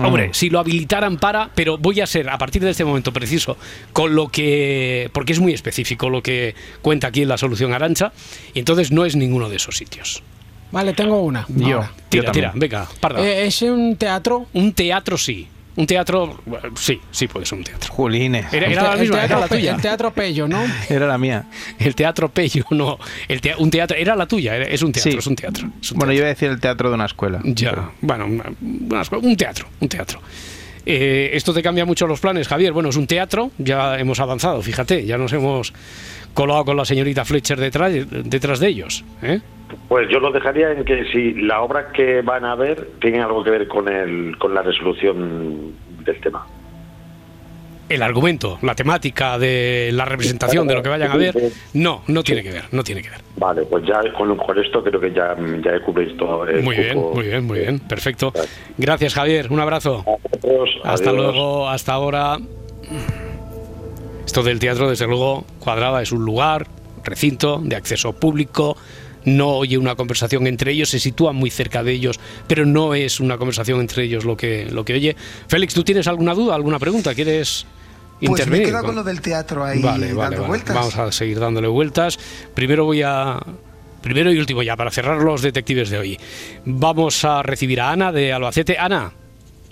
Hombre, 0.01 0.31
si 0.33 0.49
lo 0.49 0.59
habilitaran 0.59 1.17
para, 1.17 1.51
pero 1.53 1.77
voy 1.77 2.01
a 2.01 2.07
ser 2.07 2.29
a 2.29 2.37
partir 2.39 2.63
de 2.63 2.71
este 2.71 2.83
momento 2.83 3.13
preciso 3.13 3.55
con 3.93 4.15
lo 4.15 4.27
que, 4.27 5.09
porque 5.13 5.31
es 5.31 5.39
muy 5.39 5.53
específico 5.53 6.09
lo 6.09 6.21
que 6.21 6.55
cuenta 6.81 7.07
aquí 7.07 7.21
en 7.21 7.29
la 7.29 7.37
solución 7.37 7.71
Arancha, 7.71 8.11
y 8.53 8.59
entonces 8.59 8.91
no 8.91 9.05
es 9.05 9.15
ninguno 9.15 9.47
de 9.47 9.55
esos 9.55 9.77
sitios. 9.77 10.21
Vale, 10.71 10.93
tengo 10.93 11.21
una. 11.21 11.45
Yo. 11.47 11.77
ahora. 11.77 11.91
Tira, 12.09 12.31
tira, 12.31 12.51
venga, 12.55 12.89
parda. 12.99 13.25
Eh, 13.25 13.45
¿Es 13.45 13.61
un 13.61 13.95
teatro? 13.95 14.47
un 14.51 14.73
teatro 14.73 15.17
sí, 15.17 15.47
un 15.77 15.85
teatro, 15.87 16.39
bueno, 16.45 16.69
sí, 16.77 17.01
sí 17.11 17.27
puede 17.27 17.45
ser 17.45 17.57
un 17.57 17.63
teatro. 17.63 17.91
Julines. 17.93 18.45
Era, 18.53 18.69
la 18.83 18.93
el 18.93 18.99
misma, 19.01 19.17
teatro 19.17 19.37
era 19.37 19.39
la 19.39 19.47
tuya. 19.47 19.75
El 19.75 19.81
teatro 19.81 20.11
Pello, 20.13 20.47
¿no? 20.47 20.63
Era 20.89 21.05
la 21.07 21.17
mía. 21.17 21.45
El 21.79 21.95
teatro 21.95 22.29
Pello, 22.29 22.63
no. 22.71 22.97
El 23.27 23.41
un 23.59 23.69
teatro, 23.71 23.97
era 23.97 24.15
la 24.15 24.25
tuya, 24.25 24.55
era- 24.55 24.65
es 24.65 24.81
un 24.81 24.91
teatro, 24.91 25.11
Sí. 25.11 25.17
es 25.17 25.27
un 25.27 25.35
teatro. 25.35 25.69
es 25.81 25.91
un 25.91 25.97
Bueno, 25.99 26.13
yo 26.13 26.19
iba 26.19 26.27
a 26.27 26.29
decir 26.29 26.49
el 26.49 26.59
teatro 26.59 26.89
de 26.89 26.95
una 26.95 27.05
escuela. 27.05 27.39
Ya, 27.43 27.91
bueno, 28.01 28.25
una- 28.25 28.51
una 28.61 29.01
escuela- 29.01 29.27
un 29.27 29.35
teatro, 29.35 29.67
un 29.79 29.89
teatro. 29.89 30.21
Eh, 30.87 31.31
¿Esto 31.33 31.51
te 31.53 31.63
cambia 31.63 31.83
mucho 31.83 32.05
los 32.05 32.19
planes, 32.19 32.47
Javier? 32.47 32.71
Bueno, 32.71 32.89
es 32.89 32.95
un 32.95 33.07
teatro, 33.07 33.51
ya 33.57 33.97
hemos 33.97 34.19
avanzado, 34.19 34.61
fíjate, 34.61 35.03
ya 35.05 35.17
nos 35.17 35.33
hemos 35.33 35.73
colado 36.35 36.65
con 36.65 36.77
la 36.77 36.85
señorita 36.85 37.25
Fletcher 37.25 37.59
detrás, 37.59 37.91
detrás 38.09 38.59
de 38.59 38.67
ellos. 38.67 39.03
¿eh? 39.23 39.39
Pues 39.87 40.07
yo 40.09 40.19
lo 40.19 40.31
dejaría 40.31 40.71
en 40.71 40.85
que 40.85 41.05
si 41.11 41.33
la 41.33 41.61
obra 41.61 41.91
que 41.91 42.21
van 42.21 42.45
a 42.45 42.53
ver 42.53 42.89
tiene 43.01 43.21
algo 43.21 43.43
que 43.43 43.49
ver 43.49 43.67
con, 43.67 43.87
el, 43.87 44.37
con 44.37 44.53
la 44.53 44.61
resolución 44.61 45.73
del 46.03 46.19
tema. 46.21 46.45
El 47.87 48.01
argumento, 48.01 48.57
la 48.63 48.73
temática 48.73 49.37
de 49.37 49.91
la 49.93 50.05
representación 50.05 50.67
de 50.67 50.73
lo 50.73 50.81
que 50.81 50.89
vayan 50.89 51.11
a 51.11 51.17
ver, 51.17 51.35
no, 51.75 52.01
no 52.07 52.23
tiene 52.23 52.41
que 52.41 52.51
ver, 52.51 52.63
no 52.71 52.83
tiene 52.83 53.03
que 53.03 53.11
ver. 53.11 53.19
Vale, 53.37 53.61
pues 53.63 53.85
ya 53.85 54.01
con, 54.17 54.35
con 54.37 54.57
esto 54.57 54.83
creo 54.83 54.99
que 54.99 55.11
ya, 55.11 55.35
ya 55.63 55.75
he 55.75 55.81
cubierto 55.81 56.47
el 56.47 56.63
Muy 56.63 56.77
bien, 56.77 56.97
muy 56.97 57.27
bien, 57.27 57.45
muy 57.45 57.59
bien, 57.59 57.79
perfecto. 57.79 58.33
Gracias, 58.75 59.13
Javier, 59.13 59.51
un 59.51 59.59
abrazo. 59.59 60.03
Hasta 60.83 61.11
luego, 61.11 61.69
hasta 61.69 61.93
ahora. 61.93 62.39
Esto 64.35 64.43
del 64.43 64.59
teatro, 64.59 64.89
desde 64.89 65.07
luego, 65.07 65.45
Cuadrada 65.59 66.01
es 66.01 66.11
un 66.11 66.25
lugar, 66.25 66.67
recinto 67.05 67.61
de 67.63 67.77
acceso 67.77 68.11
público. 68.11 68.75
No 69.23 69.51
oye 69.51 69.77
una 69.77 69.95
conversación 69.95 70.45
entre 70.45 70.73
ellos, 70.73 70.89
se 70.89 70.99
sitúan 70.99 71.37
muy 71.37 71.49
cerca 71.49 71.83
de 71.83 71.93
ellos, 71.93 72.19
pero 72.45 72.65
no 72.65 72.93
es 72.95 73.21
una 73.21 73.37
conversación 73.37 73.79
entre 73.79 74.03
ellos 74.03 74.25
lo 74.25 74.35
que, 74.35 74.65
lo 74.69 74.83
que 74.83 74.95
oye. 74.95 75.15
Félix, 75.47 75.73
¿tú 75.73 75.85
tienes 75.85 76.05
alguna 76.09 76.33
duda, 76.33 76.53
alguna 76.53 76.79
pregunta? 76.79 77.15
¿Quieres 77.15 77.65
Pues 78.19 78.19
me 78.19 78.27
he 78.27 78.29
intervenir? 78.31 78.65
quedado 78.67 78.85
con 78.87 78.95
lo 78.95 79.03
del 79.05 79.21
teatro 79.21 79.63
ahí 79.63 79.81
Vale, 79.81 80.07
dando 80.07 80.19
vale, 80.19 80.35
vale. 80.35 80.47
vueltas. 80.49 80.75
Vamos 80.75 80.97
a 80.97 81.13
seguir 81.13 81.39
dándole 81.39 81.69
vueltas. 81.69 82.19
Primero 82.53 82.83
voy 82.83 83.03
a. 83.03 83.39
Primero 84.01 84.33
y 84.33 84.37
último 84.37 84.63
ya, 84.63 84.75
para 84.75 84.91
cerrar 84.91 85.21
los 85.21 85.43
detectives 85.43 85.89
de 85.89 85.97
hoy. 85.97 86.19
Vamos 86.65 87.23
a 87.23 87.41
recibir 87.41 87.79
a 87.79 87.89
Ana 87.89 88.11
de 88.11 88.33
Albacete. 88.33 88.77
Ana, 88.77 89.13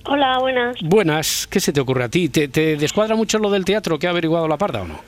Hola, 0.05 0.37
buenas. 0.39 0.75
buenas. 0.81 1.47
¿Qué 1.47 1.59
se 1.59 1.71
te 1.71 1.79
ocurre 1.79 2.03
a 2.03 2.09
ti? 2.09 2.29
¿Te, 2.29 2.47
te 2.47 2.75
descuadra 2.77 3.15
mucho 3.15 3.39
lo 3.39 3.49
del 3.49 3.63
teatro 3.65 3.97
que 3.97 4.07
ha 4.07 4.09
averiguado 4.09 4.47
la 4.47 4.57
parda 4.57 4.81
o 4.81 4.85
no? 4.87 4.99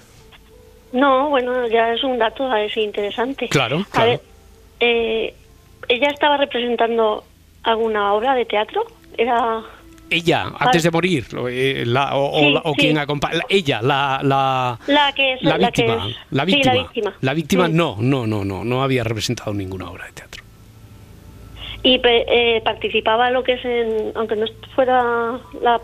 No, 0.94 1.30
bueno, 1.30 1.68
ya 1.68 1.92
es 1.94 2.04
un 2.04 2.18
dato 2.18 2.46
a 2.50 2.56
ver 2.56 2.72
si 2.72 2.82
interesante. 2.82 3.50
Claro, 3.50 3.80
A 3.80 3.92
claro. 3.92 4.10
ver, 4.12 4.22
eh, 4.80 5.34
¿ella 5.90 6.08
estaba 6.08 6.38
representando 6.38 7.26
alguna 7.64 8.14
obra 8.14 8.36
de 8.36 8.46
teatro? 8.46 8.86
Era... 9.18 9.62
Ella, 10.10 10.52
antes 10.60 10.84
de 10.84 10.92
morir, 10.92 11.26
eh, 11.50 11.84
la- 11.86 12.16
o, 12.16 12.30
o 12.30 12.40
Sí, 12.40 12.52
la- 12.54 12.62
o 12.64 12.74
sí. 12.76 12.80
quien 12.82 12.98
acompaña. 13.00 13.42
Ella, 13.50 13.82
la. 13.82 14.20
la 14.24 14.80
La 14.88 15.12
que 15.14 15.34
es 15.34 15.42
la 15.42 15.58
la 15.58 15.72
que 15.72 15.82
víctima, 15.82 16.08
es- 16.10 16.16
la 16.30 16.46
sí, 16.46 16.52
víctima, 16.52 16.74
la 16.76 16.82
víctima. 16.84 17.14
La 17.22 17.34
víctima 17.34 17.68
no, 17.68 17.98
no, 18.00 18.28
no, 18.28 18.46
no, 18.46 18.64
no 18.64 18.84
había 18.84 19.04
representado 19.04 19.52
ninguna 19.54 19.90
obra 19.90 20.06
de 20.06 20.12
teatro. 20.14 20.44
Y 21.86 22.02
eh, 22.04 22.62
participaba 22.66 23.30
lo 23.30 23.44
que 23.44 23.54
es 23.54 23.64
en... 23.64 24.12
Aunque 24.16 24.36
no 24.36 24.48
fuera 24.74 25.40
la... 25.62 25.80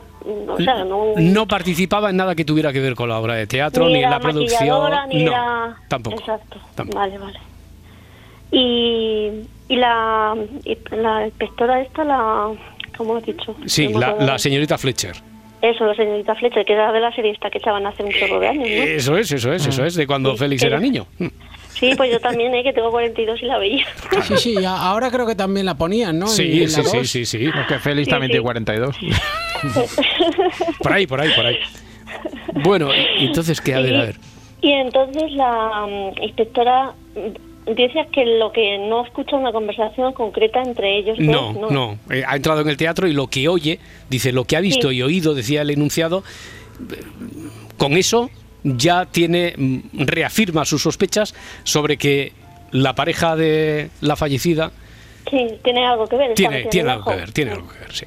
O 0.47 0.57
sea, 0.57 0.83
no... 0.83 1.13
No 1.15 1.47
participaba 1.47 2.09
en 2.09 2.17
nada 2.17 2.33
que 2.33 2.43
tuviera 2.43 2.73
que 2.73 2.79
ver 2.79 2.95
con 2.95 3.07
la 3.07 3.19
obra 3.19 3.35
de 3.35 3.45
teatro, 3.45 3.85
ni, 3.85 3.93
ni 3.93 4.03
en 4.03 4.09
la 4.09 4.19
producción. 4.19 4.91
ni 5.09 5.23
no, 5.23 5.31
era... 5.31 5.77
tampoco. 5.87 6.19
Exacto. 6.19 6.57
tampoco. 6.73 6.97
Vale, 6.97 7.19
vale. 7.19 7.39
Y, 8.51 9.29
y 9.69 9.75
la, 9.75 10.35
y 10.65 10.75
la 10.95 11.27
inspectora 11.27 11.81
esta, 11.81 12.03
la... 12.03 12.51
¿Cómo 12.97 13.17
has 13.17 13.23
dicho? 13.23 13.55
Sí, 13.67 13.89
la, 13.89 14.15
la 14.15 14.39
señorita 14.39 14.79
Fletcher. 14.79 15.15
Eso, 15.61 15.85
la 15.85 15.93
señorita 15.93 16.33
Fletcher, 16.33 16.65
que 16.65 16.73
era 16.73 16.91
de 16.91 16.99
la 16.99 17.13
serie 17.13 17.31
esta 17.31 17.51
que 17.51 17.59
echaban 17.59 17.85
hace 17.85 18.03
un 18.03 18.11
chorro 18.11 18.39
de 18.39 18.47
años, 18.47 18.67
¿no? 18.67 18.83
Eso 18.83 19.15
es, 19.15 19.31
eso 19.31 19.53
es, 19.53 19.67
eso 19.67 19.85
es, 19.85 19.93
de 19.93 20.07
cuando 20.07 20.35
Félix 20.35 20.63
era 20.63 20.79
niño. 20.79 21.05
Sí, 21.81 21.91
pues 21.97 22.09
yo 22.11 22.19
también, 22.21 22.53
¿eh? 22.55 22.63
que 22.63 22.71
tengo 22.71 22.91
42 22.91 23.41
y 23.41 23.45
la 23.45 23.57
veía. 23.57 23.85
Sí, 24.23 24.37
sí, 24.37 24.63
a- 24.63 24.77
ahora 24.77 25.11
creo 25.11 25.25
que 25.27 25.35
también 25.35 25.65
la 25.65 25.75
ponían, 25.75 26.17
¿no? 26.19 26.27
Sí, 26.27 26.43
En- 26.43 26.61
en 26.63 26.69
sí, 26.69 26.77
la 26.77 26.87
sí, 26.87 26.97
dos. 26.97 27.09
sí, 27.09 27.25
sí. 27.25 27.49
Que 27.67 27.79
Félix 27.79 28.05
Sí, 28.05 28.11
también 28.11 28.29
sí. 28.29 28.33
tiene 28.33 28.43
42. 28.43 28.95
Por 30.81 30.93
ahí, 30.93 31.07
por 31.07 31.19
ahí, 31.21 31.29
por 31.35 31.45
ahí. 31.45 31.57
Bueno, 32.63 32.89
y- 32.93 33.25
entonces, 33.25 33.59
¿qué? 33.61 33.73
A 33.75 33.81
ver, 33.81 33.95
a 33.95 34.01
ver. 34.05 34.15
Y 34.61 34.71
entonces 34.71 35.31
la 35.31 35.87
mm, 35.87 36.21
inspectora 36.23 36.93
mm, 37.15 37.73
dice 37.73 38.07
que 38.13 38.25
lo 38.25 38.51
que 38.51 38.77
no 38.77 39.03
escucha 39.05 39.35
una 39.35 39.51
conversación 39.51 40.13
concreta 40.13 40.61
entre 40.61 40.99
ellos 40.99 41.17
No, 41.19 41.53
dos, 41.53 41.71
no. 41.71 41.97
Eh, 42.09 42.23
ha 42.27 42.35
entrado 42.35 42.61
en 42.61 42.69
el 42.69 42.77
teatro 42.77 43.07
y 43.07 43.13
lo 43.13 43.27
que 43.27 43.47
oye, 43.47 43.79
dice, 44.09 44.31
lo 44.31 44.45
que 44.45 44.55
ha 44.57 44.61
visto 44.61 44.89
Sí. 44.89 44.97
y 44.97 45.01
oído, 45.01 45.33
decía 45.33 45.61
el 45.63 45.71
enunciado, 45.71 46.23
eh, 46.91 47.01
con 47.77 47.93
eso 47.93 48.29
ya 48.63 49.05
tiene, 49.05 49.53
mm, 49.57 49.79
reafirma 50.05 50.65
sus 50.65 50.81
sospechas 50.83 51.33
sobre 51.63 51.97
que 51.97 52.33
la 52.71 52.93
pareja 52.95 53.35
de 53.35 53.89
la 54.01 54.15
fallecida 54.15 54.71
Sí, 55.29 55.47
tiene 55.63 55.85
algo 55.85 56.07
que 56.07 56.15
ver. 56.17 56.33
tiene, 56.33 56.63
tiene 56.65 56.89
en 56.89 56.93
algo 56.95 57.11
que 57.11 57.17
ver, 57.17 57.31
tiene 57.31 57.51
algo 57.51 57.67
que 57.69 57.79
ver, 57.79 57.93
sí. 57.93 58.05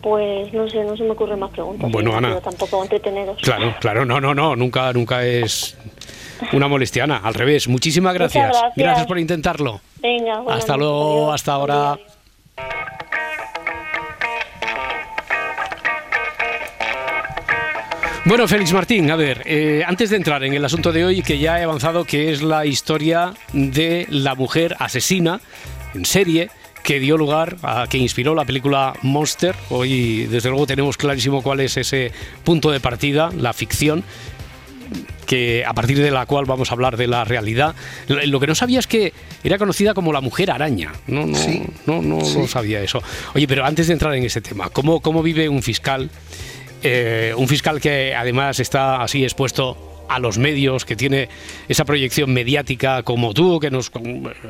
Pues 0.00 0.52
no 0.54 0.68
sé, 0.70 0.82
no 0.84 0.96
se 0.96 1.02
me 1.02 1.10
ocurren 1.10 1.38
más 1.40 1.50
preguntas. 1.50 1.90
Bueno, 1.90 2.16
Ana. 2.16 2.28
quiero 2.28 2.40
tampoco 2.42 2.82
entreteneros. 2.82 3.36
Claro, 3.42 3.74
claro, 3.80 4.04
no, 4.04 4.20
no, 4.20 4.34
no, 4.34 4.54
nunca, 4.56 4.92
nunca 4.92 5.24
es 5.24 5.76
una 6.52 6.68
molestia, 6.68 7.04
Ana, 7.04 7.18
al 7.18 7.34
revés. 7.34 7.68
Muchísimas 7.68 8.14
Muchas 8.14 8.32
gracias. 8.32 8.72
gracias. 8.76 9.06
por 9.06 9.18
intentarlo. 9.18 9.80
Venga, 10.00 10.40
buenas 10.40 10.60
Hasta 10.60 10.76
luego, 10.76 11.24
adiós. 11.24 11.34
hasta 11.34 11.52
ahora. 11.52 11.98
Bueno, 18.28 18.46
Félix 18.46 18.74
Martín, 18.74 19.10
a 19.10 19.16
ver, 19.16 19.42
eh, 19.46 19.82
antes 19.86 20.10
de 20.10 20.16
entrar 20.16 20.44
en 20.44 20.52
el 20.52 20.62
asunto 20.62 20.92
de 20.92 21.02
hoy, 21.02 21.22
que 21.22 21.38
ya 21.38 21.58
he 21.58 21.64
avanzado, 21.64 22.04
que 22.04 22.30
es 22.30 22.42
la 22.42 22.66
historia 22.66 23.32
de 23.54 24.06
la 24.10 24.34
mujer 24.34 24.76
asesina 24.78 25.40
en 25.94 26.04
serie 26.04 26.50
que 26.84 27.00
dio 27.00 27.16
lugar 27.16 27.56
a 27.62 27.86
que 27.88 27.96
inspiró 27.96 28.34
la 28.34 28.44
película 28.44 28.92
Monster. 29.00 29.54
Hoy, 29.70 30.26
desde 30.26 30.50
luego, 30.50 30.66
tenemos 30.66 30.98
clarísimo 30.98 31.40
cuál 31.42 31.60
es 31.60 31.78
ese 31.78 32.12
punto 32.44 32.70
de 32.70 32.80
partida, 32.80 33.30
la 33.34 33.54
ficción 33.54 34.04
que 35.26 35.64
a 35.66 35.72
partir 35.72 35.98
de 35.98 36.10
la 36.10 36.26
cual 36.26 36.44
vamos 36.44 36.70
a 36.70 36.74
hablar 36.74 36.98
de 36.98 37.06
la 37.06 37.24
realidad. 37.24 37.74
Lo, 38.08 38.40
que 38.40 38.46
no 38.46 38.54
sabía 38.54 38.78
es 38.78 38.86
que 38.86 39.14
era 39.42 39.56
conocida 39.56 39.94
como 39.94 40.12
la 40.12 40.20
mujer 40.20 40.50
araña. 40.50 40.92
No, 41.06 41.24
no, 41.26 41.34
Sí. 41.34 41.62
no, 41.86 42.02
no, 42.02 42.22
Sí. 42.22 42.36
no 42.38 42.46
sabía 42.46 42.82
eso. 42.82 43.02
Oye, 43.34 43.48
pero 43.48 43.64
antes 43.64 43.86
de 43.86 43.94
entrar 43.94 44.14
en 44.14 44.24
ese 44.24 44.42
tema, 44.42 44.68
¿cómo, 44.68 45.00
cómo 45.00 45.22
vive 45.22 45.48
un 45.48 45.62
fiscal? 45.62 46.10
Eh, 46.82 47.34
un 47.36 47.48
fiscal 47.48 47.80
que 47.80 48.14
además 48.14 48.60
está 48.60 49.02
así 49.02 49.24
expuesto 49.24 49.87
a 50.08 50.18
los 50.18 50.38
medios, 50.38 50.84
que 50.84 50.96
tiene 50.96 51.28
esa 51.68 51.84
proyección 51.84 52.32
mediática 52.32 53.02
como 53.02 53.34
tú, 53.34 53.60
que 53.60 53.70
nos 53.70 53.90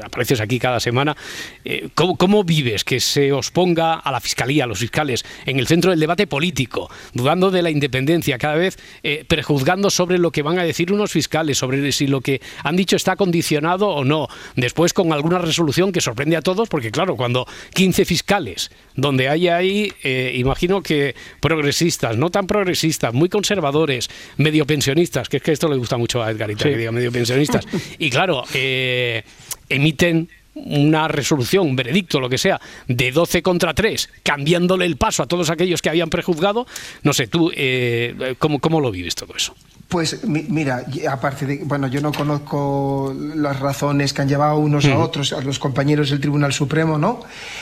apareces 0.02 0.40
aquí 0.40 0.58
cada 0.58 0.80
semana. 0.80 1.16
Eh, 1.64 1.88
¿cómo, 1.94 2.16
cómo 2.16 2.44
vives 2.44 2.84
que 2.84 3.00
se 3.00 3.32
os 3.32 3.50
ponga 3.50 3.94
a 3.94 4.12
la 4.12 4.20
fiscalía, 4.20 4.64
a 4.64 4.66
los 4.66 4.78
fiscales, 4.78 5.24
en 5.46 5.58
el 5.58 5.66
centro 5.66 5.90
del 5.90 6.00
debate 6.00 6.26
político, 6.26 6.90
dudando 7.12 7.50
de 7.50 7.62
la 7.62 7.70
independencia, 7.70 8.38
cada 8.38 8.54
vez 8.54 8.78
eh, 9.02 9.24
prejuzgando 9.26 9.90
sobre 9.90 10.18
lo 10.18 10.30
que 10.30 10.42
van 10.42 10.58
a 10.58 10.64
decir 10.64 10.92
unos 10.92 11.10
fiscales, 11.10 11.58
sobre 11.58 11.92
si 11.92 12.06
lo 12.06 12.20
que 12.20 12.40
han 12.62 12.76
dicho 12.76 12.96
está 12.96 13.16
condicionado 13.16 13.88
o 13.88 14.04
no? 14.04 14.28
Después 14.56 14.92
con 14.92 15.12
alguna 15.12 15.38
resolución 15.38 15.92
que 15.92 16.00
sorprende 16.00 16.36
a 16.36 16.42
todos, 16.42 16.68
porque 16.68 16.90
claro, 16.90 17.16
cuando 17.16 17.46
15 17.74 18.04
fiscales, 18.04 18.70
donde 18.94 19.28
hay 19.28 19.48
ahí, 19.48 19.92
eh, 20.02 20.32
imagino 20.36 20.82
que 20.82 21.14
progresistas, 21.40 22.16
no 22.16 22.30
tan 22.30 22.46
progresistas, 22.46 23.14
muy 23.14 23.28
conservadores, 23.28 24.10
medio 24.36 24.66
pensionistas, 24.66 25.28
que 25.28 25.38
es 25.38 25.42
que 25.48 25.52
esto 25.54 25.68
le 25.68 25.76
gusta 25.76 25.96
mucho 25.96 26.22
a 26.22 26.30
Edgarita, 26.30 26.64
Sí. 26.64 26.70
que 26.70 26.76
diga 26.76 26.92
medio 26.92 27.10
pensionistas. 27.10 27.64
Y 27.98 28.10
claro, 28.10 28.44
eh, 28.54 29.22
emiten 29.68 30.28
una 30.54 31.06
resolución, 31.08 31.66
un 31.68 31.76
veredicto, 31.76 32.18
lo 32.20 32.28
que 32.28 32.36
sea, 32.36 32.60
de 32.88 33.12
12 33.12 33.42
contra 33.42 33.74
3, 33.74 34.10
cambiándole 34.24 34.84
el 34.86 34.96
paso 34.96 35.22
a 35.22 35.26
todos 35.26 35.50
aquellos 35.50 35.80
que 35.82 35.88
habían 35.88 36.10
prejuzgado. 36.10 36.66
No 37.04 37.12
sé, 37.12 37.28
tú, 37.28 37.52
eh, 37.54 38.34
¿cómo, 38.40 38.58
¿cómo 38.58 38.80
lo 38.80 38.90
vives 38.90 39.14
todo 39.14 39.34
eso? 39.36 39.54
Pues 39.88 40.24
mi- 40.24 40.42
mira, 40.48 40.84
aparte 41.08 41.46
de, 41.46 41.60
bueno, 41.64 41.86
yo 41.86 42.00
no 42.00 42.12
conozco 42.12 43.14
las 43.36 43.60
razones 43.60 44.12
que 44.12 44.20
han 44.22 44.28
llevado 44.28 44.56
unos 44.58 44.84
a 44.86 44.98
otros, 44.98 45.32
a 45.32 45.40
los 45.40 45.58
compañeros 45.60 46.10
del 46.10 46.20
Tribunal 46.20 46.52
Supremo, 46.52 46.98
¿no? 46.98 47.20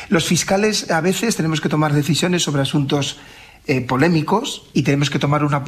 Los 0.08 0.24
fiscales 0.24 0.90
a 0.90 1.00
veces 1.02 1.36
tenemos 1.36 1.60
que 1.60 1.68
tomar 1.68 1.92
decisiones 1.92 2.42
sobre 2.42 2.62
asuntos 2.62 3.18
eh, 3.68 3.80
polémicos 3.80 4.62
y 4.74 4.82
tenemos 4.82 5.10
que 5.10 5.18
tomar 5.18 5.44
una 5.44 5.64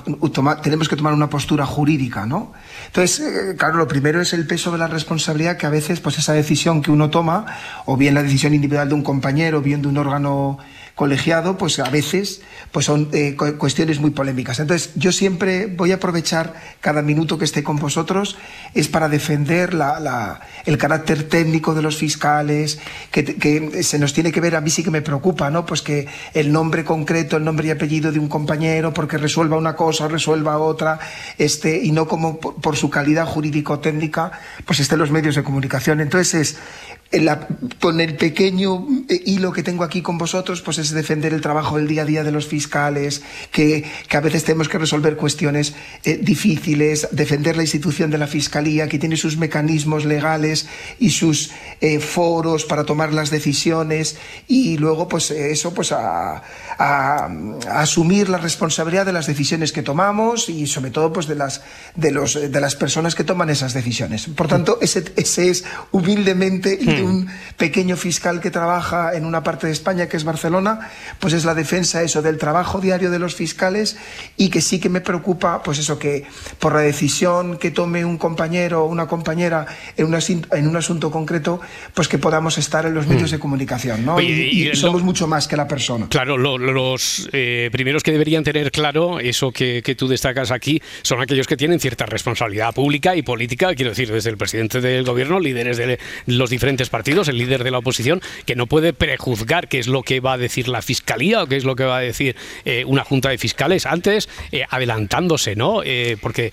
tenemos 0.63 0.89
que 0.89 0.95
tomar 0.95 1.13
una 1.15 1.29
postura 1.29 1.67
jurídica, 1.67 2.27
¿no? 2.27 2.53
Entonces, 2.87 3.21
eh, 3.21 3.57
claro, 3.57 3.79
lo 3.79 3.89
primero 3.89 4.21
es 4.21 4.33
el 4.33 4.47
peso 4.47 4.71
de 4.71 4.79
la 4.79 4.87
responsabilidad 4.87 5.57
que 5.57 5.67
a 5.67 5.71
veces, 5.71 5.99
pues 5.99 6.17
esa 6.17 6.33
decisión 6.33 6.81
que 6.81 6.93
uno 6.93 7.11
toma, 7.11 7.47
o 7.87 7.97
bien 7.97 8.15
la 8.15 8.23
decisión 8.23 8.55
individual 8.55 8.89
de 8.89 8.95
un 8.95 9.03
compañero, 9.03 9.59
o 9.59 9.63
bien 9.63 9.83
de 9.83 9.89
un 9.89 9.97
órgano 9.97 10.59
colegiado, 10.99 11.57
pues 11.57 11.79
a 11.79 11.89
veces 11.91 12.43
pues 12.73 12.85
son 12.85 13.09
eh, 13.13 13.37
cu- 13.37 13.57
cuestiones 13.57 14.01
muy 14.01 14.11
polémicas. 14.11 14.59
Entonces, 14.59 14.91
yo 14.97 15.13
siempre 15.13 15.67
voy 15.67 15.93
a 15.93 15.95
aprovechar 15.95 16.55
cada 16.81 17.03
minuto 17.03 17.39
que 17.39 17.45
esté 17.45 17.63
con 17.63 17.77
vosotros 17.77 18.37
es 18.75 18.89
para 18.89 19.09
defender 19.09 19.75
la- 19.75 20.41
el 20.67 20.77
carácter 20.77 21.23
técnico 21.23 21.73
de 21.75 21.83
los 21.83 21.97
fiscales, 21.97 22.81
que, 23.13 23.83
se 23.85 23.99
nos 24.01 24.13
tiene 24.13 24.33
que 24.33 24.41
ver, 24.41 24.57
a 24.57 24.61
mí 24.61 24.71
sí 24.71 24.83
que 24.83 24.91
me 24.91 25.01
preocupa, 25.01 25.51
¿no? 25.51 25.65
Pues 25.65 25.83
que 25.83 26.09
el 26.35 26.51
nombre 26.53 26.85
concreto, 26.85 27.37
el 27.37 27.45
nombre 27.45 27.69
y 27.69 27.71
apellido 27.71 28.11
de 28.11 28.19
un 28.19 28.29
compañero, 28.29 28.93
porque 28.93 29.19
resuelva 29.19 29.57
una 29.57 29.77
cosa 29.77 30.07
o 30.07 30.09
resuelva 30.09 30.59
otra, 30.59 30.99
este, 31.39 31.79
y 31.83 31.93
no 31.93 32.09
como 32.09 32.41
por, 32.41 32.77
su 32.77 32.91
calidad 32.91 33.25
jurídico-técnica, 33.27 34.33
pues 34.67 34.81
estén 34.81 34.99
los 34.99 35.11
medios 35.13 35.37
de 35.37 35.45
comunicación. 35.45 36.01
Entonces 36.01 36.35
es 36.35 36.57
en 36.57 36.98
la- 37.11 37.49
con 37.81 38.01
el 38.01 38.17
pequeño 38.17 38.87
eh, 39.09 39.23
hilo 39.25 39.53
que 39.53 39.63
tengo 39.63 39.83
aquí 39.85 40.03
con 40.03 40.19
vosotros, 40.19 40.61
pues 40.61 40.77
es 40.79 40.91
defender 40.91 41.33
el 41.33 41.41
trabajo 41.41 41.77
del 41.79 41.89
día 41.89 42.03
a 42.03 42.05
día 42.05 42.23
de 42.23 42.33
los 42.33 42.47
fiscales, 42.47 43.23
que, 43.51 43.85
que 44.09 44.17
a 44.17 44.21
veces 44.21 44.45
tenemos 44.45 44.69
que 44.69 44.77
resolver 44.79 45.17
cuestiones 45.17 45.75
eh, 46.05 46.19
difíciles, 46.21 47.09
defender 47.13 47.57
la 47.57 47.63
institución 47.63 48.11
de 48.11 48.19
la 48.19 48.27
fiscalía, 48.27 48.89
que 48.89 48.99
tiene 48.99 49.17
sus 49.17 49.39
mecanismos 49.39 50.05
legales 50.05 50.69
y 50.99 51.11
sus 51.11 51.51
eh, 51.81 51.99
foros 51.99 52.65
para 52.67 52.85
tomar 52.85 53.13
las 53.15 53.31
decisiones, 53.31 54.17
y 54.47 54.77
luego, 54.77 55.09
pues 55.09 55.31
eh, 55.31 55.51
eso, 55.53 55.73
pues 55.73 55.93
a, 55.93 56.37
a- 56.37 56.43
a 56.79 57.81
asumir 57.81 58.29
la 58.29 58.39
responsabilidad 58.39 59.07
de 59.07 59.13
las 59.15 59.27
decisiones 59.27 59.73
que 59.73 59.83
tomamos 59.83 60.49
y 60.51 60.67
sobre 60.67 60.91
todo, 60.91 61.13
pues 61.13 61.27
de 61.27 61.35
las 61.37 61.63
de 61.97 62.11
los 62.13 62.35
de 62.35 62.61
las 62.61 62.77
personas 62.77 63.15
que 63.15 63.25
toman 63.25 63.49
esas 63.51 63.73
decisiones. 63.73 64.27
Por 64.27 64.47
tanto, 64.49 64.79
ese, 64.83 65.05
ese 65.17 65.49
es 65.49 65.65
humildemente 65.91 66.79
y 66.81 66.98
de 66.99 67.03
un 67.05 67.29
pequeño 67.57 67.97
fiscal 67.97 68.41
que 68.41 68.51
trabaja 68.51 69.15
en 69.15 69.25
una 69.25 69.43
parte 69.43 69.67
de 69.67 69.73
España 69.73 70.09
que 70.09 70.17
es 70.17 70.25
Barcelona, 70.25 70.81
pues 71.19 71.33
es 71.33 71.45
la 71.45 71.55
defensa 71.55 72.03
eso 72.03 72.23
del 72.23 72.39
trabajo 72.39 72.81
diario 72.81 73.11
de 73.11 73.19
los 73.19 73.35
fiscales 73.35 73.97
y 74.37 74.51
que 74.51 74.61
sí 74.61 74.79
que 74.81 74.89
me 74.89 75.01
preocupa, 75.01 75.63
pues 75.63 75.79
eso 75.79 75.99
que 75.99 76.25
por 76.59 76.75
la 76.75 76.81
decisión 76.81 77.59
que 77.59 77.71
tome 77.71 78.05
un 78.05 78.19
compañero 78.19 78.85
o 78.85 78.87
una 78.87 79.07
compañera 79.07 79.67
en 79.97 80.07
un, 80.07 80.13
asin- 80.15 80.47
en 80.57 80.69
un 80.69 80.77
asunto 80.77 81.11
concreto, 81.11 81.61
pues 81.95 82.09
que 82.09 82.19
podamos 82.19 82.59
estar 82.59 82.87
en 82.87 82.95
los 82.95 83.07
medios 83.07 83.31
de 83.31 83.39
comunicación, 83.39 84.05
¿no? 84.05 84.17
Oye, 84.17 84.27
y, 84.29 84.33
y 84.33 84.63
y 84.63 84.69
lo- 84.71 84.77
somos 84.77 85.03
mucho 85.03 85.27
más 85.27 85.49
que 85.49 85.57
la 85.57 85.67
persona. 85.69 86.07
Claro, 86.09 86.37
lo- 86.37 86.59
los 86.59 87.29
eh, 87.33 87.69
primeros 87.73 88.03
que 88.03 88.13
deberían 88.13 88.45
tener 88.45 88.71
claro 88.71 89.21
eso 89.21 89.51
que, 89.53 89.83
que 89.85 89.95
tú 89.95 90.09
destacas 90.09 90.51
aquí 90.51 90.81
son 91.03 91.21
aquellos 91.21 91.47
que 91.47 91.57
tienen 91.57 91.81
cierta 91.81 92.07
responsabilidad 92.07 92.75
pública 92.75 93.17
y 93.17 93.23
política, 93.23 93.75
quiero 93.75 93.91
decir, 93.91 94.11
desde 94.13 94.31
el 94.31 94.37
presidente 94.37 94.81
del 94.81 95.05
gobierno, 95.05 95.41
líderes 95.41 95.77
de 95.77 95.99
los 96.27 96.51
diferentes 96.51 96.88
partidos, 96.91 97.29
el 97.29 97.39
líder 97.39 97.65
de 97.65 97.71
la 97.71 97.79
oposición, 97.79 98.21
que 98.47 98.57
no 98.57 98.67
puede 98.67 98.93
prejuzgar 98.93 99.69
qué 99.69 99.79
es 99.79 99.87
lo 99.87 100.03
que 100.03 100.21
va 100.21 100.35
a 100.35 100.39
decir 100.39 100.69
la 100.69 100.83
fiscalía 100.83 101.43
o 101.43 101.47
qué 101.47 101.57
es 101.57 101.65
lo 101.65 101.77
que 101.77 101.85
va 101.85 101.99
a 101.99 102.01
decir 102.01 102.37
eh, 102.65 102.85
una 102.87 103.05
junta 103.05 103.29
de 103.31 103.39
fiscales 103.39 103.87
antes, 103.87 104.29
eh, 104.53 104.65
adelantándose, 104.69 105.57
¿no? 105.57 105.83
Eh, 105.85 106.17
porque, 106.21 106.53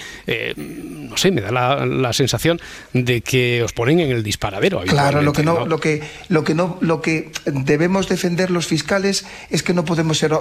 no 0.55 1.17
sé, 1.17 1.31
me 1.31 1.41
da 1.41 1.51
la, 1.51 1.85
la 1.85 2.13
sensación 2.13 2.59
de 2.93 3.21
que 3.21 3.63
os 3.63 3.73
ponen 3.73 3.99
en 3.99 4.11
el 4.11 4.23
disparadero. 4.23 4.81
Claro, 4.81 5.21
lo 5.21 5.33
que 5.33 5.43
no, 5.43 5.65
lo 5.65 5.79
que, 5.79 6.01
lo 6.29 6.43
que 6.43 6.55
no, 6.55 6.77
lo 6.81 7.01
que 7.01 7.31
debemos 7.45 8.07
defender 8.09 8.51
los 8.51 8.67
fiscales 8.67 9.25
es 9.49 9.63
que 9.63 9.73
no 9.73 9.85
podemos 9.85 10.17
ser 10.17 10.33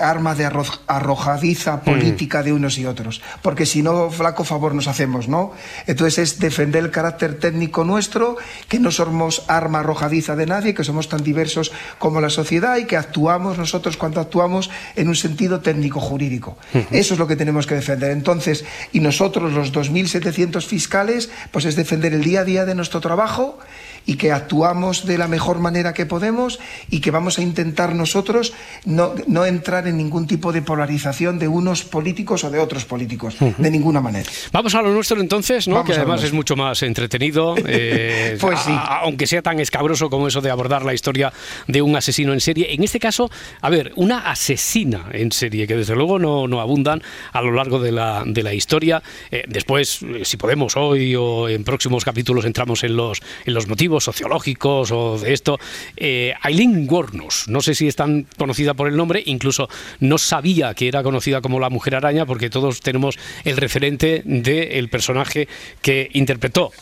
arma 0.00 0.34
de 0.34 0.46
arro- 0.46 0.80
arrojadiza 0.86 1.82
política 1.82 2.42
de 2.42 2.52
unos 2.52 2.78
y 2.78 2.86
otros, 2.86 3.22
porque 3.42 3.66
si 3.66 3.82
no, 3.82 4.10
flaco 4.10 4.44
favor 4.44 4.74
nos 4.74 4.88
hacemos, 4.88 5.28
¿no? 5.28 5.52
Entonces 5.86 6.18
es 6.18 6.38
defender 6.38 6.84
el 6.84 6.90
carácter 6.90 7.38
técnico 7.38 7.84
nuestro, 7.84 8.36
que 8.68 8.78
no 8.78 8.90
somos 8.90 9.33
arma 9.48 9.80
arrojadiza 9.80 10.36
de 10.36 10.46
nadie, 10.46 10.74
que 10.74 10.84
somos 10.84 11.08
tan 11.08 11.22
diversos 11.24 11.72
como 11.98 12.20
la 12.20 12.30
sociedad 12.30 12.76
y 12.76 12.84
que 12.86 12.96
actuamos 12.96 13.58
nosotros 13.58 13.96
cuando 13.96 14.20
actuamos 14.20 14.70
en 14.96 15.08
un 15.08 15.16
sentido 15.16 15.60
técnico 15.60 16.00
jurídico. 16.00 16.56
Eso 16.90 17.14
es 17.14 17.18
lo 17.20 17.26
que 17.26 17.36
tenemos 17.36 17.66
que 17.66 17.74
defender. 17.74 18.10
Entonces, 18.10 18.64
y 18.92 19.00
nosotros 19.00 19.52
los 19.52 19.72
2.700 19.72 20.62
fiscales, 20.66 21.30
pues 21.50 21.64
es 21.64 21.76
defender 21.76 22.12
el 22.14 22.22
día 22.24 22.40
a 22.40 22.44
día 22.44 22.64
de 22.64 22.74
nuestro 22.74 23.00
trabajo 23.00 23.58
y 24.06 24.16
que 24.16 24.32
actuamos 24.32 25.06
de 25.06 25.16
la 25.16 25.28
mejor 25.28 25.60
manera 25.60 25.94
que 25.94 26.04
podemos 26.04 26.60
y 26.90 27.00
que 27.00 27.10
vamos 27.10 27.38
a 27.38 27.42
intentar 27.42 27.94
nosotros 27.94 28.52
no, 28.84 29.14
no 29.26 29.46
entrar 29.46 29.86
en 29.88 29.96
ningún 29.96 30.26
tipo 30.26 30.52
de 30.52 30.60
polarización 30.60 31.38
de 31.38 31.48
unos 31.48 31.84
políticos 31.84 32.44
o 32.44 32.50
de 32.50 32.58
otros 32.58 32.84
políticos, 32.84 33.36
de 33.56 33.70
ninguna 33.70 34.02
manera. 34.02 34.28
Vamos 34.52 34.74
a 34.74 34.82
lo 34.82 34.90
nuestro 34.92 35.18
entonces, 35.20 35.66
¿no? 35.68 35.76
Vamos 35.76 35.90
que 35.90 35.96
además 35.96 36.22
es 36.22 36.34
mucho 36.34 36.54
más 36.54 36.82
entretenido, 36.82 37.54
eh, 37.66 38.36
Pues 38.40 38.60
sí. 38.60 38.72
a- 38.72 38.76
a- 38.76 39.00
aunque 39.04 39.23
sea 39.26 39.42
tan 39.42 39.60
escabroso 39.60 40.10
como 40.10 40.28
eso 40.28 40.40
de 40.40 40.50
abordar 40.50 40.84
la 40.84 40.94
historia 40.94 41.32
de 41.66 41.82
un 41.82 41.96
asesino 41.96 42.32
en 42.32 42.40
serie. 42.40 42.74
En 42.74 42.82
este 42.82 43.00
caso, 43.00 43.30
a 43.60 43.70
ver, 43.70 43.92
una 43.96 44.30
asesina 44.30 45.06
en 45.12 45.32
serie, 45.32 45.66
que 45.66 45.76
desde 45.76 45.94
luego 45.94 46.18
no, 46.18 46.46
no 46.48 46.60
abundan 46.60 47.02
a 47.32 47.42
lo 47.42 47.52
largo 47.52 47.78
de 47.80 47.92
la, 47.92 48.22
de 48.26 48.42
la 48.42 48.54
historia. 48.54 49.02
Eh, 49.30 49.44
después, 49.48 50.02
eh, 50.02 50.24
si 50.24 50.36
podemos, 50.36 50.76
hoy 50.76 51.14
o 51.16 51.48
en 51.48 51.64
próximos 51.64 52.04
capítulos 52.04 52.44
entramos 52.44 52.84
en 52.84 52.96
los, 52.96 53.20
en 53.44 53.54
los 53.54 53.68
motivos 53.68 54.04
sociológicos 54.04 54.90
o 54.90 55.18
de 55.18 55.32
esto. 55.32 55.58
Eh, 55.96 56.34
Aileen 56.42 56.86
Wuornos, 56.90 57.48
no 57.48 57.60
sé 57.60 57.74
si 57.74 57.88
es 57.88 57.96
tan 57.96 58.26
conocida 58.36 58.74
por 58.74 58.88
el 58.88 58.96
nombre, 58.96 59.22
incluso 59.26 59.68
no 60.00 60.18
sabía 60.18 60.74
que 60.74 60.88
era 60.88 61.02
conocida 61.02 61.40
como 61.40 61.60
la 61.60 61.70
Mujer 61.70 61.96
Araña, 61.96 62.26
porque 62.26 62.50
todos 62.50 62.80
tenemos 62.80 63.18
el 63.44 63.56
referente 63.56 64.22
del 64.24 64.88
personaje 64.88 65.48
que 65.82 66.08
interpretó 66.12 66.72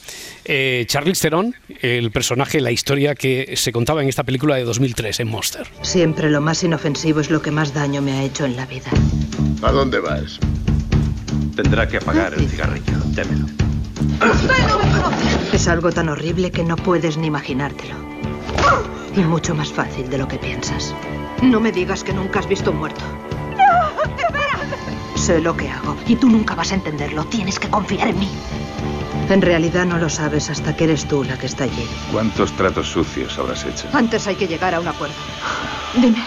eh, 0.45 0.85
Charlize 0.87 1.23
Theron, 1.23 1.55
el 1.81 2.11
personaje, 2.11 2.32
la 2.37 2.71
historia 2.71 3.15
que 3.15 3.55
se 3.57 3.73
contaba 3.73 4.03
en 4.03 4.09
esta 4.09 4.25
película 4.25 4.57
de 4.57 4.65
2003 4.65 5.21
en 5.21 5.29
Monster. 5.29 5.67
Siempre 5.83 6.31
lo 6.31 6.41
más 6.41 6.63
inofensivo 6.65 7.21
es 7.21 7.31
lo 7.31 7.43
que 7.43 7.51
más 7.51 7.75
daño 7.75 8.01
me 8.01 8.13
ha 8.13 8.23
hecho 8.23 8.45
en 8.45 8.57
la 8.57 8.67
vida. 8.67 8.91
¿A 9.63 9.71
dónde 9.71 10.01
vas? 10.01 10.39
Tendrá 11.55 11.87
que 11.87 11.99
apagar 11.99 12.35
el 12.35 12.49
cigarrillo. 12.49 12.95
Démelo. 13.09 13.47
Es 15.53 15.69
algo 15.69 15.93
tan 15.93 16.09
horrible 16.09 16.51
que 16.51 16.65
no 16.65 16.77
puedes 16.77 17.17
ni 17.17 17.27
imaginártelo. 17.27 17.95
Y 19.15 19.21
mucho 19.21 19.55
más 19.55 19.71
fácil 19.71 20.09
de 20.09 20.19
lo 20.19 20.27
que 20.27 20.39
piensas. 20.39 20.95
No 21.43 21.61
me 21.61 21.71
digas 21.71 22.03
que 22.03 22.13
nunca 22.13 22.41
has 22.41 22.49
visto 22.49 22.71
un 22.71 22.79
muerto. 22.79 23.05
Sé 25.17 25.41
lo 25.41 25.57
que 25.57 25.69
hago 25.69 25.97
y 26.07 26.17
tú 26.17 26.29
nunca 26.29 26.55
vas 26.55 26.73
a 26.73 26.77
entenderlo. 26.77 27.25
Tienes 27.27 27.59
que 27.59 27.69
confiar 27.69 28.09
en 28.09 28.19
mí. 28.19 28.29
En 29.29 29.41
realidad 29.41 29.87
no 29.87 29.99
lo 29.99 30.09
sabes 30.09 30.51
hasta 30.51 30.77
que 30.77 30.85
eres 30.85 31.07
tú 31.07 31.25
la 31.25 31.39
que 31.39 31.47
está 31.47 31.65
allí. 31.65 31.89
¿Cuántos 32.11 32.53
tratos 32.53 32.89
sucios 32.89 33.39
habrás 33.39 33.65
hecho? 33.65 33.89
Antes 33.93 34.27
hay 34.27 34.37
que 34.37 34.47
llegar 34.47 34.75
a 34.75 34.81
un 34.81 34.89
acuerdo. 34.89 35.15
Dime, 35.95 36.23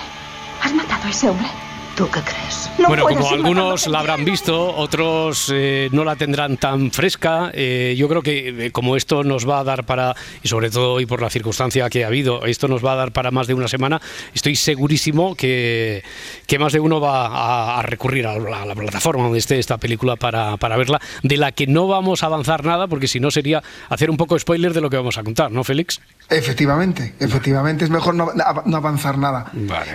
¿has 0.61 0.73
matado 0.73 1.05
a 1.05 1.09
ese 1.09 1.29
hombre? 1.29 1.47
¿Tú 1.95 2.09
qué 2.11 2.19
crees? 2.19 2.69
No 2.77 2.89
bueno, 2.89 3.05
como 3.05 3.29
algunos 3.29 3.87
la 3.87 3.99
habrán 3.99 4.25
visto, 4.25 4.75
otros 4.75 5.49
eh, 5.53 5.87
no 5.93 6.03
la 6.03 6.17
tendrán 6.17 6.57
tan 6.57 6.91
fresca. 6.91 7.51
eh, 7.53 7.95
yo 7.97 8.09
creo 8.09 8.21
que 8.21 8.65
eh, 8.65 8.71
como 8.71 8.97
esto 8.97 9.23
nos 9.23 9.47
va 9.47 9.59
a 9.59 9.63
dar 9.63 9.85
para, 9.85 10.13
y 10.43 10.47
sobre 10.49 10.69
todo 10.69 10.91
hoy 10.93 11.05
por 11.05 11.21
la 11.21 11.29
circunstancia 11.29 11.89
que 11.89 12.03
ha 12.03 12.07
habido, 12.07 12.45
esto 12.45 12.67
nos 12.67 12.83
va 12.83 12.91
a 12.91 12.95
dar 12.95 13.13
para 13.13 13.31
más 13.31 13.47
de 13.47 13.53
una 13.53 13.69
semana, 13.69 14.01
estoy 14.33 14.57
segurísimo 14.57 15.35
que, 15.35 16.03
que 16.47 16.59
más 16.59 16.73
de 16.73 16.81
uno 16.81 16.99
va 16.99 17.27
a, 17.27 17.79
a 17.79 17.81
recurrir 17.81 18.27
a 18.27 18.37
la, 18.37 18.63
a 18.63 18.65
la 18.65 18.75
plataforma 18.75 19.23
donde 19.23 19.39
esté 19.39 19.57
esta 19.57 19.77
película 19.77 20.17
para, 20.17 20.57
para 20.57 20.75
verla, 20.75 20.99
de 21.23 21.37
la 21.37 21.53
que 21.53 21.65
no 21.65 21.87
vamos 21.87 22.23
a 22.23 22.25
avanzar 22.25 22.65
nada, 22.65 22.87
porque 22.87 23.07
si 23.07 23.21
no 23.21 23.31
sería 23.31 23.63
hacer 23.87 24.09
un 24.09 24.17
poco 24.17 24.37
spoiler 24.37 24.73
de 24.73 24.81
lo 24.81 24.89
que 24.89 24.97
vamos 24.97 25.17
a 25.17 25.23
contar, 25.23 25.49
¿no, 25.49 25.63
Félix? 25.63 26.01
Efectivamente, 26.29 27.13
efectivamente, 27.21 27.85
es 27.85 27.89
mejor 27.89 28.15
no, 28.15 28.31
no 28.65 28.77
avanzar 28.77 29.17
nada. 29.17 29.49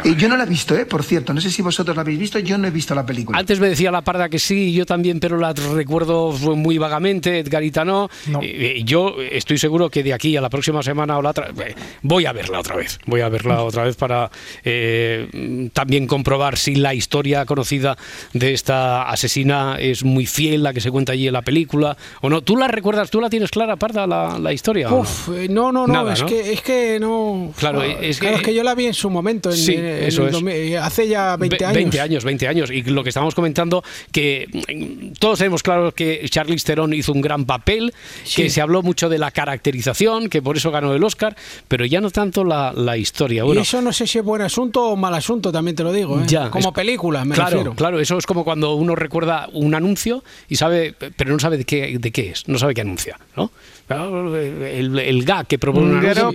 Y 0.04 0.16
yo 0.16 0.28
no 0.30 0.38
la 0.38 0.44
he 0.44 0.46
visto, 0.46 0.74
¿eh? 0.76 0.86
por 0.86 1.02
cierto, 1.02 1.34
no 1.34 1.40
sé 1.42 1.50
si 1.50 1.60
vosotros 1.60 1.89
la 1.94 2.02
habéis 2.02 2.18
visto, 2.18 2.38
yo 2.38 2.56
no 2.58 2.68
he 2.68 2.70
visto 2.70 2.94
la 2.94 3.04
película. 3.06 3.38
Antes 3.38 3.60
me 3.60 3.68
decía 3.68 3.90
la 3.90 4.02
parda 4.02 4.28
que 4.28 4.38
sí, 4.38 4.72
yo 4.72 4.86
también, 4.86 5.20
pero 5.20 5.36
la 5.38 5.52
recuerdo 5.52 6.32
muy 6.32 6.78
vagamente, 6.78 7.38
Edgarita 7.38 7.84
no. 7.84 8.08
Eh, 8.42 8.74
eh, 8.76 8.82
yo 8.84 9.16
estoy 9.30 9.58
seguro 9.58 9.90
que 9.90 10.02
de 10.02 10.12
aquí 10.14 10.36
a 10.36 10.40
la 10.40 10.48
próxima 10.50 10.82
semana 10.82 11.18
o 11.18 11.22
la 11.22 11.30
otra, 11.30 11.48
eh, 11.48 11.74
voy 12.02 12.26
a 12.26 12.32
verla 12.32 12.60
otra 12.60 12.76
vez. 12.76 12.98
Voy 13.06 13.20
a 13.20 13.28
verla 13.28 13.62
otra 13.62 13.84
vez 13.84 13.96
para 13.96 14.30
eh, 14.64 15.68
también 15.72 16.06
comprobar 16.06 16.56
si 16.56 16.74
la 16.76 16.94
historia 16.94 17.44
conocida 17.44 17.96
de 18.32 18.52
esta 18.52 19.08
asesina 19.08 19.76
es 19.78 20.04
muy 20.04 20.26
fiel, 20.26 20.62
la 20.62 20.72
que 20.72 20.80
se 20.80 20.90
cuenta 20.90 21.12
allí 21.12 21.26
en 21.26 21.32
la 21.32 21.42
película, 21.42 21.96
o 22.20 22.28
no. 22.30 22.42
¿Tú 22.42 22.56
la 22.56 22.68
recuerdas? 22.68 23.10
¿Tú 23.10 23.20
la 23.20 23.28
tienes 23.30 23.50
clara, 23.50 23.76
parda, 23.76 24.06
la, 24.06 24.38
la 24.38 24.52
historia? 24.52 24.92
Uf, 24.92 25.28
no, 25.48 25.72
no, 25.72 25.86
no, 25.86 25.92
Nada, 25.92 26.12
es, 26.14 26.20
¿no? 26.22 26.26
Que, 26.26 26.52
es 26.52 26.60
que 26.62 26.98
no. 27.00 27.52
Claro, 27.58 27.82
es 27.82 28.18
claro, 28.18 28.36
que- 28.36 28.40
es 28.42 28.46
que 28.48 28.54
yo 28.54 28.62
la 28.64 28.74
vi 28.74 28.86
en 28.86 28.94
su 28.94 29.10
momento, 29.10 29.50
en, 29.50 29.56
Sí, 29.56 29.74
en- 29.74 29.84
en 29.84 30.04
eso 30.04 30.26
es. 30.26 30.76
hace 30.80 31.08
ya 31.08 31.36
20 31.36 31.56
Ve- 31.58 31.64
años. 31.64 31.74
20 31.84 32.00
años, 32.00 32.24
20 32.24 32.48
años. 32.48 32.70
Y 32.70 32.82
lo 32.82 33.02
que 33.02 33.08
estábamos 33.10 33.34
comentando, 33.34 33.82
que 34.12 34.46
mm, 34.74 35.12
todos 35.18 35.38
tenemos 35.38 35.62
claro 35.62 35.92
que 35.92 36.26
Charlize 36.28 36.64
Theron 36.66 36.92
hizo 36.92 37.12
un 37.12 37.20
gran 37.20 37.44
papel, 37.44 37.92
Sí. 38.24 38.42
que 38.42 38.50
se 38.50 38.60
habló 38.60 38.82
mucho 38.82 39.08
de 39.08 39.18
la 39.18 39.30
caracterización, 39.30 40.28
que 40.28 40.42
por 40.42 40.56
eso 40.56 40.70
ganó 40.70 40.94
el 40.94 41.02
Oscar, 41.04 41.36
pero 41.68 41.84
ya 41.84 42.00
no 42.00 42.10
tanto 42.10 42.44
la, 42.44 42.72
la 42.72 42.96
historia. 42.96 43.44
Bueno, 43.44 43.60
y 43.60 43.62
eso 43.62 43.80
no 43.82 43.92
sé 43.92 44.06
si 44.06 44.18
es 44.18 44.24
buen 44.24 44.42
asunto 44.42 44.84
o 44.90 44.96
mal 44.96 45.14
asunto, 45.14 45.52
también 45.52 45.76
te 45.76 45.82
lo 45.82 45.92
digo. 45.92 46.20
¿eh? 46.20 46.24
Ya, 46.26 46.50
Como 46.50 46.68
es- 46.70 46.74
película, 46.74 47.24
me 47.24 47.34
claro, 47.34 47.50
refiero. 47.50 47.74
claro, 47.74 48.00
eso 48.00 48.18
es 48.18 48.26
como 48.26 48.44
cuando 48.44 48.74
uno 48.74 48.94
recuerda 48.94 49.48
un 49.52 49.74
anuncio 49.74 50.22
y 50.48 50.56
sabe, 50.56 50.94
pero 51.16 51.32
no 51.32 51.38
sabe 51.38 51.56
de 51.58 51.64
qué, 51.64 51.98
de 51.98 52.10
qué 52.12 52.30
es, 52.30 52.48
no 52.48 52.58
sabe 52.58 52.74
qué 52.74 52.80
anuncia, 52.82 53.18
¿no? 53.36 53.50
Claro, 53.90 54.36
El, 54.36 54.96
el 55.00 55.24
gag 55.24 55.48
que 55.48 55.58
propone 55.58 55.86
un 55.98 56.06
anuncio. 56.06 56.30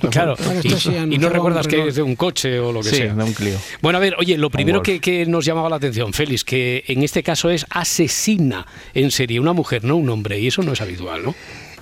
Claro, 0.10 0.34
y, 1.10 1.16
no 1.16 1.30
recuerdas 1.30 1.66
que 1.66 1.88
es 1.88 1.94
de 1.94 2.02
un 2.02 2.14
coche 2.14 2.60
o 2.60 2.72
lo 2.72 2.80
que 2.80 2.90
Sí, 2.90 2.96
sea. 2.96 3.14
de 3.14 3.24
un 3.24 3.32
Clio. 3.32 3.56
Bueno, 3.80 3.96
a 3.96 4.00
ver, 4.02 4.16
oye, 4.18 4.36
lo 4.36 4.50
primero 4.50 4.82
que 4.82 5.24
nos 5.26 5.46
llamaba 5.46 5.70
la 5.70 5.76
atención, 5.76 6.12
Félix, 6.12 6.44
que 6.44 6.84
en 6.88 7.02
este 7.02 7.22
caso 7.22 7.48
es 7.48 7.64
asesina 7.70 8.66
en 8.92 9.10
serie, 9.10 9.40
una 9.40 9.54
mujer, 9.54 9.82
no 9.82 9.96
un 9.96 10.10
hombre, 10.10 10.38
y 10.38 10.48
eso 10.48 10.62
no 10.62 10.72
es 10.74 10.82
habitual, 10.82 11.22
¿no? 11.24 11.34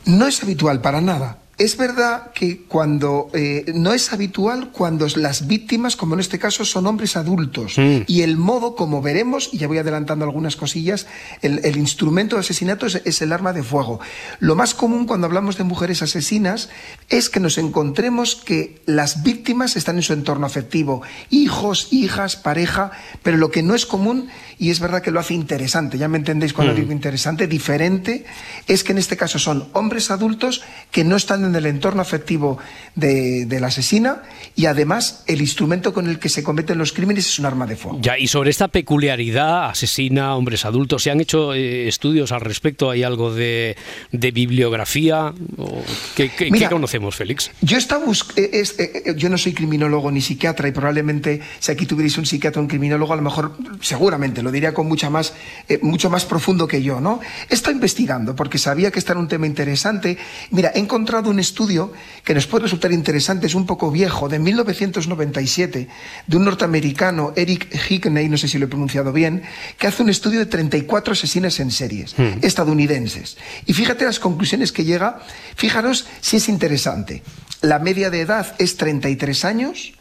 No 0.07 0.29
es 0.29 0.41
habitual 0.41 0.81
para 0.81 1.01
nada. 1.01 1.39
Es 1.59 1.77
verdad 1.77 2.31
que 2.33 2.63
cuando 2.63 3.31
eh, 3.35 3.73
no 3.75 3.93
es 3.93 4.13
habitual 4.13 4.71
cuando 4.71 5.09
las 5.17 5.49
víctimas, 5.49 5.97
como 5.97 6.15
en 6.15 6.21
este 6.21 6.39
caso, 6.39 6.65
son 6.65 6.87
hombres 6.87 7.17
adultos 7.17 7.77
Mm. 7.77 8.03
y 8.07 8.23
el 8.23 8.37
modo, 8.37 8.77
como 8.77 9.03
veremos, 9.03 9.51
y 9.53 9.59
ya 9.59 9.67
voy 9.67 9.79
adelantando 9.79 10.25
algunas 10.25 10.55
cosillas, 10.55 11.07
el, 11.43 11.61
el 11.65 11.77
instrumento 11.77 12.37
de 12.37 12.41
asesinato 12.41 12.87
es, 12.87 13.03
es 13.05 13.23
el 13.23 13.33
arma 13.33 13.53
de 13.53 13.65
fuego. 13.65 13.99
Lo 14.39 14.55
más 14.55 14.73
común 14.75 15.07
cuando 15.07 15.27
hablamos 15.27 15.59
de 15.59 15.65
mujeres 15.65 16.01
asesinas 16.01 16.69
es 17.09 17.29
que 17.29 17.41
nos 17.41 17.59
encontremos 17.59 18.37
que 18.37 18.81
las 18.87 19.25
víctimas 19.25 19.75
están 19.75 19.97
en 19.97 20.03
su 20.03 20.13
entorno 20.13 20.47
afectivo, 20.47 21.03
hijos, 21.29 21.89
hijas, 21.91 22.37
pareja, 22.37 22.93
pero 23.25 23.37
lo 23.37 23.51
que 23.51 23.65
no 23.65 23.75
es 23.75 23.85
común, 23.85 24.29
y 24.61 24.71
es 24.71 24.79
verdad 24.79 25.03
que 25.03 25.11
lo 25.11 25.19
hace 25.19 25.35
interesante, 25.35 25.99
ya 25.99 26.07
me 26.07 26.19
entendéis 26.19 26.53
cuando 26.53 26.73
Mm. 26.73 26.77
digo 26.77 26.93
interesante, 26.93 27.49
diferente, 27.49 28.25
es 28.69 28.85
que 28.85 28.93
en 28.93 28.99
este 28.99 29.17
caso 29.17 29.41
son 29.41 29.67
hombres 29.73 30.13
adultos 30.13 30.63
que 30.93 31.03
no 31.03 31.17
están 31.17 31.48
en 31.49 31.57
el 31.57 31.67
entorno 31.67 32.03
afectivo 32.03 32.59
de, 32.95 33.47
de 33.47 33.61
la 33.61 33.69
asesina 33.69 34.23
y 34.55 34.67
además 34.67 35.25
el 35.27 35.41
instrumento 35.41 35.93
con 35.93 36.09
el 36.09 36.19
que 36.19 36.29
se 36.29 36.43
cometen 36.43 36.79
los 36.79 36.93
crímenes 36.93 37.27
es 37.27 37.39
un 37.39 37.47
arma 37.47 37.67
de 37.67 37.77
fuego. 37.77 37.99
Ya, 38.01 38.19
y 38.19 38.27
sobre 38.29 38.51
esta 38.51 38.69
peculiaridad, 38.69 39.71
asesina 39.71 40.35
hombres 40.35 40.65
adultos, 40.65 41.03
¿se 41.03 41.11
han 41.11 41.21
hecho 41.21 41.55
eh, 41.55 41.89
estudios 41.89 42.33
al 42.33 42.41
respecto? 42.41 42.91
¿Hay 42.91 43.03
algo 43.03 43.35
de, 43.35 43.77
de 44.13 44.31
bibliografía? 44.31 45.33
¿O 45.57 45.83
¿Qué, 46.15 46.31
qué- 46.31 46.51
Mira, 46.51 46.69
qué 46.69 46.73
conocemos, 46.75 47.15
Félix? 47.17 47.51
Yo, 47.63 47.77
estaba 47.79 48.05
eh, 48.37 48.63
eh, 48.79 49.15
yo 49.17 49.29
no 49.29 49.39
soy 49.39 49.53
criminólogo 49.53 50.11
ni 50.11 50.21
psiquiatra 50.21 50.69
y 50.69 50.73
probablemente 50.73 51.41
si 51.59 51.73
aquí 51.73 51.87
tuvierais 51.87 52.17
un 52.19 52.27
psiquiatra 52.27 52.61
o 52.61 52.63
un 52.65 52.69
criminólogo 52.69 53.13
a 53.13 53.17
lo 53.17 53.23
mejor 53.23 53.57
seguramente 53.81 54.43
lo 54.43 54.51
diría 54.51 54.75
con 54.75 54.87
mucha 54.89 55.11
más, 55.11 55.35
eh, 55.69 55.79
mucho 55.83 56.11
más 56.11 56.25
profundo 56.25 56.67
que 56.67 56.83
yo, 56.83 57.01
¿no? 57.01 57.21
He 57.49 57.55
estado 57.55 57.75
investigando 57.75 58.35
porque 58.37 58.59
sabía 58.59 58.91
que 58.91 58.99
este 58.99 59.13
era 59.13 59.21
un 59.21 59.29
tema 59.29 59.47
interesante. 59.47 60.19
Mira, 60.51 60.73
he 60.75 60.79
encontrado 60.81 61.31
un 61.31 61.38
estudio 61.39 61.93
que 62.25 62.35
nos 62.35 62.47
puede 62.47 62.65
resultar 62.65 62.93
interesante, 62.93 63.47
es 63.47 63.55
un 63.55 63.67
poco 63.67 63.91
viejo, 63.91 64.29
de 64.29 64.39
1997, 64.39 65.89
de 66.27 66.37
un 66.37 66.45
norteamericano, 66.45 67.33
Eric 67.37 67.69
Hickney, 67.89 68.29
no 68.29 68.37
sé 68.37 68.49
si 68.49 68.59
lo 68.59 68.67
he 68.67 68.69
pronunciado 68.69 69.13
bien, 69.13 69.43
que 69.79 69.87
hace 69.87 70.03
un 70.03 70.11
estudio 70.11 70.39
de 70.41 70.47
34 70.47 71.13
asesinas 71.13 71.59
en 71.61 71.71
series 71.71 72.15
Hmm. 72.19 72.39
estadounidenses. 72.43 73.37
Y 73.67 73.73
fíjate 73.73 74.05
las 74.05 74.19
conclusiones 74.19 74.73
que 74.73 74.85
llega, 74.85 75.21
fijaros 75.57 76.07
si 76.21 76.37
es 76.37 76.49
interesante. 76.49 77.23
La 77.61 77.79
media 77.79 78.11
de 78.11 78.21
edad 78.21 78.55
es 78.59 78.77
33 78.77 79.45
años, 79.45 79.93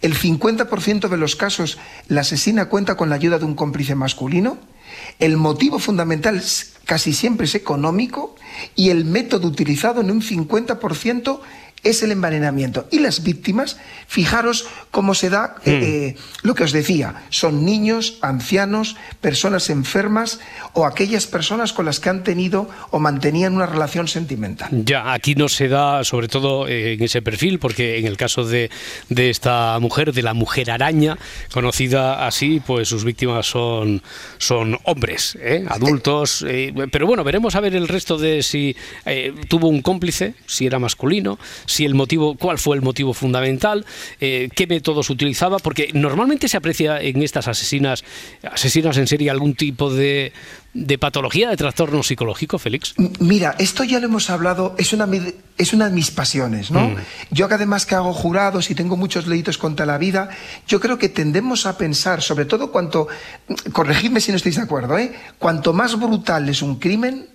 el 0.00 0.14
50% 0.14 1.08
de 1.08 1.16
los 1.16 1.36
casos 1.36 1.78
la 2.08 2.22
asesina 2.22 2.66
cuenta 2.66 2.96
con 2.96 3.08
la 3.10 3.14
ayuda 3.14 3.38
de 3.38 3.44
un 3.44 3.54
cómplice 3.54 3.94
masculino, 3.94 4.58
el 5.18 5.36
motivo 5.36 5.78
fundamental 5.78 6.42
casi 6.84 7.12
siempre 7.12 7.46
es 7.46 7.54
económico 7.54 8.34
y 8.74 8.90
el 8.90 9.04
método 9.04 9.48
utilizado 9.48 10.00
en 10.00 10.10
un 10.10 10.20
50% 10.22 11.40
es 11.82 12.02
el 12.02 12.12
envenenamiento. 12.12 12.86
Y 12.90 13.00
las 13.00 13.22
víctimas, 13.22 13.78
fijaros 14.06 14.66
cómo 14.90 15.14
se 15.14 15.30
da 15.30 15.56
eh, 15.64 15.72
Hmm. 15.72 15.82
eh, 15.82 16.16
lo 16.42 16.54
que 16.54 16.64
os 16.64 16.72
decía, 16.72 17.24
son 17.30 17.64
niños, 17.64 18.18
ancianos, 18.20 18.96
personas 19.20 19.70
enfermas 19.70 20.38
o 20.74 20.86
aquellas 20.86 21.26
personas 21.26 21.72
con 21.72 21.86
las 21.86 21.98
que 21.98 22.10
han 22.10 22.22
tenido 22.22 22.68
o 22.90 22.98
mantenían 22.98 23.54
una 23.54 23.66
relación 23.66 24.06
sentimental. 24.06 24.68
Ya, 24.84 25.12
aquí 25.12 25.34
no 25.34 25.48
se 25.48 25.68
da, 25.68 26.04
sobre 26.04 26.28
todo 26.28 26.68
eh, 26.68 26.94
en 26.94 27.02
ese 27.02 27.22
perfil, 27.22 27.58
porque 27.58 27.98
en 27.98 28.06
el 28.06 28.16
caso 28.16 28.44
de, 28.44 28.70
de 29.08 29.30
esta 29.30 29.78
mujer, 29.80 30.12
de 30.12 30.22
la 30.22 30.34
mujer 30.34 30.70
araña, 30.70 31.16
conocida 31.52 32.26
así, 32.26 32.60
pues 32.64 32.88
sus 32.88 33.04
víctimas 33.04 33.46
son, 33.46 34.02
son 34.38 34.78
hombres, 34.84 35.36
¿eh? 35.40 35.64
adultos. 35.68 36.44
pero 36.90 37.06
bueno, 37.06 37.24
veremos 37.24 37.54
a 37.54 37.60
ver 37.60 37.74
el 37.74 37.88
resto 37.88 38.18
de 38.18 38.42
si 38.42 38.76
tuvo 39.48 39.68
un 39.68 39.82
cómplice, 39.82 40.34
si 40.46 40.66
era 40.66 40.78
masculino, 40.78 41.38
si 41.72 41.84
el 41.84 41.94
motivo, 41.94 42.36
cuál 42.36 42.58
fue 42.58 42.76
el 42.76 42.82
motivo 42.82 43.14
fundamental, 43.14 43.84
eh, 44.20 44.48
qué 44.54 44.66
métodos 44.66 45.10
utilizaba, 45.10 45.58
porque 45.58 45.90
normalmente 45.94 46.48
se 46.48 46.56
aprecia 46.56 47.00
en 47.00 47.22
estas 47.22 47.48
asesinas, 47.48 48.04
asesinas 48.42 48.96
en 48.98 49.06
serie 49.06 49.30
algún 49.30 49.54
tipo 49.54 49.92
de, 49.92 50.32
de 50.74 50.98
patología, 50.98 51.50
de 51.50 51.56
trastorno 51.56 52.02
psicológico, 52.02 52.58
Félix. 52.58 52.94
Mira, 53.20 53.54
esto 53.58 53.84
ya 53.84 53.98
lo 54.00 54.06
hemos 54.06 54.30
hablado, 54.30 54.74
es 54.78 54.92
una, 54.92 55.08
es 55.58 55.72
una 55.72 55.88
de 55.88 55.94
mis 55.94 56.10
pasiones, 56.10 56.70
¿no? 56.70 56.90
Mm. 56.90 56.96
Yo 57.30 57.48
que 57.48 57.54
además 57.54 57.86
que 57.86 57.94
hago 57.94 58.12
jurados 58.12 58.70
y 58.70 58.74
tengo 58.74 58.96
muchos 58.96 59.26
delitos 59.26 59.58
contra 59.58 59.86
la 59.86 59.98
vida, 59.98 60.28
yo 60.66 60.80
creo 60.80 60.98
que 60.98 61.08
tendemos 61.08 61.66
a 61.66 61.76
pensar, 61.78 62.22
sobre 62.22 62.44
todo 62.44 62.70
cuanto, 62.70 63.08
corregidme 63.72 64.20
si 64.20 64.30
no 64.30 64.36
estáis 64.36 64.56
de 64.56 64.62
acuerdo, 64.62 64.98
¿eh? 64.98 65.12
Cuanto 65.38 65.72
más 65.72 65.98
brutal 65.98 66.48
es 66.48 66.62
un 66.62 66.78
crimen, 66.78 67.28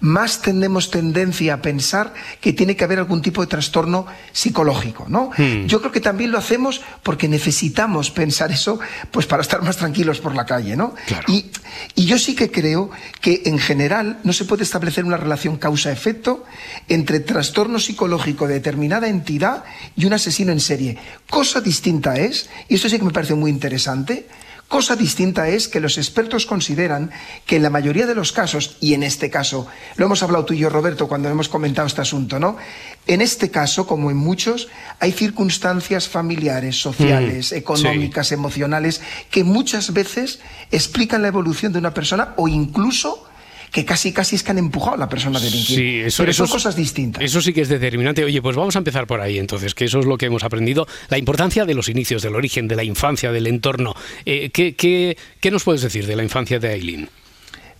más 0.00 0.42
tenemos 0.42 0.90
tendencia 0.90 1.54
a 1.54 1.62
pensar 1.62 2.14
que 2.40 2.52
tiene 2.52 2.76
que 2.76 2.84
haber 2.84 2.98
algún 2.98 3.22
tipo 3.22 3.40
de 3.40 3.46
trastorno 3.46 4.06
psicológico, 4.32 5.06
¿no? 5.08 5.30
Hmm. 5.36 5.66
Yo 5.66 5.80
creo 5.80 5.92
que 5.92 6.00
también 6.00 6.30
lo 6.30 6.38
hacemos 6.38 6.80
porque 7.02 7.28
necesitamos 7.28 8.10
pensar 8.10 8.50
eso, 8.50 8.78
pues 9.10 9.26
para 9.26 9.42
estar 9.42 9.62
más 9.62 9.76
tranquilos 9.76 10.20
por 10.20 10.34
la 10.34 10.46
calle, 10.46 10.76
¿no? 10.76 10.94
Y, 11.26 11.46
y 11.94 12.06
yo 12.06 12.18
sí 12.18 12.34
que 12.34 12.50
creo 12.50 12.90
que 13.20 13.42
en 13.46 13.58
general 13.58 14.20
no 14.24 14.32
se 14.32 14.44
puede 14.44 14.62
establecer 14.62 15.04
una 15.04 15.16
relación 15.16 15.56
causa-efecto 15.56 16.44
entre 16.88 17.20
trastorno 17.20 17.78
psicológico 17.78 18.46
de 18.46 18.54
determinada 18.54 19.08
entidad 19.08 19.64
y 19.96 20.04
un 20.04 20.12
asesino 20.12 20.52
en 20.52 20.60
serie. 20.60 20.98
Cosa 21.28 21.60
distinta 21.60 22.16
es, 22.16 22.48
y 22.68 22.74
esto 22.74 22.88
sí 22.88 22.98
que 22.98 23.04
me 23.04 23.12
parece 23.12 23.34
muy 23.34 23.50
interesante, 23.50 24.26
Cosa 24.68 24.96
distinta 24.96 25.48
es 25.48 25.66
que 25.66 25.80
los 25.80 25.96
expertos 25.96 26.44
consideran 26.44 27.10
que 27.46 27.56
en 27.56 27.62
la 27.62 27.70
mayoría 27.70 28.06
de 28.06 28.14
los 28.14 28.32
casos, 28.32 28.76
y 28.80 28.92
en 28.92 29.02
este 29.02 29.30
caso, 29.30 29.66
lo 29.96 30.04
hemos 30.04 30.22
hablado 30.22 30.44
tú 30.44 30.52
y 30.52 30.58
yo, 30.58 30.68
Roberto, 30.68 31.08
cuando 31.08 31.30
hemos 31.30 31.48
comentado 31.48 31.86
este 31.86 32.02
asunto, 32.02 32.38
¿no? 32.38 32.58
En 33.06 33.22
este 33.22 33.50
caso, 33.50 33.86
como 33.86 34.10
en 34.10 34.18
muchos, 34.18 34.68
hay 35.00 35.12
circunstancias 35.12 36.08
familiares, 36.08 36.80
sociales, 36.80 37.52
Mm, 37.52 37.56
económicas, 37.56 38.32
emocionales, 38.32 39.00
que 39.30 39.44
muchas 39.44 39.92
veces 39.92 40.40
explican 40.70 41.22
la 41.22 41.28
evolución 41.28 41.72
de 41.72 41.78
una 41.78 41.94
persona 41.94 42.34
o 42.36 42.48
incluso 42.48 43.27
que 43.72 43.84
casi 43.84 44.12
casi 44.12 44.36
es 44.36 44.42
que 44.42 44.50
han 44.50 44.58
empujado 44.58 44.94
a 44.94 44.98
la 44.98 45.08
persona 45.08 45.38
a 45.38 45.42
delinquir. 45.42 45.76
Sí, 45.76 46.00
eso, 46.00 46.22
Pero 46.22 46.30
eso 46.30 46.38
son 46.38 46.46
es- 46.46 46.52
cosas 46.52 46.76
distintas. 46.76 47.22
Eso 47.22 47.40
sí 47.40 47.52
que 47.52 47.60
es 47.62 47.68
determinante. 47.68 48.24
Oye, 48.24 48.40
pues 48.42 48.56
vamos 48.56 48.76
a 48.76 48.78
empezar 48.78 49.06
por 49.06 49.20
ahí 49.20 49.38
entonces, 49.38 49.74
que 49.74 49.84
eso 49.84 50.00
es 50.00 50.06
lo 50.06 50.16
que 50.18 50.26
hemos 50.26 50.44
aprendido. 50.44 50.86
La 51.08 51.18
importancia 51.18 51.64
de 51.64 51.74
los 51.74 51.88
inicios, 51.88 52.22
del 52.22 52.34
origen, 52.34 52.68
de 52.68 52.76
la 52.76 52.84
infancia, 52.84 53.32
del 53.32 53.46
entorno. 53.46 53.94
Eh, 54.24 54.50
¿qué, 54.50 54.74
qué, 54.74 55.16
qué 55.40 55.50
nos 55.50 55.64
puedes 55.64 55.82
decir 55.82 56.06
de 56.06 56.16
la 56.16 56.22
infancia 56.22 56.58
de 56.58 56.68
Aileen? 56.68 57.08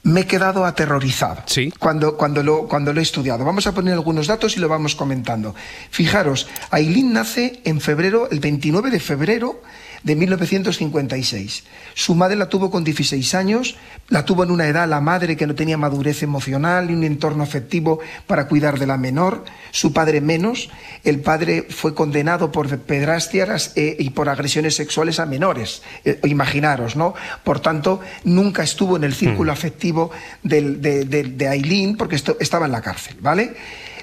me 0.05 0.21
he 0.21 0.27
quedado 0.27 0.65
aterrorizado 0.65 1.43
cuando, 1.79 2.17
cuando, 2.17 2.43
lo, 2.43 2.69
cuando 2.69 2.93
lo 2.95 3.01
he 3.01 3.03
estudiado. 3.03 3.45
Vamos 3.45 3.67
a 3.67 3.75
poner 3.75 3.93
algunos 3.95 4.29
datos 4.29 4.57
y 4.57 4.61
lo 4.61 4.69
vamos 4.69 4.95
comentando. 4.95 5.55
Fijaros, 5.91 6.47
Aileen 6.71 7.13
nace 7.13 7.61
en 7.65 7.81
febrero, 7.81 8.29
el 8.31 8.39
29 8.41 8.91
de 8.91 9.01
febrero 9.01 9.61
de 10.03 10.17
1956. 10.17 11.65
Su 11.95 12.15
madre 12.15 12.37
la 12.37 12.49
tuvo 12.49 12.71
con 12.71 12.85
16 12.85 13.35
años, 13.35 13.77
la 14.09 14.25
tuvo 14.25 14.45
en 14.45 14.51
una 14.51 14.67
edad 14.67 14.89
la 14.89 15.01
madre 15.01 15.37
que 15.37 15.47
no 15.47 15.55
tenía 15.55 15.77
madurez 15.77 16.23
emocional 16.23 16.91
y 16.91 16.95
un 16.95 17.05
entorno 17.05 17.43
afectivo 17.43 18.01
para 18.27 18.47
cuidar 18.49 18.79
de 18.79 18.87
la 18.87 18.97
menor, 18.97 19.45
su 19.71 19.93
padre 19.93 20.21
menos. 20.21 20.71
El 21.05 21.21
padre 21.21 21.67
fue 21.69 21.95
condenado 21.95 22.53
por 22.53 22.69
pedrastias 22.79 23.73
eh, 23.77 23.97
y 23.99 24.11
por 24.11 24.29
agresiones 24.29 24.77
sexuales 24.77 25.19
a 25.21 25.27
menores. 25.27 25.83
Eh, 26.05 26.21
imaginaros, 26.25 26.97
¿no? 26.97 27.15
Por 27.45 27.61
tanto, 27.61 28.01
nunca 28.25 28.63
estuvo 28.63 28.97
en 28.97 29.05
el 29.05 29.15
círculo 29.15 29.53
afectivo 29.53 30.11
del- 30.43 30.81
de, 30.81 31.05
de- 31.05 31.25
de 31.25 31.49
Aileen 31.49 31.97
porque 31.97 32.17
esto- 32.17 32.37
estaba 32.41 32.67
en 32.67 32.73
la 32.73 32.83
cárcel, 32.83 33.17
¿vale? 33.21 33.55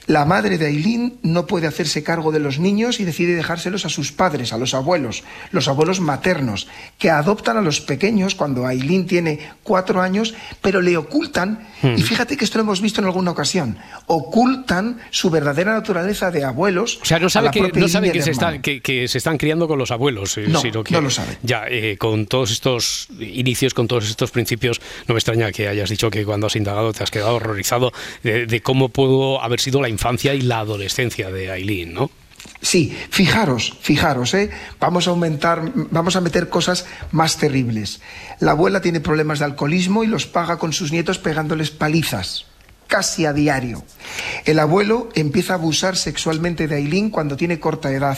La 0.08 0.26
madre 0.26 0.58
de 0.58 0.68
Aileen 0.68 1.18
no 1.24 1.48
puede 1.48 1.68
hacerse 1.68 2.04
cargo 2.04 2.32
de 2.32 2.40
los 2.40 2.60
niños 2.60 3.00
y 3.00 3.06
decide 3.06 3.36
dejárselos 3.36 3.86
a 3.86 3.90
sus 3.90 4.12
padres, 4.12 4.54
a 4.54 4.58
los 4.58 4.74
abuelos, 4.74 5.24
los 5.52 5.68
abuelos 5.68 6.00
maternos, 6.00 6.68
que 7.00 7.10
adoptan 7.10 7.58
a 7.58 7.62
los 7.62 7.82
pequeños 7.82 8.36
cuando 8.36 8.66
Aileen 8.68 9.08
tiene 9.08 9.40
cuatro 9.64 10.02
años, 10.02 10.36
pero 10.62 10.82
le 10.82 10.98
ocultan, 10.98 11.68
Hmm. 11.82 11.96
y 11.98 12.02
fíjate 12.04 12.38
que 12.38 12.46
esto 12.46 12.58
lo 12.58 12.64
hemos 12.64 12.82
visto 12.82 13.02
en 13.02 13.06
alguna 13.06 13.32
ocasión, 13.32 13.78
ocultan 14.08 15.00
su 15.12 15.30
verdadera 15.30 15.74
naturaleza 15.74 16.32
de 16.32 16.44
abuelos. 16.44 17.00
O 17.02 17.06
sea, 17.06 17.20
no 17.20 17.30
sabe 17.30 17.52
que, 17.52 17.62
no 17.62 17.88
sabe 17.88 18.12
que, 18.12 18.22
se 18.22 18.32
hermano. 18.32 18.50
está, 18.56 18.62
que, 18.62 18.82
que 18.82 19.08
se 19.08 19.18
están 19.18 19.38
criando 19.38 19.68
con 19.68 19.78
los 19.78 19.92
abuelos, 19.92 20.38
eh, 20.38 20.46
No, 20.48 20.62
sino 20.62 20.84
que 20.84 20.94
no 20.94 21.02
lo 21.02 21.10
sabe. 21.10 21.38
ya 21.44 21.66
eh, 21.70 21.98
con 21.98 22.26
todos 22.28 22.52
estos 22.52 23.08
inicios, 23.20 23.74
con 23.74 23.88
todos 23.88 24.10
estos 24.10 24.32
principios, 24.32 24.82
no 25.08 25.14
me 25.14 25.20
extraña 25.20 25.52
que 25.52 25.68
hayas 25.68 25.90
dicho 25.90 26.10
que 26.10 26.26
cuando 26.26 26.48
has 26.48 26.56
indagado 26.56 26.94
te 26.94 27.04
has 27.04 27.12
quedado 27.12 27.36
horrorizado 27.36 27.92
de, 28.24 28.46
de 28.48 28.62
cómo 28.62 28.90
pudo 28.90 29.42
haber 29.42 29.60
sido 29.60 29.82
la 29.82 29.90
infancia 29.96 30.34
y 30.34 30.42
la 30.42 30.60
adolescencia 30.60 31.32
de 31.32 31.52
Aileen, 31.52 31.94
¿no? 31.94 32.12
Sí, 32.62 32.96
fijaros, 33.10 33.78
fijaros, 33.82 34.34
¿eh? 34.34 34.50
vamos 34.80 35.08
a 35.08 35.12
aumentar, 35.12 35.72
vamos 35.92 36.16
a 36.16 36.22
meter 36.22 36.50
cosas 36.50 36.86
más 37.12 37.38
terribles. 37.38 38.02
La 38.40 38.52
abuela 38.52 38.82
tiene 38.82 39.00
problemas 39.00 39.40
de 39.40 39.46
alcoholismo 39.46 40.04
y 40.04 40.08
los 40.08 40.26
paga 40.26 40.58
con 40.58 40.74
sus 40.74 40.92
nietos 40.92 41.20
pegándoles 41.20 41.72
palizas, 41.72 42.46
casi 42.88 43.26
a 43.26 43.34
diario. 43.34 43.84
El 44.46 44.60
abuelo 44.60 45.10
empieza 45.16 45.54
a 45.54 45.58
abusar 45.58 45.96
sexualmente 45.96 46.68
de 46.68 46.76
Aileen 46.76 47.10
cuando 47.10 47.38
tiene 47.38 47.60
corta 47.60 47.92
edad. 47.92 48.18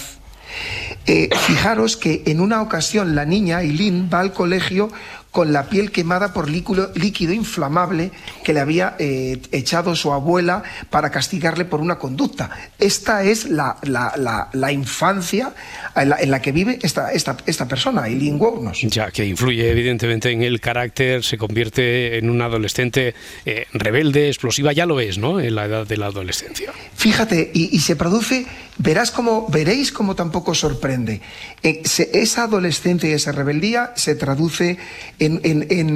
Eh, 1.05 1.29
fijaros 1.35 1.97
que 1.97 2.23
en 2.25 2.39
una 2.39 2.61
ocasión 2.61 3.15
la 3.15 3.25
niña, 3.25 3.57
Aileen, 3.57 4.09
va 4.13 4.19
al 4.19 4.33
colegio 4.33 4.89
con 5.37 5.53
la 5.53 5.69
piel 5.69 5.91
quemada 5.91 6.33
por 6.33 6.49
líquido, 6.49 6.89
líquido 6.95 7.31
inflamable 7.31 8.09
que 8.43 8.53
le 8.53 8.59
había 8.59 8.95
eh, 8.97 9.39
echado 9.51 9.95
su 9.95 10.11
abuela 10.11 10.63
para 10.89 11.11
castigarle 11.11 11.63
por 11.63 11.79
una 11.79 11.99
conducta. 11.99 12.49
Esta 12.79 13.21
es 13.23 13.45
la, 13.45 13.77
la- 13.83 14.13
la- 14.17 14.49
la 14.53 14.71
infancia 14.71 15.53
en 15.95 16.09
la, 16.09 16.15
en 16.19 16.31
la 16.31 16.41
que 16.41 16.51
vive 16.51 16.79
esta, 16.81 17.11
esta, 17.13 17.37
esta 17.45 17.67
persona, 17.67 18.07
Eileen 18.07 18.41
Wuornos. 18.41 18.81
Ya, 18.81 19.11
que 19.11 19.25
influye 19.27 19.69
evidentemente 19.69 20.31
en 20.31 20.41
el 20.41 20.59
carácter, 20.59 21.23
se 21.23 21.37
convierte 21.37 22.17
en 22.17 22.31
una 22.31 22.45
adolescente 22.45 23.13
eh, 23.45 23.67
rebelde, 23.73 24.29
explosiva, 24.29 24.73
ya 24.73 24.87
lo 24.87 24.99
es, 24.99 25.19
¿no? 25.19 25.39
En 25.39 25.53
la 25.53 25.65
edad 25.65 25.85
de 25.85 25.97
la 25.97 26.07
adolescencia. 26.07 26.73
Fíjate, 26.95 27.51
y, 27.53 27.69
y 27.75 27.79
se 27.81 27.95
produce, 27.95 28.47
verás 28.79 29.11
como, 29.11 29.47
veréis 29.49 29.91
como 29.91 30.15
tampoco 30.15 30.55
sorprende. 30.55 31.21
Eh, 31.61 31.81
se- 31.85 32.09
esa 32.13 32.43
adolescencia 32.45 33.07
y 33.07 33.13
esa 33.13 33.31
rebeldía 33.33 33.91
se 33.95 34.15
traduce 34.15 34.77
en, 35.19 35.26
en- 35.43 35.65
en 35.69 35.89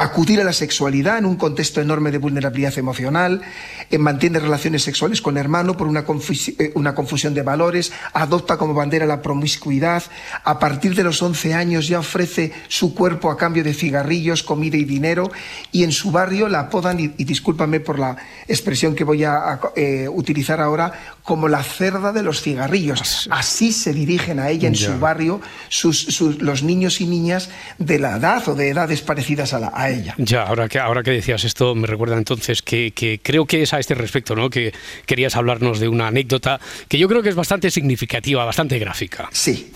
acudir 0.00 0.40
a 0.40 0.44
la 0.44 0.52
sexualidad 0.54 1.18
en 1.18 1.26
un 1.26 1.36
contexto 1.36 1.80
enorme 1.80 2.10
de 2.10 2.16
vulnerabilidad 2.18 2.76
emocional, 2.78 3.42
eh, 3.90 3.98
mantiene 3.98 4.38
relaciones 4.40 4.82
sexuales 4.82 5.20
con 5.20 5.36
el 5.36 5.40
hermano 5.42 5.76
por 5.76 5.86
una, 5.86 6.06
confusi- 6.06 6.56
eh, 6.58 6.72
una 6.74 6.94
confusión 6.94 7.34
de 7.34 7.42
valores, 7.42 7.92
adopta 8.14 8.56
como 8.56 8.72
bandera 8.72 9.04
la 9.04 9.20
promiscuidad, 9.20 10.02
a 10.44 10.58
partir 10.58 10.94
de 10.94 11.04
los 11.04 11.20
11 11.22 11.52
años 11.54 11.86
ya 11.86 11.98
ofrece 11.98 12.52
su 12.68 12.94
cuerpo 12.94 13.30
a 13.30 13.36
cambio 13.36 13.62
de 13.62 13.74
cigarrillos, 13.74 14.42
comida 14.42 14.78
y 14.78 14.84
dinero, 14.84 15.30
y 15.70 15.84
en 15.84 15.92
su 15.92 16.10
barrio 16.10 16.48
la 16.48 16.60
apodan, 16.60 16.98
y, 16.98 17.12
y 17.18 17.24
discúlpame 17.24 17.80
por 17.80 17.98
la 17.98 18.16
expresión 18.48 18.94
que 18.94 19.04
voy 19.04 19.24
a, 19.24 19.34
a, 19.36 19.60
eh, 19.76 20.08
utilizar 20.08 20.60
ahora, 20.62 20.92
como 21.22 21.46
la 21.48 21.62
cerda 21.62 22.12
de 22.12 22.22
los 22.22 22.40
cigarrillos. 22.40 23.28
Así 23.30 23.70
se 23.72 23.92
dirigen 23.92 24.40
a 24.40 24.48
ella 24.48 24.66
en 24.68 24.74
su 24.76 24.98
barrio 24.98 25.40
sus, 25.68 25.98
sus- 26.00 26.40
los 26.40 26.62
niños 26.62 27.00
y 27.02 27.06
niñas 27.06 27.50
de 27.78 27.98
la 27.98 28.16
edad 28.16 28.48
o 28.48 28.54
de 28.54 28.70
edades 28.70 29.02
parecidas 29.02 29.52
a, 29.52 29.60
la- 29.60 29.72
a 29.74 29.89
ella. 29.92 30.14
Ya, 30.18 30.42
ahora 30.42 30.68
que, 30.68 30.78
ahora 30.78 31.02
que 31.02 31.10
decías 31.10 31.44
esto, 31.44 31.74
me 31.74 31.86
recuerda 31.86 32.16
entonces 32.16 32.62
que, 32.62 32.92
que 32.92 33.20
creo 33.22 33.46
que 33.46 33.62
es 33.62 33.72
a 33.72 33.78
este 33.78 33.94
respecto, 33.94 34.34
¿no? 34.34 34.50
Que 34.50 34.72
querías 35.06 35.36
hablarnos 35.36 35.80
de 35.80 35.88
una 35.88 36.08
anécdota 36.08 36.60
que 36.88 36.98
yo 36.98 37.08
creo 37.08 37.22
que 37.22 37.28
es 37.28 37.34
bastante 37.34 37.70
significativa, 37.70 38.44
bastante 38.44 38.78
gráfica. 38.78 39.28
Sí. 39.32 39.70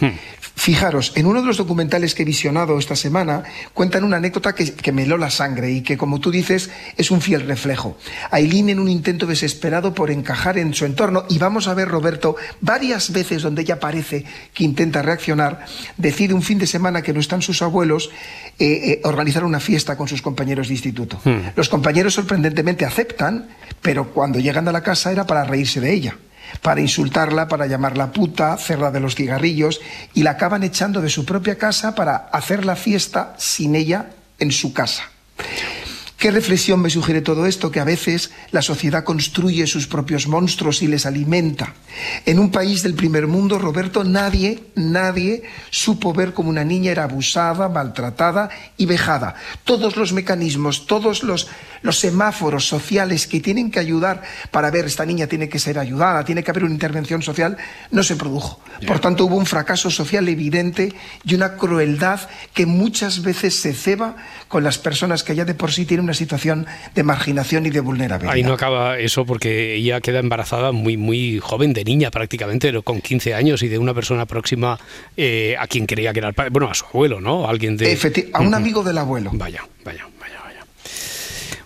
Fijaros, 0.65 1.13
en 1.15 1.27
uno 1.27 1.43
de 1.43 1.47
los 1.47 1.59
documentales 1.59 2.15
que 2.15 2.23
he 2.23 2.25
visionado 2.25 2.79
esta 2.79 2.97
semana, 2.97 3.43
cuentan 3.75 4.03
una 4.03 4.17
anécdota 4.17 4.55
que, 4.55 4.73
que 4.73 4.93
me 4.93 5.03
heló 5.03 5.19
la 5.19 5.29
sangre 5.29 5.71
y 5.71 5.83
que, 5.83 5.99
como 5.99 6.21
tú 6.21 6.31
dices, 6.31 6.71
es 6.97 7.11
un 7.11 7.21
fiel 7.21 7.47
reflejo. 7.47 7.99
Aileen, 8.31 8.71
en 8.71 8.79
un 8.79 8.89
intento 8.89 9.27
desesperado 9.27 9.93
por 9.93 10.11
encajar 10.11 10.57
en 10.57 10.73
su 10.73 10.87
entorno, 10.87 11.27
y 11.29 11.37
vamos 11.37 11.69
a 11.69 11.75
ver, 11.75 11.89
Roberto, 11.89 12.37
varias 12.63 13.13
veces 13.13 13.43
donde 13.43 13.61
ella 13.61 13.79
parece 13.79 14.25
que 14.55 14.65
intenta 14.65 15.03
reaccionar, 15.03 15.67
decide 15.99 16.33
un 16.33 16.41
fin 16.41 16.57
de 16.59 16.67
semana 16.67 17.03
que 17.03 17.13
no 17.13 17.21
están 17.21 17.43
sus 17.43 17.61
abuelos, 17.61 18.09
eh, 18.59 18.65
eh, 18.67 19.01
organizar 19.05 19.45
una 19.45 19.61
fiesta 19.61 19.99
con 19.99 20.09
sus 20.09 20.23
compañeros 20.23 20.69
de 20.69 20.75
instituto. 20.77 21.21
Los 21.57 21.69
compañeros 21.69 22.15
sorprendentemente 22.15 22.87
aceptan, 22.87 23.49
pero 23.83 24.15
cuando 24.15 24.39
llegan 24.39 24.67
a 24.67 24.73
la 24.73 24.83
casa 24.83 25.13
era 25.13 25.27
para 25.27 25.45
reírse 25.45 25.83
de 25.83 25.93
ella 25.93 26.17
para 26.63 26.81
insultarla, 26.81 27.49
para 27.49 27.67
llamarla 27.67 28.13
puta, 28.13 28.57
cerda 28.57 28.91
de 28.91 29.01
los 29.01 29.15
cigarrillos, 29.15 29.81
y 30.15 30.23
la 30.23 30.33
acaban 30.33 30.63
echando 30.63 31.01
de 31.01 31.11
su 31.11 31.25
propia 31.25 31.59
casa 31.59 31.95
para 31.95 32.17
hacer 32.33 32.65
la 32.65 32.77
fiesta 32.77 33.35
sin 33.39 33.75
ella 33.75 34.11
en 34.39 34.51
su 34.53 34.73
casa. 34.73 35.05
¿Qué 36.25 36.31
reflexión 36.31 36.81
me 36.81 36.89
sugiere 36.89 37.21
todo 37.21 37.45
esto? 37.45 37.71
Que 37.71 37.81
a 37.81 37.85
veces 37.85 38.31
la 38.51 38.63
sociedad 38.63 39.05
construye 39.05 39.67
sus 39.67 39.87
propios 39.87 40.27
monstruos 40.27 40.81
y 40.81 40.87
les 40.87 41.05
alimenta. 41.05 41.75
En 42.25 42.39
un 42.39 42.51
país 42.51 42.83
del 42.83 42.95
primer 42.95 43.27
mundo, 43.27 43.59
Roberto, 43.59 44.05
nadie, 44.05 44.65
nadie 44.75 45.43
supo 45.69 46.15
ver 46.15 46.33
cómo 46.33 46.49
una 46.49 46.65
niña 46.65 46.93
era 46.93 47.05
abusada, 47.05 47.69
maltratada 47.69 48.49
y 48.79 48.87
vejada. 48.87 49.35
Todos 49.65 49.97
los 49.97 50.15
mecanismos, 50.15 50.87
todos 50.87 51.25
los, 51.25 51.47
los 51.83 51.99
semáforos 51.99 52.67
sociales 52.67 53.27
que 53.27 53.41
tienen 53.41 53.71
que 53.71 53.81
ayudar 53.81 54.23
para 54.51 54.71
ver 54.71 54.87
esta 54.87 55.05
niña 55.05 55.27
tiene 55.27 55.51
que 55.51 55.59
ser 55.59 55.79
ayudada, 55.79 56.25
tiene 56.25 56.43
que 56.43 56.51
haber 56.51 56.65
una 56.65 56.73
intervención 56.73 57.21
social, 57.21 57.59
no 57.91 58.03
se 58.03 58.17
produjo. 58.17 58.61
Por 58.87 58.99
tanto, 58.99 59.27
hubo 59.27 59.37
un 59.37 59.45
fracaso 59.45 59.91
social 59.91 60.27
evidente 60.29 60.95
y 61.23 61.35
una 61.35 61.57
crueldad 61.57 62.21
que 62.55 62.65
muchas 62.65 63.21
veces 63.21 63.61
se 63.61 63.75
ceba 63.75 64.17
con 64.49 64.65
las 64.65 64.79
personas 64.79 65.23
que 65.23 65.37
ya 65.37 65.45
de 65.45 65.55
por 65.55 65.71
sí 65.71 65.85
tienen 65.85 66.05
una 66.05 66.14
situación 66.15 66.67
de 66.95 67.03
marginación 67.03 67.67
y 67.67 67.71
de 67.71 67.81
vulnerabilidad. 67.81 68.35
Ahí 68.35 68.43
no 68.43 68.55
acaba 68.55 68.99
eso 68.99 69.27
porque 69.27 69.75
ella 69.75 70.01
queda 70.01 70.19
embarazada 70.21 70.73
muy 70.73 70.97
muy 70.97 71.39
joven, 71.41 71.73
de 71.73 71.85
niña 71.85 72.11
prácticamente, 72.11 72.69
pero 72.69 72.83
con 72.83 73.01
15 73.01 73.35
años 73.35 73.63
y 73.63 73.69
de 73.69 73.79
una 73.79 73.95
persona 73.95 74.27
próxima 74.27 74.79
eh, 75.17 75.57
a 75.59 75.67
quien 75.67 75.87
creía 75.87 76.13
que 76.13 76.21
era 76.21 76.29
el 76.29 76.35
padre, 76.35 76.51
bueno, 76.51 76.71
a 76.71 76.75
su 76.75 76.85
abuelo, 76.87 77.21
¿no? 77.21 77.49
Alguien 77.49 77.77
de... 77.77 77.97
Efecti- 77.97 78.31
a 78.33 78.41
un 78.41 78.55
amigo 78.55 78.83
del 78.83 78.99
abuelo. 78.99 79.31
Vaya, 79.35 79.63
vaya. 79.85 80.07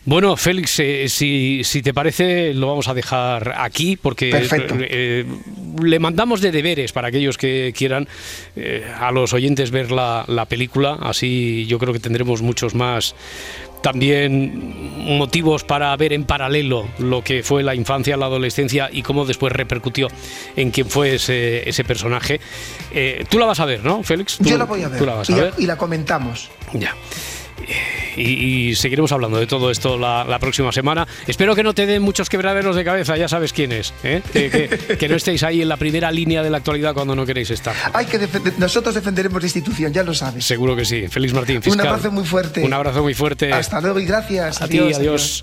Bueno, 0.09 0.39
Félix, 0.39 0.79
eh, 0.81 1.07
si, 1.11 1.61
si 1.65 1.83
te 1.83 1.93
parece, 1.93 2.55
lo 2.55 2.67
vamos 2.69 2.89
a 2.89 2.95
dejar 2.95 3.53
aquí 3.59 3.97
porque 3.97 4.31
Perfecto. 4.31 4.75
eh, 4.79 5.27
le 5.83 5.99
mandamos 5.99 6.41
de 6.41 6.51
deberes 6.51 6.93
para 6.93 7.09
aquellos 7.09 7.37
que 7.37 7.75
quieran 7.77 8.09
eh, 8.57 8.91
a 8.99 9.13
los 9.13 9.35
oyentes 9.35 9.71
ver 9.71 9.91
la, 9.93 10.25
la 10.27 10.47
película. 10.47 10.97
Así 11.03 11.67
yo 11.67 11.79
creo 11.79 11.93
que 11.93 12.01
tendremos 12.01 12.41
muchos 12.41 12.75
más 12.75 13.15
también 13.83 14.97
motivos 15.19 15.65
para 15.65 15.95
ver 15.99 16.15
en 16.15 16.25
paralelo 16.25 16.89
lo 16.99 17.23
que 17.23 17.43
fue 17.43 17.63
la 17.63 17.75
infancia, 17.75 18.17
la 18.17 18.27
adolescencia 18.27 18.89
y 18.91 19.03
cómo 19.03 19.27
después 19.27 19.53
repercutió 19.53 20.09
en 20.57 20.71
quién 20.71 20.89
fue 20.89 21.17
ese, 21.17 21.69
ese 21.69 21.85
personaje. 21.85 22.41
Eh, 22.95 23.27
tú 23.29 23.39
la 23.39 23.45
vas 23.45 23.61
a 23.61 23.67
ver, 23.67 23.85
¿no, 23.85 24.03
Félix? 24.03 24.39
Yo 24.41 24.57
la 24.57 24.65
voy 24.65 24.85
a 24.85 24.89
ver, 24.89 24.99
Tú 24.99 25.05
la 25.05 25.15
vas 25.17 25.29
y, 25.29 25.35
a 25.35 25.37
ver. 25.37 25.55
y 25.59 25.67
la 25.67 25.77
comentamos. 25.77 26.49
Ya. 26.73 26.97
Y, 28.17 28.69
y 28.71 28.75
seguiremos 28.75 29.13
hablando 29.13 29.39
de 29.39 29.47
todo 29.47 29.71
esto 29.71 29.97
la, 29.97 30.25
la 30.25 30.39
próxima 30.39 30.73
semana. 30.73 31.07
Espero 31.27 31.55
que 31.55 31.63
no 31.63 31.75
te 31.75 31.87
den 31.87 32.03
muchos 32.03 32.29
quebraderos 32.29 32.75
de 32.77 32.85
cabeza, 32.85 33.17
ya 33.17 33.29
sabes 33.29 33.53
quién 33.53 33.73
es. 33.73 33.93
¿eh? 34.03 34.23
Que, 34.33 34.51
que- 34.51 34.97
que 34.99 35.09
no 35.09 35.17
estéis 35.17 35.43
ahí 35.43 35.63
en 35.63 35.69
la 35.69 35.77
primera 35.77 36.11
línea 36.11 36.43
de 36.43 36.51
la 36.51 36.59
actualidad 36.59 36.95
cuando 36.95 37.15
no 37.15 37.25
queréis 37.27 37.51
estar. 37.51 37.75
Hay 37.93 38.07
que 38.07 38.19
nosotros 38.59 38.95
defenderemos 38.95 39.41
la 39.43 39.47
institución, 39.47 39.93
ya 39.93 40.03
lo 40.03 40.15
sabes. 40.15 40.45
Seguro 40.45 40.75
que 40.77 40.85
sí. 40.85 41.07
Félix 41.09 41.33
Martín, 41.35 41.57
Un 41.57 41.63
fiscal. 41.63 41.87
abrazo 41.87 42.11
muy 42.11 42.25
fuerte. 42.25 42.63
Un 42.65 42.73
abrazo 42.73 43.03
muy 43.03 43.15
fuerte. 43.15 43.53
Hasta 43.53 43.81
luego 43.81 44.01
y 44.01 44.07
gracias. 44.07 44.61
A 44.63 44.69
ti, 44.69 44.79
Adiós, 44.79 44.99
adiós. 44.99 45.43